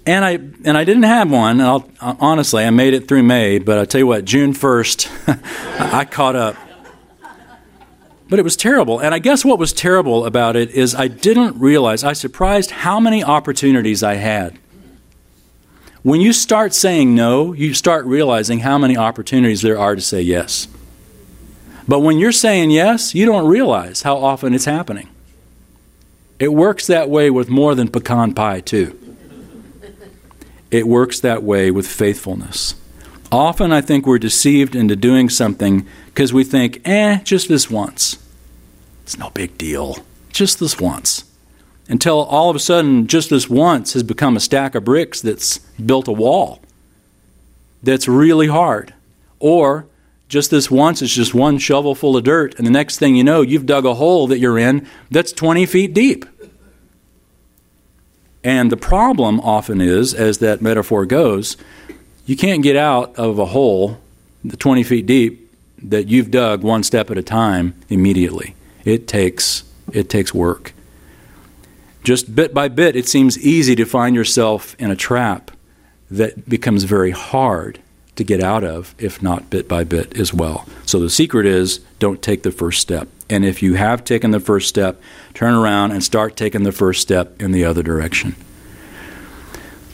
and 0.06 0.26
I 0.26 0.32
and 0.66 0.78
I 0.78 0.84
didn't 0.84 1.04
have 1.04 1.32
one. 1.32 1.62
I'll, 1.62 1.90
honestly, 2.02 2.64
I 2.64 2.70
made 2.70 2.94
it 2.94 3.08
through 3.08 3.24
May, 3.24 3.60
but 3.60 3.78
I 3.78 3.86
tell 3.86 4.00
you 4.00 4.08
what, 4.08 4.26
June 4.26 4.54
first, 4.54 5.10
I 5.80 6.06
caught 6.06 6.36
up. 6.36 6.56
But 8.30 8.40
it 8.40 8.44
was 8.44 8.56
terrible, 8.56 9.00
and 9.00 9.14
I 9.14 9.20
guess 9.20 9.46
what 9.46 9.60
was 9.60 9.74
terrible 9.74 10.26
about 10.26 10.56
it 10.56 10.72
is 10.72 10.96
I 10.96 11.08
didn't 11.08 11.60
realize. 11.60 12.04
I 12.04 12.14
surprised 12.14 12.72
how 12.72 13.00
many 13.00 13.24
opportunities 13.24 14.02
I 14.02 14.16
had. 14.16 14.58
When 16.02 16.20
you 16.20 16.34
start 16.34 16.74
saying 16.74 17.16
no, 17.16 17.54
you 17.54 17.74
start 17.74 18.06
realizing 18.06 18.60
how 18.60 18.78
many 18.78 18.98
opportunities 18.98 19.62
there 19.62 19.78
are 19.78 19.96
to 19.96 20.02
say 20.02 20.22
yes. 20.22 20.68
But 21.88 22.00
when 22.00 22.18
you're 22.18 22.32
saying 22.32 22.72
yes, 22.72 23.14
you 23.14 23.26
don't 23.26 23.48
realize 23.48 24.04
how 24.04 24.18
often 24.18 24.54
it's 24.54 24.66
happening. 24.66 25.10
It 26.40 26.54
works 26.54 26.88
that 26.88 27.10
way 27.10 27.30
with 27.30 27.50
more 27.50 27.76
than 27.76 27.90
pecan 27.90 28.34
pie, 28.34 28.62
too. 28.62 29.00
It 30.72 30.88
works 30.88 31.20
that 31.20 31.44
way 31.44 31.72
with 31.72 31.88
faithfulness. 31.88 32.76
Often 33.32 33.72
I 33.72 33.82
think 33.82 34.06
we're 34.06 34.20
deceived 34.20 34.76
into 34.76 34.96
doing 34.96 35.30
something 35.30 35.86
because 36.08 36.34
we 36.34 36.44
think, 36.44 36.82
eh, 36.86 37.20
just 37.24 37.48
this 37.48 37.70
once. 37.70 38.18
It's 39.04 39.18
no 39.18 39.30
big 39.32 39.58
deal. 39.58 39.98
Just 40.32 40.60
this 40.60 40.80
once. 40.80 41.26
Until 41.90 42.22
all 42.24 42.50
of 42.50 42.56
a 42.56 42.60
sudden, 42.60 43.08
just 43.08 43.30
this 43.30 43.50
once 43.50 43.94
has 43.94 44.04
become 44.04 44.38
a 44.38 44.40
stack 44.40 44.74
of 44.74 44.86
bricks 44.86 45.22
that's 45.22 45.60
built 45.86 46.08
a 46.08 46.12
wall 46.12 46.62
that's 47.84 48.08
really 48.08 48.48
hard. 48.48 48.94
Or 49.40 49.86
just 50.34 50.50
this 50.50 50.72
once 50.72 51.04
it's 51.04 51.14
just 51.14 51.36
one 51.36 51.60
shovel 51.60 51.94
full 51.94 52.18
of 52.18 52.24
dirt, 52.24 52.56
and 52.58 52.66
the 52.66 52.72
next 52.72 52.98
thing 52.98 53.16
you 53.16 53.24
know, 53.24 53.42
you've 53.42 53.68
dug 53.68 53.86
a 53.86 53.94
hole 53.94 54.26
that 54.26 54.40
you're 54.40 54.58
in 54.58 54.88
that's 55.12 55.32
20 55.32 55.68
feet 55.68 55.94
deep. 55.94 56.26
And 58.44 58.72
the 58.72 58.78
problem 58.78 59.40
often 59.42 59.80
is, 59.80 60.12
as 60.12 60.40
that 60.40 60.60
metaphor 60.60 61.06
goes, 61.06 61.56
you 62.26 62.36
can't 62.36 62.64
get 62.64 62.76
out 62.76 63.16
of 63.16 63.38
a 63.38 63.46
hole 63.46 64.00
the 64.44 64.58
20 64.58 64.82
feet 64.82 65.06
deep 65.06 65.52
that 65.78 66.08
you've 66.08 66.32
dug 66.32 66.64
one 66.64 66.82
step 66.82 67.12
at 67.12 67.18
a 67.18 67.22
time 67.22 67.76
immediately. 67.88 68.56
It 68.84 69.08
takes 69.08 69.64
it 69.92 70.10
takes 70.10 70.34
work. 70.34 70.74
Just 72.04 72.34
bit 72.34 72.56
by 72.56 72.70
bit, 72.70 72.96
it 72.96 73.08
seems 73.08 73.38
easy 73.38 73.76
to 73.76 73.86
find 73.86 74.16
yourself 74.16 74.76
in 74.80 74.90
a 74.90 74.96
trap 74.96 75.52
that 76.10 76.50
becomes 76.50 76.86
very 76.86 77.12
hard 77.12 77.80
to 78.16 78.24
get 78.24 78.42
out 78.42 78.64
of, 78.64 78.94
if 78.98 79.22
not 79.22 79.50
bit 79.50 79.68
by 79.68 79.84
bit 79.84 80.18
as 80.18 80.34
well. 80.34 80.68
So 80.86 81.00
the 81.00 81.10
secret 81.10 81.46
is 81.46 81.80
don't 82.00 82.22
take 82.22 82.44
the 82.44 82.52
first 82.52 82.82
step. 82.82 83.08
And 83.30 83.44
if 83.44 83.64
you 83.64 83.76
have 83.76 84.04
taken 84.04 84.32
the 84.32 84.40
first 84.40 84.70
step, 84.70 85.02
turn 85.34 85.54
around 85.54 85.92
and 85.92 86.04
start 86.04 86.36
taking 86.36 86.64
the 86.64 86.72
first 86.72 87.02
step 87.02 87.42
in 87.42 87.52
the 87.52 87.66
other 87.66 87.82
direction. 87.82 88.36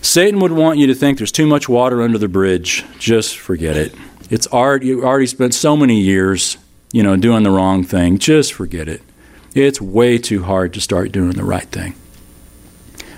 Satan 0.02 0.40
would 0.40 0.52
want 0.52 0.80
you 0.80 0.88
to 0.88 0.96
think 0.96 1.18
there's 1.18 1.32
too 1.32 1.46
much 1.46 1.70
water 1.70 2.02
under 2.02 2.18
the 2.18 2.28
bridge. 2.28 2.86
Just 3.00 3.38
forget 3.38 3.78
it. 3.78 3.94
It's 4.30 4.48
art. 4.48 4.84
You 4.84 5.06
already 5.06 5.28
spent 5.28 5.54
so 5.54 5.76
many 5.76 6.00
years, 6.00 6.58
you 6.92 7.04
know, 7.04 7.16
doing 7.16 7.44
the 7.44 7.52
wrong 7.52 7.84
thing. 7.84 8.18
Just 8.18 8.54
forget 8.54 8.88
it. 8.88 9.02
It's 9.56 9.82
way 9.82 10.18
too 10.18 10.44
hard 10.44 10.74
to 10.74 10.82
start 10.82 11.12
doing 11.12 11.32
the 11.32 11.44
right 11.44 11.68
thing. 11.70 11.96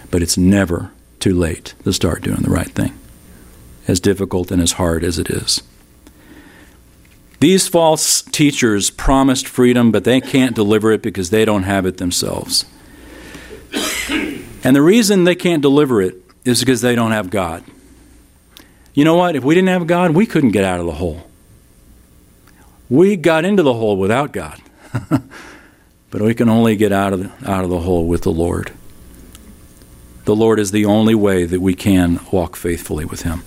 But 0.10 0.22
it's 0.22 0.38
never 0.38 0.92
too 1.20 1.36
late 1.36 1.76
to 1.84 1.94
start 1.94 2.22
doing 2.24 2.42
the 2.42 2.50
right 2.50 2.70
thing 2.70 2.94
as 3.88 4.00
difficult 4.00 4.52
and 4.52 4.62
as 4.62 4.74
hard 4.74 5.04
as 5.04 5.18
it 5.18 5.30
is. 5.30 5.62
These 7.40 7.68
false 7.68 8.22
teachers 8.22 8.92
promised 8.92 9.48
freedom, 9.48 9.92
but 9.92 10.04
they 10.04 10.22
can't 10.22 10.56
deliver 10.56 10.92
it 10.92 11.02
because 11.02 11.32
they 11.32 11.44
don't 11.44 11.64
have 11.64 11.86
it 11.86 11.98
themselves. 11.98 12.66
And 14.64 14.76
the 14.76 14.82
reason 14.82 15.24
they 15.24 15.36
can't 15.36 15.62
deliver 15.62 16.02
it 16.02 16.16
is 16.46 16.60
because 16.60 16.82
they 16.82 16.94
don't 16.94 17.12
have 17.12 17.30
God. 17.30 17.64
You 18.94 19.06
know 19.06 19.16
what? 19.16 19.36
If 19.36 19.44
we 19.44 19.56
didn't 19.56 19.70
have 19.70 19.88
God, 19.88 20.12
we 20.12 20.26
couldn't 20.26 20.52
get 20.52 20.64
out 20.64 20.80
of 20.80 20.86
the 20.86 20.94
hole. 20.94 21.28
We 22.90 23.16
got 23.16 23.46
into 23.46 23.64
the 23.64 23.74
hole 23.74 23.98
without 23.98 24.34
God. 24.34 24.62
but 26.12 26.22
we 26.22 26.36
can 26.36 26.50
only 26.50 26.76
get 26.76 26.92
out 26.92 27.14
of 27.14 27.20
the, 27.22 27.50
out 27.50 27.64
of 27.64 27.70
the 27.70 27.80
hole 27.80 28.06
with 28.06 28.22
the 28.22 28.32
Lord. 28.32 28.72
The 30.26 30.36
Lord 30.36 30.60
is 30.60 30.72
the 30.72 30.86
only 30.86 31.16
way 31.16 31.46
that 31.46 31.62
we 31.62 31.74
can 31.74 32.20
walk 32.32 32.56
faithfully 32.56 33.06
with 33.06 33.24
Him. 33.24 33.44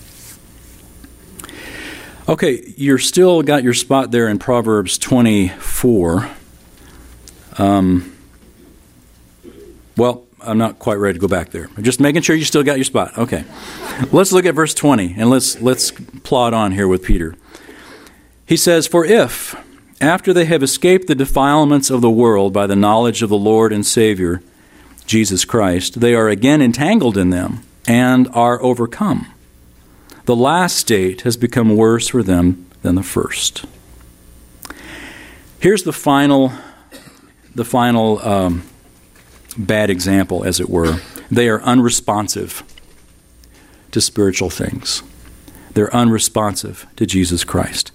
Okay, 2.27 2.73
you're 2.79 2.97
still 2.97 3.43
got 3.43 3.63
your 3.63 3.75
spot 3.75 4.11
there 4.11 4.29
in 4.29 4.39
Proverbs 4.39 4.97
24. 4.97 6.31
Um, 7.59 8.17
well, 9.99 10.25
I'm 10.41 10.57
not 10.57 10.79
quite 10.79 10.95
ready 10.95 11.19
to 11.19 11.21
go 11.21 11.29
back 11.29 11.51
there. 11.51 11.69
Just 11.83 12.01
making 12.01 12.23
sure 12.23 12.35
you 12.35 12.47
still 12.47 12.63
got 12.63 12.79
your 12.79 12.85
spot. 12.85 13.19
Okay. 13.19 13.45
Let's 14.11 14.33
look 14.33 14.47
at 14.47 14.55
verse 14.55 14.73
20 14.73 15.17
and 15.19 15.29
let's 15.29 15.61
let's 15.61 15.91
plod 15.91 16.55
on 16.55 16.73
here 16.73 16.89
with 16.89 17.03
Peter. 17.03 17.37
He 18.47 18.57
says, 18.57 18.87
"For 18.87 19.05
if 19.05 19.55
after 20.01 20.33
they 20.33 20.47
have 20.47 20.63
escaped 20.63 21.09
the 21.09 21.15
defilements 21.15 21.91
of 21.91 22.01
the 22.01 22.11
world 22.11 22.55
by 22.55 22.67
the 22.67 22.77
knowledge 22.77 23.21
of 23.21 23.29
the 23.29 23.37
Lord 23.37 23.71
and 23.71 23.85
Savior 23.85 24.43
Jesus 25.05 25.45
Christ, 25.45 26.01
they 26.01 26.15
are 26.15 26.31
again 26.31 26.63
entangled 26.63 27.19
in 27.19 27.29
them 27.29 27.61
and 27.87 28.29
are 28.33 28.63
overcome." 28.63 29.27
The 30.25 30.37
last 30.37 30.77
state 30.77 31.23
has 31.23 31.37
become 31.37 31.77
worse 31.77 32.09
for 32.09 32.23
them 32.23 32.67
than 32.83 32.95
the 32.95 33.03
first. 33.03 33.65
Here's 35.61 35.83
the 35.83 35.93
final, 35.93 36.53
the 37.55 37.65
final 37.65 38.19
um, 38.27 38.65
bad 39.57 39.91
example, 39.91 40.45
as 40.45 40.61
it 40.61 40.69
were. 40.69 41.01
They 41.31 41.49
are 41.49 41.63
unresponsive 41.63 42.63
to 43.93 44.01
spiritual 44.01 44.51
things. 44.51 45.03
They're 45.73 45.95
unresponsive 45.95 46.87
to 46.97 47.07
Jesus 47.07 47.45
Christ. 47.45 47.93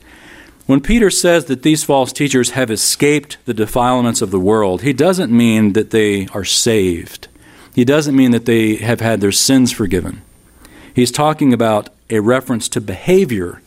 When 0.65 0.82
Peter 0.82 1.09
says 1.09 1.45
that 1.45 1.63
these 1.63 1.84
false 1.84 2.13
teachers 2.13 2.51
have 2.51 2.69
escaped 2.69 3.38
the 3.45 3.53
defilements 3.53 4.21
of 4.21 4.32
the 4.32 4.39
world, 4.39 4.84
he 4.84 4.93
doesn't 4.93 5.32
mean 5.32 5.73
that 5.73 5.89
they 5.89 6.27
are 6.27 6.45
saved. 6.45 7.27
He 7.73 7.86
doesn't 7.86 8.15
mean 8.15 8.32
that 8.32 8.45
they 8.45 8.75
have 8.75 9.01
had 9.01 9.19
their 9.21 9.32
sins 9.32 9.71
forgiven. 9.71 10.21
He's 10.93 11.11
talking 11.11 11.53
about 11.53 11.89
a 12.10 12.20
reference 12.20 12.68
to 12.70 12.82
behavior, 12.82 13.62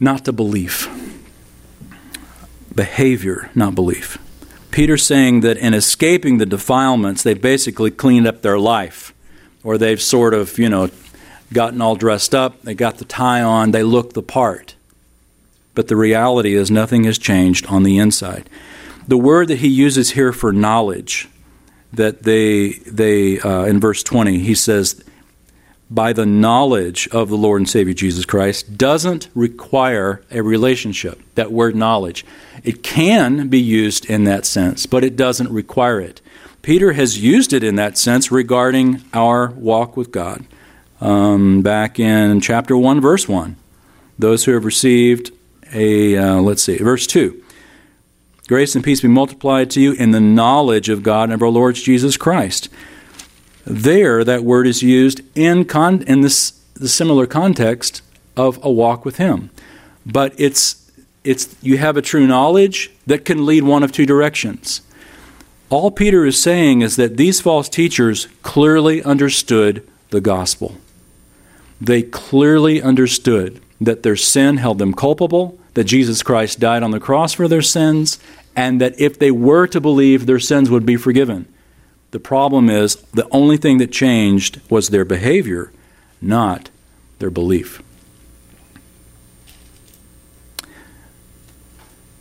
not 0.00 0.24
to 0.24 0.32
belief. 0.32 0.88
Behavior, 2.74 3.50
not 3.54 3.74
belief. 3.74 4.18
Peter's 4.70 5.06
saying 5.06 5.40
that 5.40 5.56
in 5.56 5.72
escaping 5.72 6.38
the 6.38 6.46
defilements, 6.46 7.22
they've 7.22 7.40
basically 7.40 7.90
cleaned 7.90 8.26
up 8.26 8.42
their 8.42 8.58
life, 8.58 9.14
or 9.64 9.78
they've 9.78 10.02
sort 10.02 10.34
of, 10.34 10.58
you 10.58 10.68
know, 10.68 10.90
gotten 11.52 11.80
all 11.80 11.96
dressed 11.96 12.34
up, 12.34 12.60
they 12.62 12.74
got 12.74 12.98
the 12.98 13.04
tie 13.04 13.42
on, 13.42 13.70
they 13.70 13.82
look 13.82 14.12
the 14.12 14.22
part. 14.22 14.74
But 15.74 15.88
the 15.88 15.96
reality 15.96 16.54
is, 16.54 16.70
nothing 16.70 17.04
has 17.04 17.18
changed 17.18 17.66
on 17.66 17.82
the 17.82 17.98
inside. 17.98 18.48
The 19.06 19.16
word 19.16 19.48
that 19.48 19.58
he 19.58 19.68
uses 19.68 20.10
here 20.10 20.32
for 20.32 20.52
knowledge, 20.52 21.28
that 21.92 22.24
they, 22.24 22.72
they 22.86 23.38
uh, 23.40 23.64
in 23.64 23.78
verse 23.78 24.02
20, 24.02 24.40
he 24.40 24.54
says, 24.54 25.02
by 25.90 26.12
the 26.12 26.26
knowledge 26.26 27.08
of 27.08 27.28
the 27.28 27.36
Lord 27.36 27.60
and 27.60 27.68
Savior 27.68 27.94
Jesus 27.94 28.24
Christ 28.24 28.76
doesn't 28.76 29.28
require 29.34 30.22
a 30.30 30.42
relationship. 30.42 31.20
That 31.36 31.52
word 31.52 31.76
knowledge. 31.76 32.24
It 32.64 32.82
can 32.82 33.48
be 33.48 33.60
used 33.60 34.06
in 34.06 34.24
that 34.24 34.46
sense, 34.46 34.86
but 34.86 35.04
it 35.04 35.16
doesn't 35.16 35.50
require 35.50 36.00
it. 36.00 36.20
Peter 36.62 36.94
has 36.94 37.22
used 37.22 37.52
it 37.52 37.62
in 37.62 37.76
that 37.76 37.96
sense 37.96 38.32
regarding 38.32 39.04
our 39.12 39.50
walk 39.50 39.96
with 39.96 40.10
God. 40.10 40.44
Um, 41.00 41.62
back 41.62 42.00
in 42.00 42.40
chapter 42.40 42.76
1, 42.76 43.00
verse 43.00 43.28
1. 43.28 43.54
Those 44.18 44.44
who 44.44 44.52
have 44.52 44.64
received 44.64 45.30
a, 45.72 46.16
uh, 46.16 46.40
let's 46.40 46.62
see, 46.62 46.78
verse 46.78 47.06
2. 47.06 47.42
Grace 48.48 48.74
and 48.74 48.84
peace 48.84 49.00
be 49.00 49.08
multiplied 49.08 49.70
to 49.70 49.80
you 49.80 49.92
in 49.92 50.12
the 50.12 50.20
knowledge 50.20 50.88
of 50.88 51.02
God 51.02 51.24
and 51.24 51.34
of 51.34 51.42
our 51.42 51.48
Lord 51.48 51.74
Jesus 51.74 52.16
Christ. 52.16 52.68
There, 53.66 54.22
that 54.22 54.44
word 54.44 54.66
is 54.68 54.82
used 54.82 55.22
in, 55.36 55.64
con- 55.64 56.02
in 56.02 56.20
this, 56.20 56.52
the 56.74 56.88
similar 56.88 57.26
context 57.26 58.00
of 58.36 58.64
a 58.64 58.70
walk 58.70 59.04
with 59.04 59.16
Him. 59.16 59.50
But 60.06 60.34
it's, 60.38 60.90
it's, 61.24 61.54
you 61.60 61.76
have 61.78 61.96
a 61.96 62.02
true 62.02 62.28
knowledge 62.28 62.92
that 63.06 63.24
can 63.24 63.44
lead 63.44 63.64
one 63.64 63.82
of 63.82 63.90
two 63.90 64.06
directions. 64.06 64.82
All 65.68 65.90
Peter 65.90 66.24
is 66.24 66.40
saying 66.40 66.82
is 66.82 66.94
that 66.94 67.16
these 67.16 67.40
false 67.40 67.68
teachers 67.68 68.28
clearly 68.42 69.02
understood 69.02 69.86
the 70.10 70.20
gospel. 70.20 70.76
They 71.80 72.02
clearly 72.02 72.80
understood 72.80 73.60
that 73.80 74.04
their 74.04 74.16
sin 74.16 74.58
held 74.58 74.78
them 74.78 74.94
culpable, 74.94 75.58
that 75.74 75.84
Jesus 75.84 76.22
Christ 76.22 76.60
died 76.60 76.84
on 76.84 76.92
the 76.92 77.00
cross 77.00 77.32
for 77.32 77.48
their 77.48 77.62
sins, 77.62 78.20
and 78.54 78.80
that 78.80 78.98
if 79.00 79.18
they 79.18 79.32
were 79.32 79.66
to 79.66 79.80
believe, 79.80 80.24
their 80.26 80.38
sins 80.38 80.70
would 80.70 80.86
be 80.86 80.96
forgiven. 80.96 81.52
The 82.10 82.20
problem 82.20 82.70
is 82.70 82.96
the 83.12 83.28
only 83.30 83.56
thing 83.56 83.78
that 83.78 83.92
changed 83.92 84.60
was 84.70 84.88
their 84.88 85.04
behavior, 85.04 85.72
not 86.20 86.70
their 87.18 87.30
belief. 87.30 87.82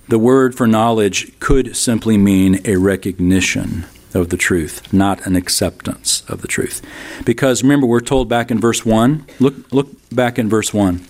The 0.07 0.19
word 0.19 0.53
for 0.55 0.67
knowledge 0.67 1.37
could 1.39 1.75
simply 1.75 2.17
mean 2.17 2.61
a 2.65 2.75
recognition 2.75 3.85
of 4.13 4.29
the 4.29 4.37
truth, 4.37 4.93
not 4.93 5.25
an 5.25 5.35
acceptance 5.35 6.23
of 6.27 6.41
the 6.41 6.47
truth. 6.47 6.81
Because 7.25 7.63
remember, 7.63 7.87
we're 7.87 7.99
told 7.99 8.29
back 8.29 8.51
in 8.51 8.59
verse 8.59 8.85
1, 8.85 9.25
look, 9.39 9.71
look 9.71 9.89
back 10.11 10.37
in 10.39 10.47
verse 10.47 10.73
1, 10.73 11.05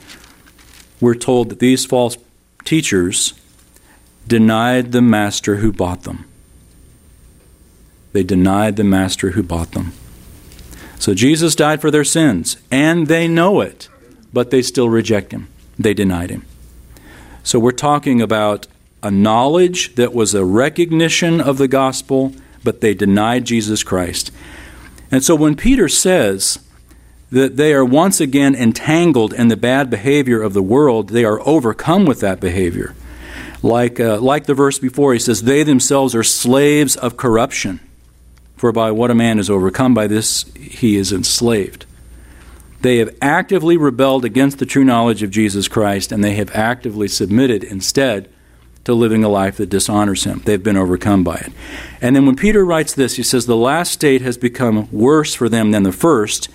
we're 1.02 1.14
told 1.14 1.50
that 1.50 1.60
these 1.60 1.86
false 1.86 2.18
teachers 2.64 3.34
denied 4.28 4.92
the 4.92 5.02
master 5.02 5.58
who 5.58 5.72
bought 5.72 6.04
them. 6.04 6.26
They 8.16 8.24
denied 8.24 8.78
the 8.78 8.86
master 8.86 9.32
who 9.32 9.44
bought 9.44 9.74
them. 9.74 9.92
So 10.98 11.14
Jesus 11.14 11.54
died 11.54 11.82
for 11.82 11.92
their 11.92 12.06
sins, 12.06 12.56
and 12.72 13.08
they 13.08 13.28
know 13.28 13.60
it, 13.60 13.90
but 14.32 14.52
they 14.52 14.62
still 14.62 14.88
reject 14.88 15.34
him. 15.34 15.50
They 15.78 15.94
denied 15.94 16.30
him. 16.30 16.46
So 17.44 17.60
we're 17.60 17.72
talking 17.74 18.22
about 18.22 18.68
a 19.04 19.12
knowledge 19.12 19.96
that 19.96 20.14
was 20.14 20.34
a 20.34 20.46
recognition 20.46 21.42
of 21.42 21.58
the 21.58 21.68
gospel, 21.68 22.34
but 22.64 22.80
they 22.80 22.94
denied 22.94 23.44
Jesus 23.44 23.84
Christ. 23.84 24.32
And 25.12 25.22
so 25.22 25.36
when 25.36 25.58
Peter 25.58 25.90
says 25.90 26.60
that 27.32 27.58
they 27.58 27.74
are 27.74 27.84
once 27.84 28.22
again 28.22 28.56
entangled 28.56 29.34
in 29.34 29.50
the 29.50 29.58
bad 29.58 29.90
behavior 29.90 30.42
of 30.42 30.54
the 30.54 30.64
world, 30.64 31.10
they 31.10 31.26
are 31.26 31.46
overcome 31.46 32.06
with 32.06 32.22
that 32.22 32.40
behavior. 32.40 32.96
Like, 33.62 34.00
uh, 34.00 34.22
like 34.22 34.46
the 34.46 34.54
verse 34.54 34.80
before, 34.80 35.12
he 35.12 35.20
says, 35.20 35.42
They 35.42 35.64
themselves 35.64 36.16
are 36.16 36.24
slaves 36.24 36.96
of 36.96 37.18
corruption. 37.18 37.82
For 38.56 38.72
by 38.72 38.92
what 38.92 39.12
a 39.12 39.16
man 39.16 39.40
is 39.40 39.50
overcome 39.50 39.94
by 39.94 40.08
this, 40.08 40.46
he 40.56 40.96
is 40.96 41.12
enslaved. 41.12 41.86
They 42.82 42.98
have 42.98 43.16
actively 43.22 43.78
rebelled 43.78 44.26
against 44.26 44.60
the 44.60 44.66
true 44.66 44.84
knowledge 44.84 45.24
of 45.24 45.32
Jesus 45.32 45.68
Christ, 45.68 46.12
and 46.12 46.24
they 46.24 46.36
have 46.36 46.56
actively 46.56 47.08
submitted 47.08 47.64
instead 47.64 48.30
to 48.84 48.94
living 48.94 49.24
a 49.24 49.30
life 49.30 49.58
that 49.58 49.70
dishonors 49.70 50.24
him. 50.24 50.42
They've 50.46 50.62
been 50.62 50.78
overcome 50.78 51.24
by 51.24 51.38
it. 51.38 51.52
And 52.00 52.16
then 52.16 52.26
when 52.26 52.36
Peter 52.36 52.64
writes 52.64 52.94
this, 52.94 53.16
he 53.16 53.24
says, 53.24 53.46
The 53.46 53.56
last 53.56 53.92
state 53.92 54.22
has 54.22 54.38
become 54.38 54.88
worse 54.92 55.34
for 55.34 55.50
them 55.50 55.72
than 55.72 55.84
the 55.84 55.92
first. 55.92 56.50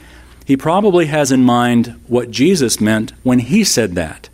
He 0.47 0.57
probably 0.57 1.07
has 1.07 1.33
in 1.33 1.43
mind 1.43 2.01
what 2.07 2.31
Jesus 2.31 2.81
meant 2.81 3.13
when 3.23 3.41
he 3.41 3.65
said 3.65 3.95
that. 3.97 4.29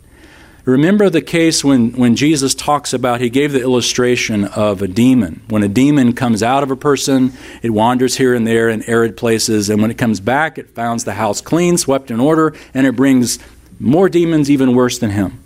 Remember 0.67 1.09
the 1.09 1.21
case 1.21 1.63
when, 1.63 1.93
when 1.93 2.17
Jesus 2.17 2.53
talks 2.53 2.91
about, 2.91 3.21
he 3.21 3.29
gave 3.29 3.53
the 3.53 3.61
illustration 3.61 4.43
of 4.43 4.81
a 4.81 4.87
demon. 4.89 5.41
When 5.47 5.63
a 5.63 5.69
demon 5.69 6.11
comes 6.11 6.43
out 6.43 6.61
of 6.61 6.71
a 6.71 6.75
person, 6.75 7.31
it 7.61 7.69
wanders 7.69 8.17
here 8.17 8.33
and 8.33 8.45
there 8.45 8.67
in 8.67 8.83
arid 8.83 9.15
places, 9.15 9.69
and 9.69 9.81
when 9.81 9.91
it 9.91 9.97
comes 9.97 10.19
back, 10.19 10.57
it 10.57 10.71
finds 10.71 11.05
the 11.05 11.13
house 11.13 11.39
clean, 11.39 11.77
swept 11.77 12.11
in 12.11 12.19
order, 12.19 12.53
and 12.73 12.85
it 12.85 12.97
brings 12.97 13.39
more 13.79 14.09
demons 14.09 14.51
even 14.51 14.75
worse 14.75 14.99
than 14.99 15.11
him. 15.11 15.41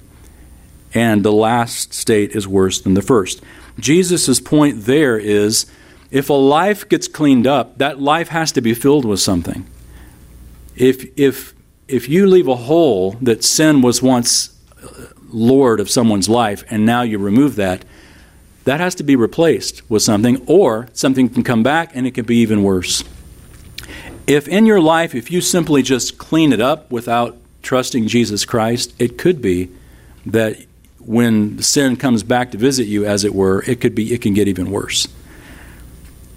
And 0.91 1.23
the 1.23 1.31
last 1.31 1.93
state 1.93 2.31
is 2.31 2.47
worse 2.47 2.81
than 2.81 2.95
the 2.95 3.03
first. 3.03 3.43
Jesus' 3.79 4.39
point 4.39 4.85
there 4.85 5.19
is 5.19 5.67
if 6.09 6.31
a 6.31 6.33
life 6.33 6.89
gets 6.89 7.07
cleaned 7.07 7.45
up, 7.45 7.77
that 7.77 8.01
life 8.01 8.29
has 8.29 8.51
to 8.53 8.61
be 8.61 8.73
filled 8.73 9.05
with 9.05 9.19
something. 9.19 9.67
If, 10.75 11.15
if, 11.15 11.53
if 11.87 12.09
you 12.09 12.25
leave 12.25 12.47
a 12.47 12.55
hole 12.55 13.17
that 13.21 13.43
sin 13.43 13.83
was 13.83 14.01
once 14.01 14.57
Lord 15.29 15.79
of 15.79 15.89
someone's 15.89 16.29
life, 16.29 16.63
and 16.69 16.85
now 16.85 17.01
you 17.01 17.17
remove 17.17 17.55
that, 17.55 17.85
that 18.63 18.79
has 18.79 18.95
to 18.95 19.03
be 19.03 19.15
replaced 19.15 19.89
with 19.89 20.03
something, 20.03 20.43
or 20.47 20.87
something 20.93 21.29
can 21.29 21.43
come 21.43 21.63
back 21.63 21.91
and 21.95 22.05
it 22.05 22.11
can 22.11 22.25
be 22.25 22.37
even 22.37 22.63
worse. 22.63 23.03
If 24.27 24.47
in 24.47 24.65
your 24.65 24.79
life, 24.79 25.15
if 25.15 25.31
you 25.31 25.41
simply 25.41 25.81
just 25.81 26.17
clean 26.17 26.53
it 26.53 26.61
up 26.61 26.91
without 26.91 27.37
trusting 27.63 28.07
Jesus 28.07 28.45
Christ, 28.45 28.93
it 28.99 29.17
could 29.17 29.41
be 29.41 29.69
that 30.25 30.57
when 30.99 31.61
sin 31.61 31.97
comes 31.97 32.23
back 32.23 32.51
to 32.51 32.57
visit 32.57 32.85
you, 32.85 33.05
as 33.05 33.23
it 33.23 33.33
were, 33.33 33.63
it 33.65 33.81
could 33.81 33.95
be 33.95 34.13
it 34.13 34.21
can 34.21 34.33
get 34.33 34.47
even 34.47 34.69
worse. 34.69 35.07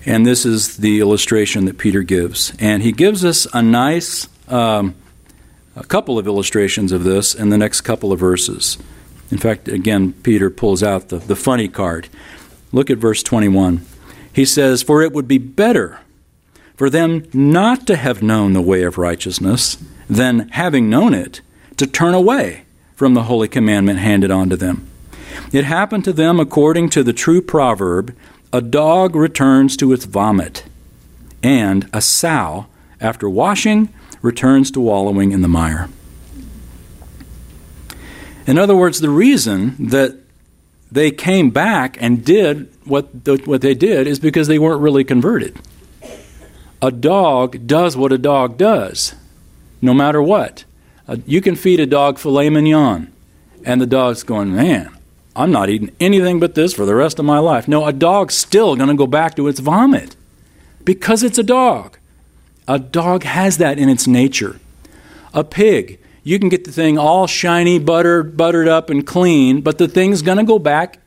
And 0.07 0.27
this 0.27 0.45
is 0.45 0.79
the 0.79 1.01
illustration 1.01 1.67
that 1.67 1.79
Peter 1.79 2.03
gives, 2.03 2.53
and 2.59 2.83
he 2.83 2.93
gives 2.93 3.25
us 3.25 3.47
a 3.53 3.63
nice 3.63 4.29
um, 4.49 4.95
a 5.77 5.85
couple 5.85 6.19
of 6.19 6.27
illustrations 6.27 6.93
of 6.93 7.05
this 7.05 7.35
in 7.35 7.51
the 7.51 7.59
next 7.59 7.83
couple 7.83 8.13
of 8.13 8.21
verses. 8.21 8.79
In 9.31 9.39
fact, 9.39 9.69
again, 9.69 10.13
Peter 10.23 10.51
pulls 10.51 10.83
out 10.83 11.09
the, 11.09 11.19
the 11.19 11.37
funny 11.37 11.69
card. 11.69 12.09
Look 12.73 12.91
at 12.91 12.99
verse 12.99 13.23
21. 13.23 13.85
He 14.33 14.45
says, 14.45 14.83
For 14.83 15.03
it 15.03 15.13
would 15.13 15.29
be 15.29 15.39
better 15.39 16.01
for 16.77 16.91
them 16.91 17.27
not 17.33 17.87
to 17.87 17.97
have 17.97 18.23
known 18.23 18.53
the 18.53 18.63
way 18.63 18.83
of 18.83 18.99
righteousness 18.99 19.79
than, 20.09 20.49
having 20.51 20.91
known 20.91 21.15
it, 21.15 21.41
to 21.77 21.87
turn 21.87 22.15
away 22.15 22.65
from 22.95 23.15
the 23.15 23.25
holy 23.25 23.49
commandment 23.49 23.99
handed 23.99 24.31
on 24.31 24.51
to 24.51 24.57
them. 24.57 24.89
It 25.53 25.65
happened 25.65 26.05
to 26.05 26.13
them 26.13 26.39
according 26.39 26.91
to 26.91 27.03
the 27.03 27.13
true 27.13 27.41
proverb 27.41 28.15
a 28.53 28.61
dog 28.61 29.17
returns 29.17 29.77
to 29.77 29.93
its 29.93 30.05
vomit, 30.05 30.63
and 31.43 31.91
a 31.93 32.01
sow, 32.01 32.67
after 33.01 33.29
washing, 33.29 33.89
returns 34.25 34.71
to 34.71 34.81
wallowing 34.81 35.33
in 35.33 35.43
the 35.43 35.49
mire. 35.49 35.89
In 38.47 38.59
other 38.59 38.75
words, 38.75 39.01
the 39.01 39.11
reason 39.11 39.77
that 39.79 40.19
they 40.91 41.11
came 41.11 41.51
back 41.51 41.99
and 42.01 42.25
did 42.25 42.73
what, 42.85 43.25
the, 43.25 43.37
what 43.45 43.61
they 43.61 43.75
did 43.75 44.07
is 44.07 44.19
because 44.19 44.49
they 44.49 44.59
weren't 44.59 44.81
really 44.81 45.05
converted. 45.05 45.59
A 46.81 46.91
dog 46.91 47.67
does 47.67 47.97
what 47.97 48.13
a 48.13 48.19
dog 48.19 48.57
does, 48.57 49.15
no 49.83 49.93
matter 49.93 50.23
what. 50.23 50.65
Uh, 51.07 51.17
you 51.27 51.43
can 51.43 51.55
feed 51.55 51.79
a 51.79 51.87
dog 51.87 52.19
filet 52.19 52.49
mignon, 52.49 53.13
and 53.65 53.81
the 53.81 53.87
dog's 53.87 54.23
going, 54.23 54.55
man, 54.55 54.91
I'm 55.37 55.51
not 55.51 55.69
eating 55.69 55.95
anything 56.01 56.41
but 56.41 56.55
this 56.55 56.73
for 56.73 56.87
the 56.87 56.95
rest 56.95 57.19
of 57.19 57.27
my 57.27 57.39
life. 57.39 57.69
No, 57.69 57.85
a 57.85 57.93
dog's 57.93 58.35
still 58.35 58.75
going 58.75 58.89
to 58.89 58.95
go 58.95 59.07
back 59.07 59.35
to 59.37 59.49
its 59.49 59.61
vomit 59.61 60.17
because 60.83 61.23
it's 61.23 61.39
a 61.39 61.43
dog. 61.43 61.99
A 62.67 62.79
dog 62.79 63.25
has 63.25 63.59
that 63.59 63.79
in 63.79 63.89
its 63.89 64.07
nature. 64.07 64.59
A 65.33 65.45
pig, 65.45 65.99
you 66.23 66.39
can 66.39 66.49
get 66.49 66.65
the 66.65 66.73
thing 66.73 66.97
all 66.97 67.27
shiny, 67.27 67.79
buttered, 67.79 68.37
buttered 68.37 68.69
up, 68.69 68.89
and 68.89 69.07
clean, 69.07 69.61
but 69.61 69.79
the 69.79 69.89
thing's 69.89 70.23
going 70.23 70.39
to 70.39 70.45
go 70.45 70.59
back 70.59 70.99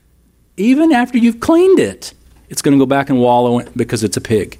even 0.55 0.91
after 0.91 1.17
you've 1.17 1.39
cleaned 1.39 1.79
it. 1.79 2.13
It's 2.49 2.61
going 2.61 2.77
to 2.77 2.81
go 2.81 2.85
back 2.85 3.09
and 3.09 3.19
wallow 3.19 3.63
because 3.75 4.03
it's 4.03 4.17
a 4.17 4.21
pig. 4.21 4.59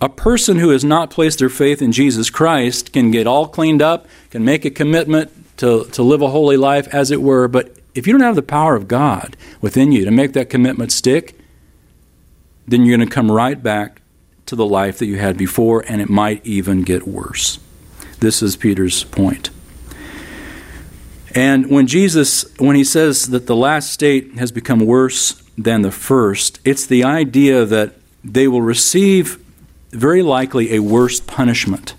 A 0.00 0.08
person 0.08 0.58
who 0.58 0.70
has 0.70 0.82
not 0.82 1.10
placed 1.10 1.38
their 1.38 1.48
faith 1.48 1.82
in 1.82 1.92
Jesus 1.92 2.30
Christ 2.30 2.92
can 2.92 3.10
get 3.10 3.26
all 3.26 3.46
cleaned 3.46 3.82
up, 3.82 4.06
can 4.30 4.44
make 4.44 4.64
a 4.64 4.70
commitment 4.70 5.30
to, 5.58 5.84
to 5.92 6.02
live 6.02 6.22
a 6.22 6.28
holy 6.28 6.56
life, 6.56 6.88
as 6.88 7.10
it 7.10 7.20
were, 7.20 7.46
but 7.48 7.76
if 7.94 8.06
you 8.06 8.12
don't 8.12 8.22
have 8.22 8.36
the 8.36 8.42
power 8.42 8.76
of 8.76 8.88
God 8.88 9.36
within 9.60 9.92
you 9.92 10.04
to 10.04 10.10
make 10.10 10.32
that 10.32 10.48
commitment 10.48 10.90
stick, 10.90 11.38
then 12.66 12.84
you're 12.84 12.96
going 12.96 13.06
to 13.06 13.12
come 13.12 13.30
right 13.30 13.60
back 13.62 13.99
to 14.50 14.56
the 14.56 14.66
life 14.66 14.98
that 14.98 15.06
you 15.06 15.16
had 15.16 15.36
before, 15.36 15.84
and 15.86 16.02
it 16.02 16.10
might 16.10 16.44
even 16.44 16.82
get 16.82 17.06
worse. 17.06 17.60
This 18.18 18.42
is 18.42 18.56
Peter's 18.56 19.04
point. 19.04 19.50
And 21.36 21.70
when 21.70 21.86
Jesus, 21.86 22.44
when 22.58 22.74
he 22.74 22.82
says 22.82 23.28
that 23.28 23.46
the 23.46 23.54
last 23.54 23.92
state 23.92 24.34
has 24.38 24.50
become 24.50 24.80
worse 24.80 25.40
than 25.56 25.82
the 25.82 25.92
first, 25.92 26.58
it's 26.64 26.84
the 26.84 27.04
idea 27.04 27.64
that 27.64 27.94
they 28.24 28.48
will 28.48 28.60
receive 28.60 29.38
very 29.92 30.20
likely 30.20 30.74
a 30.74 30.80
worse 30.80 31.20
punishment 31.20 31.94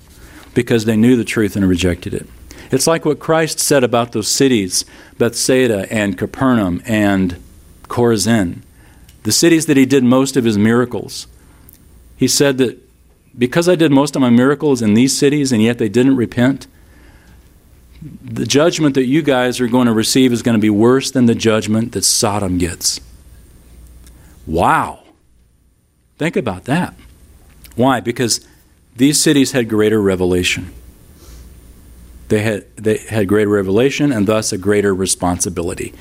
because 0.54 0.84
they 0.84 0.98
knew 0.98 1.16
the 1.16 1.24
truth 1.24 1.56
and 1.56 1.66
rejected 1.68 2.14
it. 2.14 2.28
It's 2.70 2.86
like 2.86 3.06
what 3.06 3.20
Christ 3.20 3.60
said 3.60 3.86
about 3.86 4.12
those 4.12 4.28
cities, 4.28 4.84
Bethsaida 5.18 5.88
and 5.90 6.18
Capernaum 6.18 6.82
and 6.86 7.42
Chorazin, 7.84 8.62
the 9.24 9.32
cities 9.32 9.68
that 9.68 9.78
he 9.78 9.86
did 9.86 10.04
most 10.04 10.36
of 10.36 10.44
his 10.44 10.58
miracles. 10.58 11.28
He 12.22 12.28
said 12.28 12.60
that 12.60 12.78
because 13.36 13.68
I 13.68 13.74
did 13.74 13.92
most 13.92 14.16
of 14.16 14.22
my 14.22 14.30
miracles 14.30 14.84
in 14.84 14.94
these 14.94 15.18
cities 15.18 15.52
and 15.52 15.60
yet 15.60 15.80
they 15.80 15.90
didn't 15.90 16.18
repent, 16.18 16.68
the 18.00 18.46
judgment 18.46 18.94
that 18.94 19.06
you 19.06 19.24
guys 19.24 19.60
are 19.60 19.68
going 19.68 19.88
to 19.88 19.92
receive 19.92 20.32
is 20.32 20.44
going 20.44 20.54
to 20.54 20.62
be 20.62 20.70
worse 20.70 21.10
than 21.10 21.26
the 21.26 21.34
judgment 21.34 21.94
that 21.94 22.04
Sodom 22.04 22.60
gets. 22.60 23.02
Wow. 24.46 25.00
Think 26.20 26.36
about 26.36 26.66
that. 26.66 26.94
Why? 27.76 28.02
Because 28.02 28.48
these 28.96 29.20
cities 29.20 29.54
had 29.54 29.68
greater 29.68 30.00
revelation. 30.00 30.72
They 32.28 32.44
had, 32.44 32.68
they 32.76 32.98
had 33.00 33.28
greater 33.28 33.50
revelation 33.50 34.12
and 34.12 34.28
thus 34.28 34.54
a 34.54 34.60
greater 34.60 34.94
responsibility. 34.94 35.92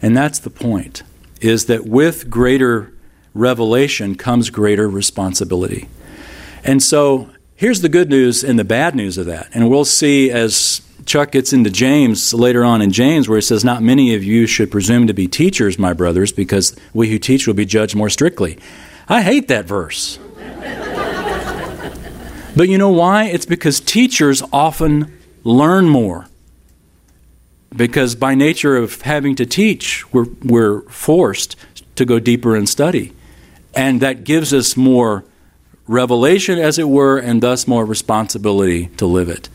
And 0.00 0.16
that's 0.16 0.38
the 0.38 0.48
point, 0.48 1.02
is 1.42 1.66
that 1.66 1.84
with 1.84 2.30
greater 2.30 2.94
revelation 3.34 4.14
comes 4.14 4.50
greater 4.50 4.88
responsibility. 4.88 5.88
And 6.64 6.82
so 6.82 7.30
here's 7.56 7.80
the 7.80 7.88
good 7.88 8.10
news 8.10 8.44
and 8.44 8.58
the 8.58 8.64
bad 8.64 8.94
news 8.94 9.18
of 9.18 9.26
that. 9.26 9.48
And 9.54 9.70
we'll 9.70 9.84
see 9.84 10.30
as 10.30 10.82
Chuck 11.08 11.32
gets 11.32 11.52
into 11.54 11.70
James 11.70 12.34
later 12.34 12.64
on 12.64 12.82
in 12.82 12.92
James, 12.92 13.28
where 13.28 13.38
he 13.38 13.42
says, 13.42 13.64
Not 13.64 13.82
many 13.82 14.14
of 14.14 14.22
you 14.22 14.46
should 14.46 14.70
presume 14.70 15.06
to 15.06 15.14
be 15.14 15.26
teachers, 15.26 15.78
my 15.78 15.94
brothers, 15.94 16.32
because 16.32 16.76
we 16.92 17.08
who 17.08 17.18
teach 17.18 17.46
will 17.46 17.54
be 17.54 17.64
judged 17.64 17.96
more 17.96 18.10
strictly. 18.10 18.58
I 19.08 19.22
hate 19.22 19.48
that 19.48 19.64
verse. 19.64 20.18
but 22.56 22.68
you 22.68 22.76
know 22.76 22.90
why? 22.90 23.24
It's 23.24 23.46
because 23.46 23.80
teachers 23.80 24.42
often 24.52 25.18
learn 25.44 25.88
more. 25.88 26.26
Because 27.74 28.14
by 28.14 28.34
nature 28.34 28.76
of 28.76 29.00
having 29.02 29.34
to 29.36 29.46
teach, 29.46 30.10
we're, 30.12 30.26
we're 30.42 30.82
forced 30.82 31.56
to 31.96 32.04
go 32.04 32.18
deeper 32.18 32.54
and 32.54 32.68
study. 32.68 33.14
And 33.74 34.00
that 34.00 34.24
gives 34.24 34.52
us 34.52 34.76
more 34.76 35.24
revelation, 35.86 36.58
as 36.58 36.78
it 36.78 36.88
were, 36.88 37.18
and 37.18 37.42
thus 37.42 37.66
more 37.66 37.84
responsibility 37.84 38.86
to 38.96 39.06
live 39.06 39.28
it. 39.28 39.48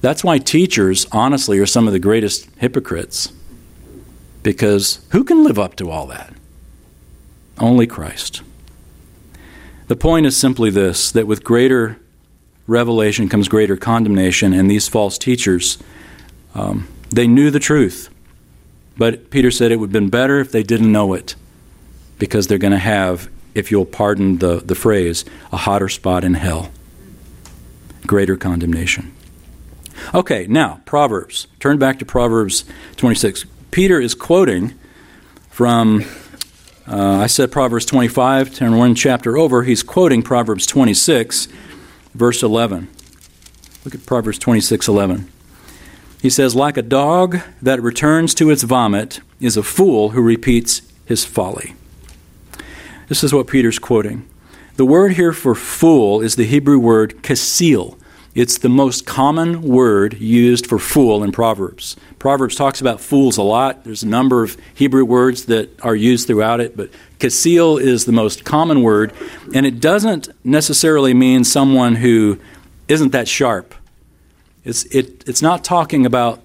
That's 0.00 0.22
why 0.22 0.38
teachers, 0.38 1.06
honestly, 1.12 1.58
are 1.58 1.66
some 1.66 1.86
of 1.86 1.92
the 1.92 1.98
greatest 1.98 2.48
hypocrites. 2.58 3.32
Because 4.42 5.04
who 5.12 5.24
can 5.24 5.44
live 5.44 5.58
up 5.58 5.76
to 5.76 5.90
all 5.90 6.06
that? 6.08 6.34
Only 7.58 7.86
Christ. 7.86 8.42
The 9.86 9.96
point 9.96 10.26
is 10.26 10.36
simply 10.36 10.70
this 10.70 11.12
that 11.12 11.26
with 11.26 11.44
greater 11.44 11.98
revelation 12.66 13.28
comes 13.28 13.48
greater 13.48 13.76
condemnation, 13.76 14.52
and 14.52 14.70
these 14.70 14.88
false 14.88 15.18
teachers, 15.18 15.78
um, 16.54 16.88
they 17.10 17.26
knew 17.26 17.50
the 17.50 17.60
truth. 17.60 18.10
But 18.96 19.30
Peter 19.30 19.50
said 19.50 19.72
it 19.72 19.76
would 19.76 19.88
have 19.88 19.92
been 19.92 20.10
better 20.10 20.40
if 20.40 20.52
they 20.52 20.62
didn't 20.62 20.92
know 20.92 21.14
it, 21.14 21.34
because 22.18 22.46
they're 22.46 22.58
going 22.58 22.72
to 22.72 22.78
have, 22.78 23.28
if 23.54 23.70
you'll 23.70 23.86
pardon 23.86 24.38
the, 24.38 24.56
the 24.56 24.74
phrase, 24.74 25.24
a 25.52 25.56
hotter 25.56 25.88
spot 25.88 26.24
in 26.24 26.34
hell. 26.34 26.70
Greater 28.06 28.36
condemnation. 28.36 29.14
Okay, 30.12 30.46
now, 30.48 30.80
Proverbs. 30.84 31.46
Turn 31.60 31.78
back 31.78 31.98
to 32.00 32.04
Proverbs 32.04 32.64
26. 32.96 33.46
Peter 33.70 34.00
is 34.00 34.14
quoting 34.14 34.74
from, 35.48 36.04
uh, 36.86 37.18
I 37.18 37.26
said 37.26 37.50
Proverbs 37.50 37.86
25, 37.86 38.54
turn 38.54 38.76
one 38.76 38.94
chapter 38.94 39.38
over. 39.38 39.62
He's 39.62 39.82
quoting 39.82 40.22
Proverbs 40.22 40.66
26 40.66 41.48
verse 42.14 42.42
11. 42.42 42.88
Look 43.84 43.94
at 43.94 44.06
Proverbs 44.06 44.38
26 44.38 44.88
11. 44.88 45.30
He 46.22 46.30
says, 46.30 46.54
Like 46.54 46.76
a 46.76 46.82
dog 46.82 47.40
that 47.60 47.82
returns 47.82 48.34
to 48.36 48.50
its 48.50 48.62
vomit 48.62 49.20
is 49.40 49.56
a 49.56 49.62
fool 49.62 50.10
who 50.10 50.22
repeats 50.22 50.80
his 51.04 51.24
folly. 51.24 51.74
This 53.08 53.22
is 53.22 53.32
what 53.32 53.46
Peter's 53.46 53.78
quoting. 53.78 54.28
The 54.76 54.84
word 54.84 55.12
here 55.12 55.32
for 55.32 55.54
fool 55.54 56.20
is 56.20 56.36
the 56.36 56.46
Hebrew 56.46 56.78
word 56.78 57.22
kasil. 57.22 57.98
It's 58.34 58.58
the 58.58 58.68
most 58.68 59.06
common 59.06 59.62
word 59.62 60.14
used 60.14 60.66
for 60.66 60.78
fool 60.80 61.22
in 61.22 61.30
Proverbs. 61.30 61.96
Proverbs 62.18 62.56
talks 62.56 62.80
about 62.80 63.00
fools 63.00 63.36
a 63.36 63.42
lot. 63.42 63.84
There's 63.84 64.02
a 64.02 64.08
number 64.08 64.42
of 64.42 64.56
Hebrew 64.74 65.04
words 65.04 65.44
that 65.44 65.78
are 65.84 65.94
used 65.94 66.26
throughout 66.26 66.60
it, 66.60 66.76
but 66.76 66.90
kasil 67.20 67.80
is 67.80 68.06
the 68.06 68.12
most 68.12 68.44
common 68.44 68.82
word, 68.82 69.12
and 69.54 69.64
it 69.64 69.78
doesn't 69.78 70.30
necessarily 70.44 71.14
mean 71.14 71.44
someone 71.44 71.96
who 71.96 72.40
isn't 72.88 73.12
that 73.12 73.28
sharp. 73.28 73.74
It's, 74.64 74.84
it, 74.86 75.28
it's 75.28 75.42
not 75.42 75.62
talking 75.62 76.04
about 76.04 76.42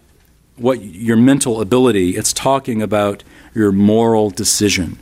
what 0.57 0.81
your 0.81 1.17
mental 1.17 1.61
ability, 1.61 2.17
it's 2.17 2.33
talking 2.33 2.81
about 2.81 3.23
your 3.55 3.71
moral 3.71 4.29
decision. 4.29 4.99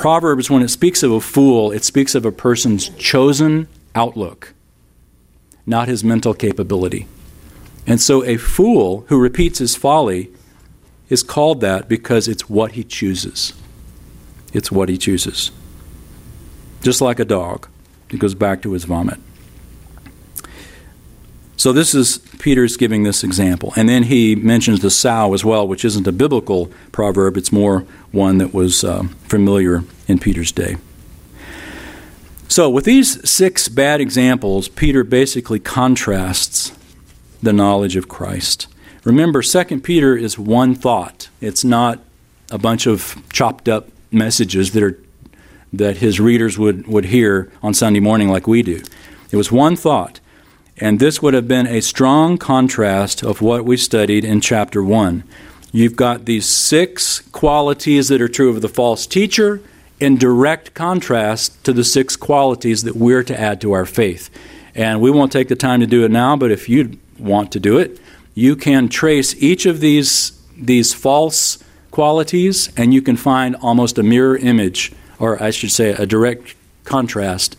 Proverbs, 0.00 0.48
when 0.50 0.62
it 0.62 0.68
speaks 0.68 1.02
of 1.02 1.12
a 1.12 1.20
fool, 1.20 1.72
it 1.72 1.84
speaks 1.84 2.14
of 2.14 2.24
a 2.24 2.32
person's 2.32 2.88
chosen 2.90 3.68
outlook 3.94 4.54
not 5.68 5.86
his 5.86 6.02
mental 6.02 6.32
capability. 6.32 7.06
And 7.86 8.00
so 8.00 8.24
a 8.24 8.38
fool 8.38 9.04
who 9.08 9.20
repeats 9.20 9.58
his 9.58 9.76
folly 9.76 10.30
is 11.10 11.22
called 11.22 11.60
that 11.60 11.88
because 11.88 12.26
it's 12.26 12.48
what 12.48 12.72
he 12.72 12.82
chooses. 12.82 13.52
It's 14.52 14.72
what 14.72 14.88
he 14.88 14.96
chooses. 14.96 15.50
Just 16.82 17.02
like 17.02 17.20
a 17.20 17.24
dog, 17.24 17.68
it 18.10 18.18
goes 18.18 18.34
back 18.34 18.62
to 18.62 18.72
his 18.72 18.84
vomit. 18.84 19.20
So 21.58 21.72
this 21.72 21.92
is 21.92 22.18
Peter's 22.38 22.76
giving 22.76 23.02
this 23.02 23.24
example. 23.24 23.72
And 23.74 23.88
then 23.88 24.04
he 24.04 24.36
mentions 24.36 24.78
the 24.80 24.90
sow 24.90 25.34
as 25.34 25.44
well, 25.44 25.66
which 25.66 25.84
isn't 25.84 26.06
a 26.06 26.12
biblical 26.12 26.70
proverb, 26.92 27.36
it's 27.36 27.50
more 27.50 27.80
one 28.12 28.38
that 28.38 28.54
was 28.54 28.84
uh, 28.84 29.02
familiar 29.24 29.82
in 30.06 30.20
Peter's 30.20 30.52
day. 30.52 30.76
So, 32.46 32.70
with 32.70 32.84
these 32.86 33.28
six 33.28 33.68
bad 33.68 34.00
examples, 34.00 34.68
Peter 34.68 35.04
basically 35.04 35.58
contrasts 35.58 36.72
the 37.42 37.52
knowledge 37.52 37.96
of 37.96 38.08
Christ. 38.08 38.68
Remember, 39.04 39.42
2 39.42 39.80
Peter 39.80 40.16
is 40.16 40.38
one 40.38 40.74
thought. 40.74 41.28
It's 41.40 41.64
not 41.64 41.98
a 42.50 42.56
bunch 42.56 42.86
of 42.86 43.20
chopped 43.32 43.68
up 43.68 43.88
messages 44.10 44.72
that 44.72 44.82
are 44.82 44.98
that 45.72 45.98
his 45.98 46.18
readers 46.20 46.56
would, 46.56 46.86
would 46.86 47.06
hear 47.06 47.52
on 47.62 47.74
Sunday 47.74 48.00
morning 48.00 48.28
like 48.28 48.46
we 48.46 48.62
do. 48.62 48.82
It 49.30 49.36
was 49.36 49.52
one 49.52 49.76
thought. 49.76 50.20
And 50.80 51.00
this 51.00 51.20
would 51.20 51.34
have 51.34 51.48
been 51.48 51.66
a 51.66 51.80
strong 51.80 52.38
contrast 52.38 53.22
of 53.22 53.40
what 53.40 53.64
we 53.64 53.76
studied 53.76 54.24
in 54.24 54.40
chapter 54.40 54.82
1. 54.82 55.24
You've 55.72 55.96
got 55.96 56.24
these 56.24 56.46
six 56.46 57.20
qualities 57.32 58.08
that 58.08 58.22
are 58.22 58.28
true 58.28 58.48
of 58.48 58.62
the 58.62 58.68
false 58.68 59.06
teacher 59.06 59.60
in 59.98 60.16
direct 60.16 60.74
contrast 60.74 61.62
to 61.64 61.72
the 61.72 61.84
six 61.84 62.16
qualities 62.16 62.84
that 62.84 62.94
we're 62.94 63.24
to 63.24 63.38
add 63.38 63.60
to 63.60 63.72
our 63.72 63.84
faith. 63.84 64.30
And 64.74 65.00
we 65.00 65.10
won't 65.10 65.32
take 65.32 65.48
the 65.48 65.56
time 65.56 65.80
to 65.80 65.86
do 65.86 66.04
it 66.04 66.10
now, 66.12 66.36
but 66.36 66.52
if 66.52 66.68
you 66.68 66.98
want 67.18 67.50
to 67.52 67.60
do 67.60 67.78
it, 67.78 67.98
you 68.34 68.54
can 68.54 68.88
trace 68.88 69.34
each 69.42 69.66
of 69.66 69.80
these, 69.80 70.40
these 70.56 70.94
false 70.94 71.58
qualities 71.90 72.72
and 72.76 72.94
you 72.94 73.02
can 73.02 73.16
find 73.16 73.56
almost 73.56 73.98
a 73.98 74.04
mirror 74.04 74.36
image, 74.36 74.92
or 75.18 75.42
I 75.42 75.50
should 75.50 75.72
say, 75.72 75.90
a 75.90 76.06
direct 76.06 76.54
contrast 76.84 77.56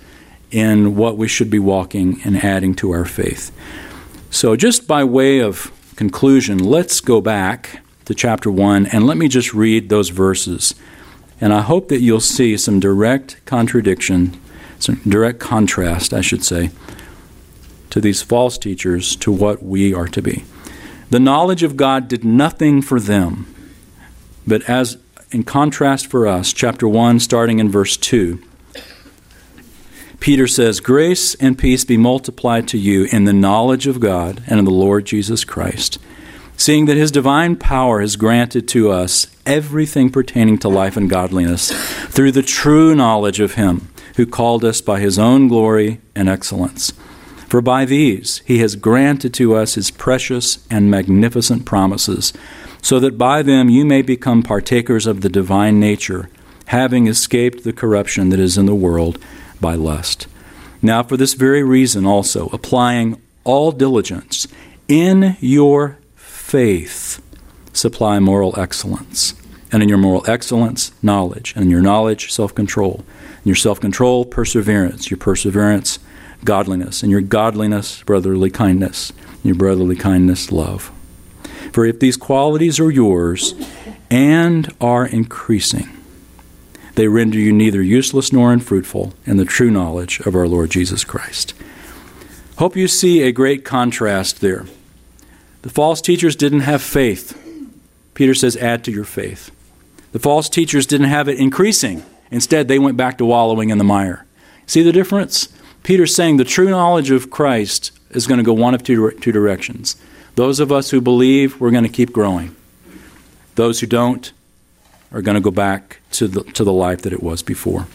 in 0.51 0.95
what 0.95 1.17
we 1.17 1.27
should 1.27 1.49
be 1.49 1.59
walking 1.59 2.19
and 2.23 2.37
adding 2.37 2.73
to 2.75 2.91
our 2.91 3.05
faith. 3.05 3.51
So, 4.31 4.55
just 4.55 4.87
by 4.87 5.03
way 5.03 5.39
of 5.39 5.71
conclusion, 5.95 6.59
let's 6.59 7.01
go 7.01 7.21
back 7.21 7.81
to 8.05 8.13
chapter 8.13 8.49
1 8.49 8.87
and 8.87 9.05
let 9.05 9.17
me 9.17 9.27
just 9.27 9.53
read 9.53 9.89
those 9.89 10.09
verses. 10.09 10.75
And 11.41 11.53
I 11.53 11.61
hope 11.61 11.89
that 11.89 12.01
you'll 12.01 12.19
see 12.19 12.57
some 12.57 12.79
direct 12.79 13.43
contradiction, 13.45 14.39
some 14.77 14.95
direct 15.07 15.39
contrast, 15.39 16.13
I 16.13 16.21
should 16.21 16.43
say, 16.43 16.71
to 17.89 18.01
these 18.01 18.21
false 18.21 18.57
teachers 18.57 19.15
to 19.17 19.31
what 19.31 19.63
we 19.63 19.93
are 19.93 20.07
to 20.07 20.21
be. 20.21 20.43
The 21.09 21.19
knowledge 21.19 21.63
of 21.63 21.75
God 21.77 22.07
did 22.07 22.23
nothing 22.23 22.81
for 22.81 22.99
them, 22.99 23.53
but 24.45 24.61
as 24.69 24.97
in 25.31 25.43
contrast 25.43 26.07
for 26.07 26.27
us, 26.27 26.53
chapter 26.53 26.87
1, 26.87 27.19
starting 27.19 27.59
in 27.59 27.69
verse 27.69 27.97
2, 27.97 28.41
Peter 30.19 30.47
says, 30.47 30.81
Grace 30.81 31.33
and 31.35 31.57
peace 31.57 31.85
be 31.85 31.97
multiplied 31.97 32.67
to 32.67 32.77
you 32.77 33.07
in 33.11 33.23
the 33.23 33.33
knowledge 33.33 33.87
of 33.87 34.01
God 34.01 34.43
and 34.47 34.59
of 34.59 34.65
the 34.65 34.71
Lord 34.71 35.05
Jesus 35.05 35.45
Christ, 35.45 35.97
seeing 36.57 36.85
that 36.87 36.97
his 36.97 37.11
divine 37.11 37.55
power 37.55 38.01
has 38.01 38.17
granted 38.17 38.67
to 38.69 38.91
us 38.91 39.27
everything 39.45 40.09
pertaining 40.09 40.57
to 40.59 40.67
life 40.67 40.97
and 40.97 41.09
godliness 41.09 41.71
through 42.07 42.33
the 42.33 42.43
true 42.43 42.93
knowledge 42.93 43.39
of 43.39 43.53
him 43.53 43.89
who 44.17 44.25
called 44.25 44.65
us 44.65 44.81
by 44.81 44.99
his 44.99 45.17
own 45.17 45.47
glory 45.47 46.01
and 46.13 46.27
excellence. 46.27 46.91
For 47.47 47.61
by 47.61 47.85
these 47.85 48.39
he 48.45 48.59
has 48.59 48.75
granted 48.75 49.33
to 49.35 49.55
us 49.55 49.75
his 49.75 49.89
precious 49.89 50.67
and 50.69 50.91
magnificent 50.91 51.65
promises, 51.65 52.33
so 52.81 52.99
that 52.99 53.17
by 53.17 53.41
them 53.41 53.69
you 53.69 53.85
may 53.85 54.01
become 54.01 54.43
partakers 54.43 55.07
of 55.07 55.21
the 55.21 55.29
divine 55.29 55.79
nature, 55.79 56.29
having 56.65 57.07
escaped 57.07 57.63
the 57.63 57.73
corruption 57.73 58.29
that 58.29 58.39
is 58.39 58.57
in 58.57 58.65
the 58.65 58.75
world 58.75 59.17
by 59.59 59.75
lust. 59.75 60.27
Now, 60.81 61.03
for 61.03 61.17
this 61.17 61.33
very 61.33 61.63
reason 61.63 62.05
also, 62.05 62.47
applying 62.53 63.21
all 63.43 63.71
diligence, 63.71 64.47
in 64.87 65.37
your 65.39 65.97
faith, 66.15 67.21
supply 67.73 68.19
moral 68.19 68.57
excellence. 68.59 69.33
And 69.71 69.83
in 69.83 69.89
your 69.89 69.99
moral 69.99 70.23
excellence, 70.27 70.91
knowledge. 71.03 71.53
And 71.55 71.65
in 71.65 71.69
your 71.69 71.81
knowledge, 71.81 72.31
self 72.31 72.55
control. 72.55 73.03
In 73.43 73.49
your 73.49 73.55
self 73.55 73.79
control, 73.79 74.25
perseverance. 74.25 75.11
Your 75.11 75.17
perseverance, 75.17 75.99
godliness. 76.43 77.03
And 77.03 77.11
your 77.11 77.21
godliness, 77.21 78.01
brotherly 78.03 78.49
kindness. 78.49 79.13
Your 79.43 79.55
brotherly 79.55 79.95
kindness, 79.95 80.51
love. 80.51 80.91
For 81.71 81.85
if 81.85 81.99
these 81.99 82.17
qualities 82.17 82.79
are 82.79 82.89
yours 82.89 83.53
and 84.09 84.73
are 84.81 85.05
increasing, 85.05 85.89
they 86.99 87.07
render 87.07 87.37
you 87.37 87.53
neither 87.53 87.81
useless 87.81 88.33
nor 88.33 88.51
unfruitful 88.51 89.13
in 89.25 89.37
the 89.37 89.45
true 89.45 89.71
knowledge 89.71 90.19
of 90.19 90.35
our 90.35 90.49
Lord 90.49 90.69
Jesus 90.69 91.05
Christ. 91.05 91.53
Hope 92.57 92.75
you 92.75 92.89
see 92.89 93.21
a 93.21 93.31
great 93.31 93.63
contrast 93.63 94.41
there. 94.41 94.65
The 95.61 95.69
false 95.69 96.01
teachers 96.01 96.35
didn't 96.35 96.59
have 96.59 96.81
faith. 96.81 97.41
Peter 98.15 98.33
says, 98.33 98.57
add 98.57 98.83
to 98.83 98.91
your 98.91 99.05
faith. 99.05 99.49
The 100.11 100.19
false 100.19 100.49
teachers 100.49 100.85
didn't 100.85 101.07
have 101.07 101.29
it 101.29 101.39
increasing. 101.39 102.03
Instead, 102.31 102.67
they 102.67 102.79
went 102.79 102.97
back 102.97 103.17
to 103.19 103.25
wallowing 103.25 103.69
in 103.69 103.77
the 103.77 103.85
mire. 103.85 104.25
See 104.65 104.83
the 104.83 104.91
difference? 104.91 105.47
Peter's 105.83 106.13
saying 106.13 106.35
the 106.35 106.43
true 106.43 106.69
knowledge 106.69 107.11
of 107.11 107.29
Christ 107.29 107.91
is 108.09 108.27
going 108.27 108.39
to 108.39 108.43
go 108.43 108.51
one 108.51 108.73
of 108.73 108.83
two, 108.83 109.11
two 109.21 109.31
directions. 109.31 109.95
Those 110.35 110.59
of 110.59 110.69
us 110.69 110.89
who 110.89 110.99
believe, 110.99 111.61
we're 111.61 111.71
going 111.71 111.85
to 111.85 111.89
keep 111.89 112.11
growing. 112.11 112.57
Those 113.55 113.79
who 113.79 113.87
don't 113.87 114.33
are 115.11 115.21
going 115.21 115.35
to 115.35 115.41
go 115.41 115.51
back 115.51 115.99
to 116.11 116.27
the, 116.27 116.43
to 116.43 116.63
the 116.63 116.73
life 116.73 117.01
that 117.01 117.13
it 117.13 117.23
was 117.23 117.41
before. 117.41 117.87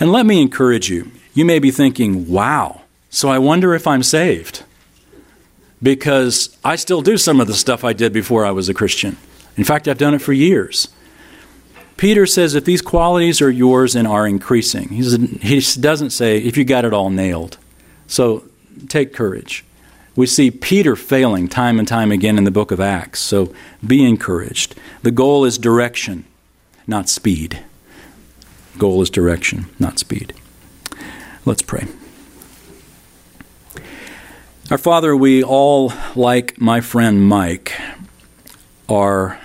And 0.00 0.12
let 0.12 0.26
me 0.26 0.40
encourage 0.40 0.90
you. 0.90 1.10
You 1.34 1.44
may 1.44 1.58
be 1.58 1.70
thinking, 1.70 2.28
wow, 2.28 2.82
so 3.10 3.28
I 3.28 3.38
wonder 3.38 3.74
if 3.74 3.86
I'm 3.86 4.02
saved. 4.02 4.64
Because 5.82 6.56
I 6.64 6.76
still 6.76 7.02
do 7.02 7.18
some 7.18 7.40
of 7.40 7.46
the 7.46 7.54
stuff 7.54 7.84
I 7.84 7.92
did 7.92 8.12
before 8.12 8.46
I 8.46 8.50
was 8.50 8.68
a 8.68 8.74
Christian. 8.74 9.16
In 9.56 9.64
fact, 9.64 9.86
I've 9.86 9.98
done 9.98 10.14
it 10.14 10.22
for 10.22 10.32
years. 10.32 10.88
Peter 11.98 12.26
says 12.26 12.54
if 12.54 12.64
these 12.64 12.82
qualities 12.82 13.40
are 13.40 13.50
yours 13.50 13.94
and 13.94 14.08
are 14.08 14.26
increasing, 14.26 14.88
he 14.88 15.60
doesn't 15.80 16.10
say 16.10 16.38
if 16.38 16.56
you 16.56 16.64
got 16.64 16.84
it 16.84 16.92
all 16.92 17.10
nailed. 17.10 17.58
So 18.06 18.44
take 18.88 19.12
courage. 19.12 19.64
We 20.16 20.26
see 20.26 20.50
Peter 20.50 20.96
failing 20.96 21.46
time 21.46 21.78
and 21.78 21.86
time 21.86 22.10
again 22.10 22.38
in 22.38 22.44
the 22.44 22.50
book 22.50 22.70
of 22.70 22.80
Acts, 22.80 23.20
so 23.20 23.54
be 23.86 24.02
encouraged. 24.02 24.74
The 25.02 25.10
goal 25.10 25.44
is 25.44 25.58
direction, 25.58 26.24
not 26.86 27.10
speed. 27.10 27.62
Goal 28.78 29.02
is 29.02 29.10
direction, 29.10 29.66
not 29.78 29.98
speed. 29.98 30.32
Let's 31.44 31.62
pray. 31.62 31.86
Our 34.70 34.78
Father, 34.78 35.14
we 35.14 35.44
all, 35.44 35.92
like 36.16 36.58
my 36.58 36.80
friend 36.80 37.28
Mike, 37.28 37.78
are 38.88 39.38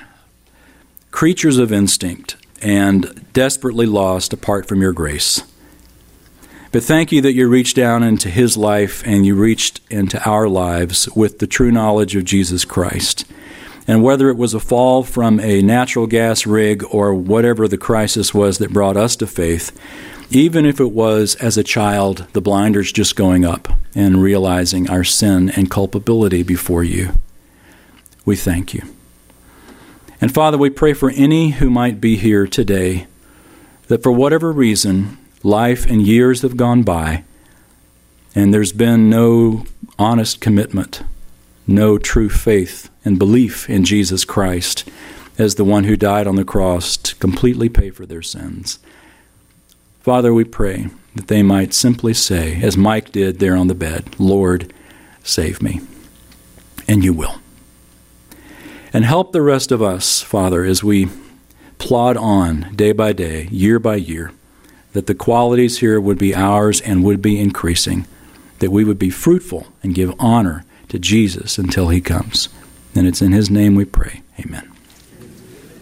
creatures 1.11 1.57
of 1.57 1.74
instinct 1.74 2.38
and 2.61 3.26
desperately 3.34 3.86
lost 3.86 4.32
apart 4.32 4.67
from 4.67 4.82
your 4.82 4.93
grace. 4.93 5.43
But 6.72 6.84
thank 6.84 7.11
you 7.11 7.22
that 7.22 7.34
you 7.34 7.49
reached 7.49 7.76
down 7.76 8.01
into 8.01 8.30
his 8.30 8.55
life 8.55 9.05
and 9.05 9.26
you 9.26 9.36
reached 9.36 9.82
into 9.89 10.24
our 10.28 10.47
lives 10.47 11.09
with 11.09 11.39
the 11.39 11.47
true 11.47 11.69
knowledge 11.69 12.15
of 12.15 12.24
Jesus 12.24 12.63
Christ. 12.63 13.26
And 13.88 14.01
whether 14.01 14.30
it 14.30 14.38
was 14.38 14.53
a 14.53 14.59
fall 14.59 15.03
from 15.03 15.41
a 15.41 15.61
natural 15.61 16.07
gas 16.07 16.45
rig 16.45 16.82
or 16.89 17.13
whatever 17.13 17.67
the 17.67 17.78
crisis 17.78 18.34
was 18.34 18.57
that 18.59 18.72
brought 18.72 18.95
us 18.95 19.17
to 19.17 19.28
faith, 19.28 19.78
even 20.30 20.65
if 20.65 20.80
it 20.80 20.93
was 20.93 21.36
as 21.36 21.57
a 21.57 21.63
child, 21.63 22.26
the 22.32 22.41
blinders 22.41 22.93
just 22.93 23.17
going 23.17 23.43
up 23.43 23.67
and 23.93 24.24
realizing 24.24 24.89
our 24.89 25.03
sin 25.03 25.49
and 25.49 25.69
culpability 25.69 26.41
before 26.41 26.86
you, 26.86 27.11
we 28.24 28.38
thank 28.38 28.74
you. 28.74 28.84
And 30.22 30.34
Father, 30.34 30.57
we 30.57 30.69
pray 30.69 30.93
for 30.93 31.09
any 31.09 31.49
who 31.49 31.69
might 31.69 31.99
be 31.99 32.15
here 32.15 32.47
today 32.47 33.07
that 33.88 34.03
for 34.03 34.11
whatever 34.13 34.53
reason 34.53 35.17
life 35.43 35.85
and 35.85 36.05
years 36.05 36.41
have 36.41 36.57
gone 36.57 36.83
by, 36.83 37.23
and 38.35 38.53
there's 38.53 38.71
been 38.71 39.09
no 39.09 39.65
honest 39.97 40.39
commitment, 40.39 41.03
no 41.67 41.97
true 41.97 42.29
faith 42.29 42.89
and 43.03 43.19
belief 43.19 43.69
in 43.69 43.83
Jesus 43.83 44.25
Christ 44.25 44.87
as 45.37 45.55
the 45.55 45.63
one 45.63 45.85
who 45.85 45.95
died 45.95 46.27
on 46.27 46.35
the 46.35 46.45
cross 46.45 46.97
to 46.97 47.15
completely 47.15 47.69
pay 47.69 47.89
for 47.89 48.05
their 48.05 48.21
sins. 48.21 48.79
Father, 49.99 50.33
we 50.33 50.43
pray 50.43 50.87
that 51.15 51.27
they 51.27 51.43
might 51.43 51.73
simply 51.73 52.13
say, 52.13 52.61
as 52.61 52.77
Mike 52.77 53.11
did 53.11 53.39
there 53.39 53.55
on 53.55 53.67
the 53.67 53.75
bed, 53.75 54.19
Lord, 54.19 54.73
save 55.23 55.61
me. 55.61 55.81
And 56.87 57.03
you 57.03 57.13
will. 57.13 57.35
And 58.93 59.05
help 59.05 59.31
the 59.31 59.41
rest 59.41 59.71
of 59.71 59.81
us, 59.81 60.21
Father, 60.21 60.63
as 60.63 60.83
we 60.83 61.09
plod 61.77 62.17
on 62.17 62.73
day 62.75 62.91
by 62.91 63.13
day, 63.13 63.47
year 63.51 63.79
by 63.79 63.95
year 63.95 64.31
that 64.93 65.07
the 65.07 65.15
qualities 65.15 65.79
here 65.79 65.99
would 65.99 66.17
be 66.17 66.35
ours 66.35 66.81
and 66.81 67.03
would 67.03 67.21
be 67.21 67.39
increasing, 67.39 68.05
that 68.59 68.71
we 68.71 68.83
would 68.83 68.99
be 68.99 69.09
fruitful 69.09 69.67
and 69.83 69.95
give 69.95 70.13
honor 70.19 70.63
to 70.89 70.99
Jesus 70.99 71.57
until 71.57 71.89
he 71.89 72.01
comes. 72.01 72.49
And 72.93 73.07
it's 73.07 73.21
in 73.21 73.31
his 73.31 73.49
name 73.49 73.75
we 73.75 73.85
pray. 73.85 74.21
Amen. 74.39 74.70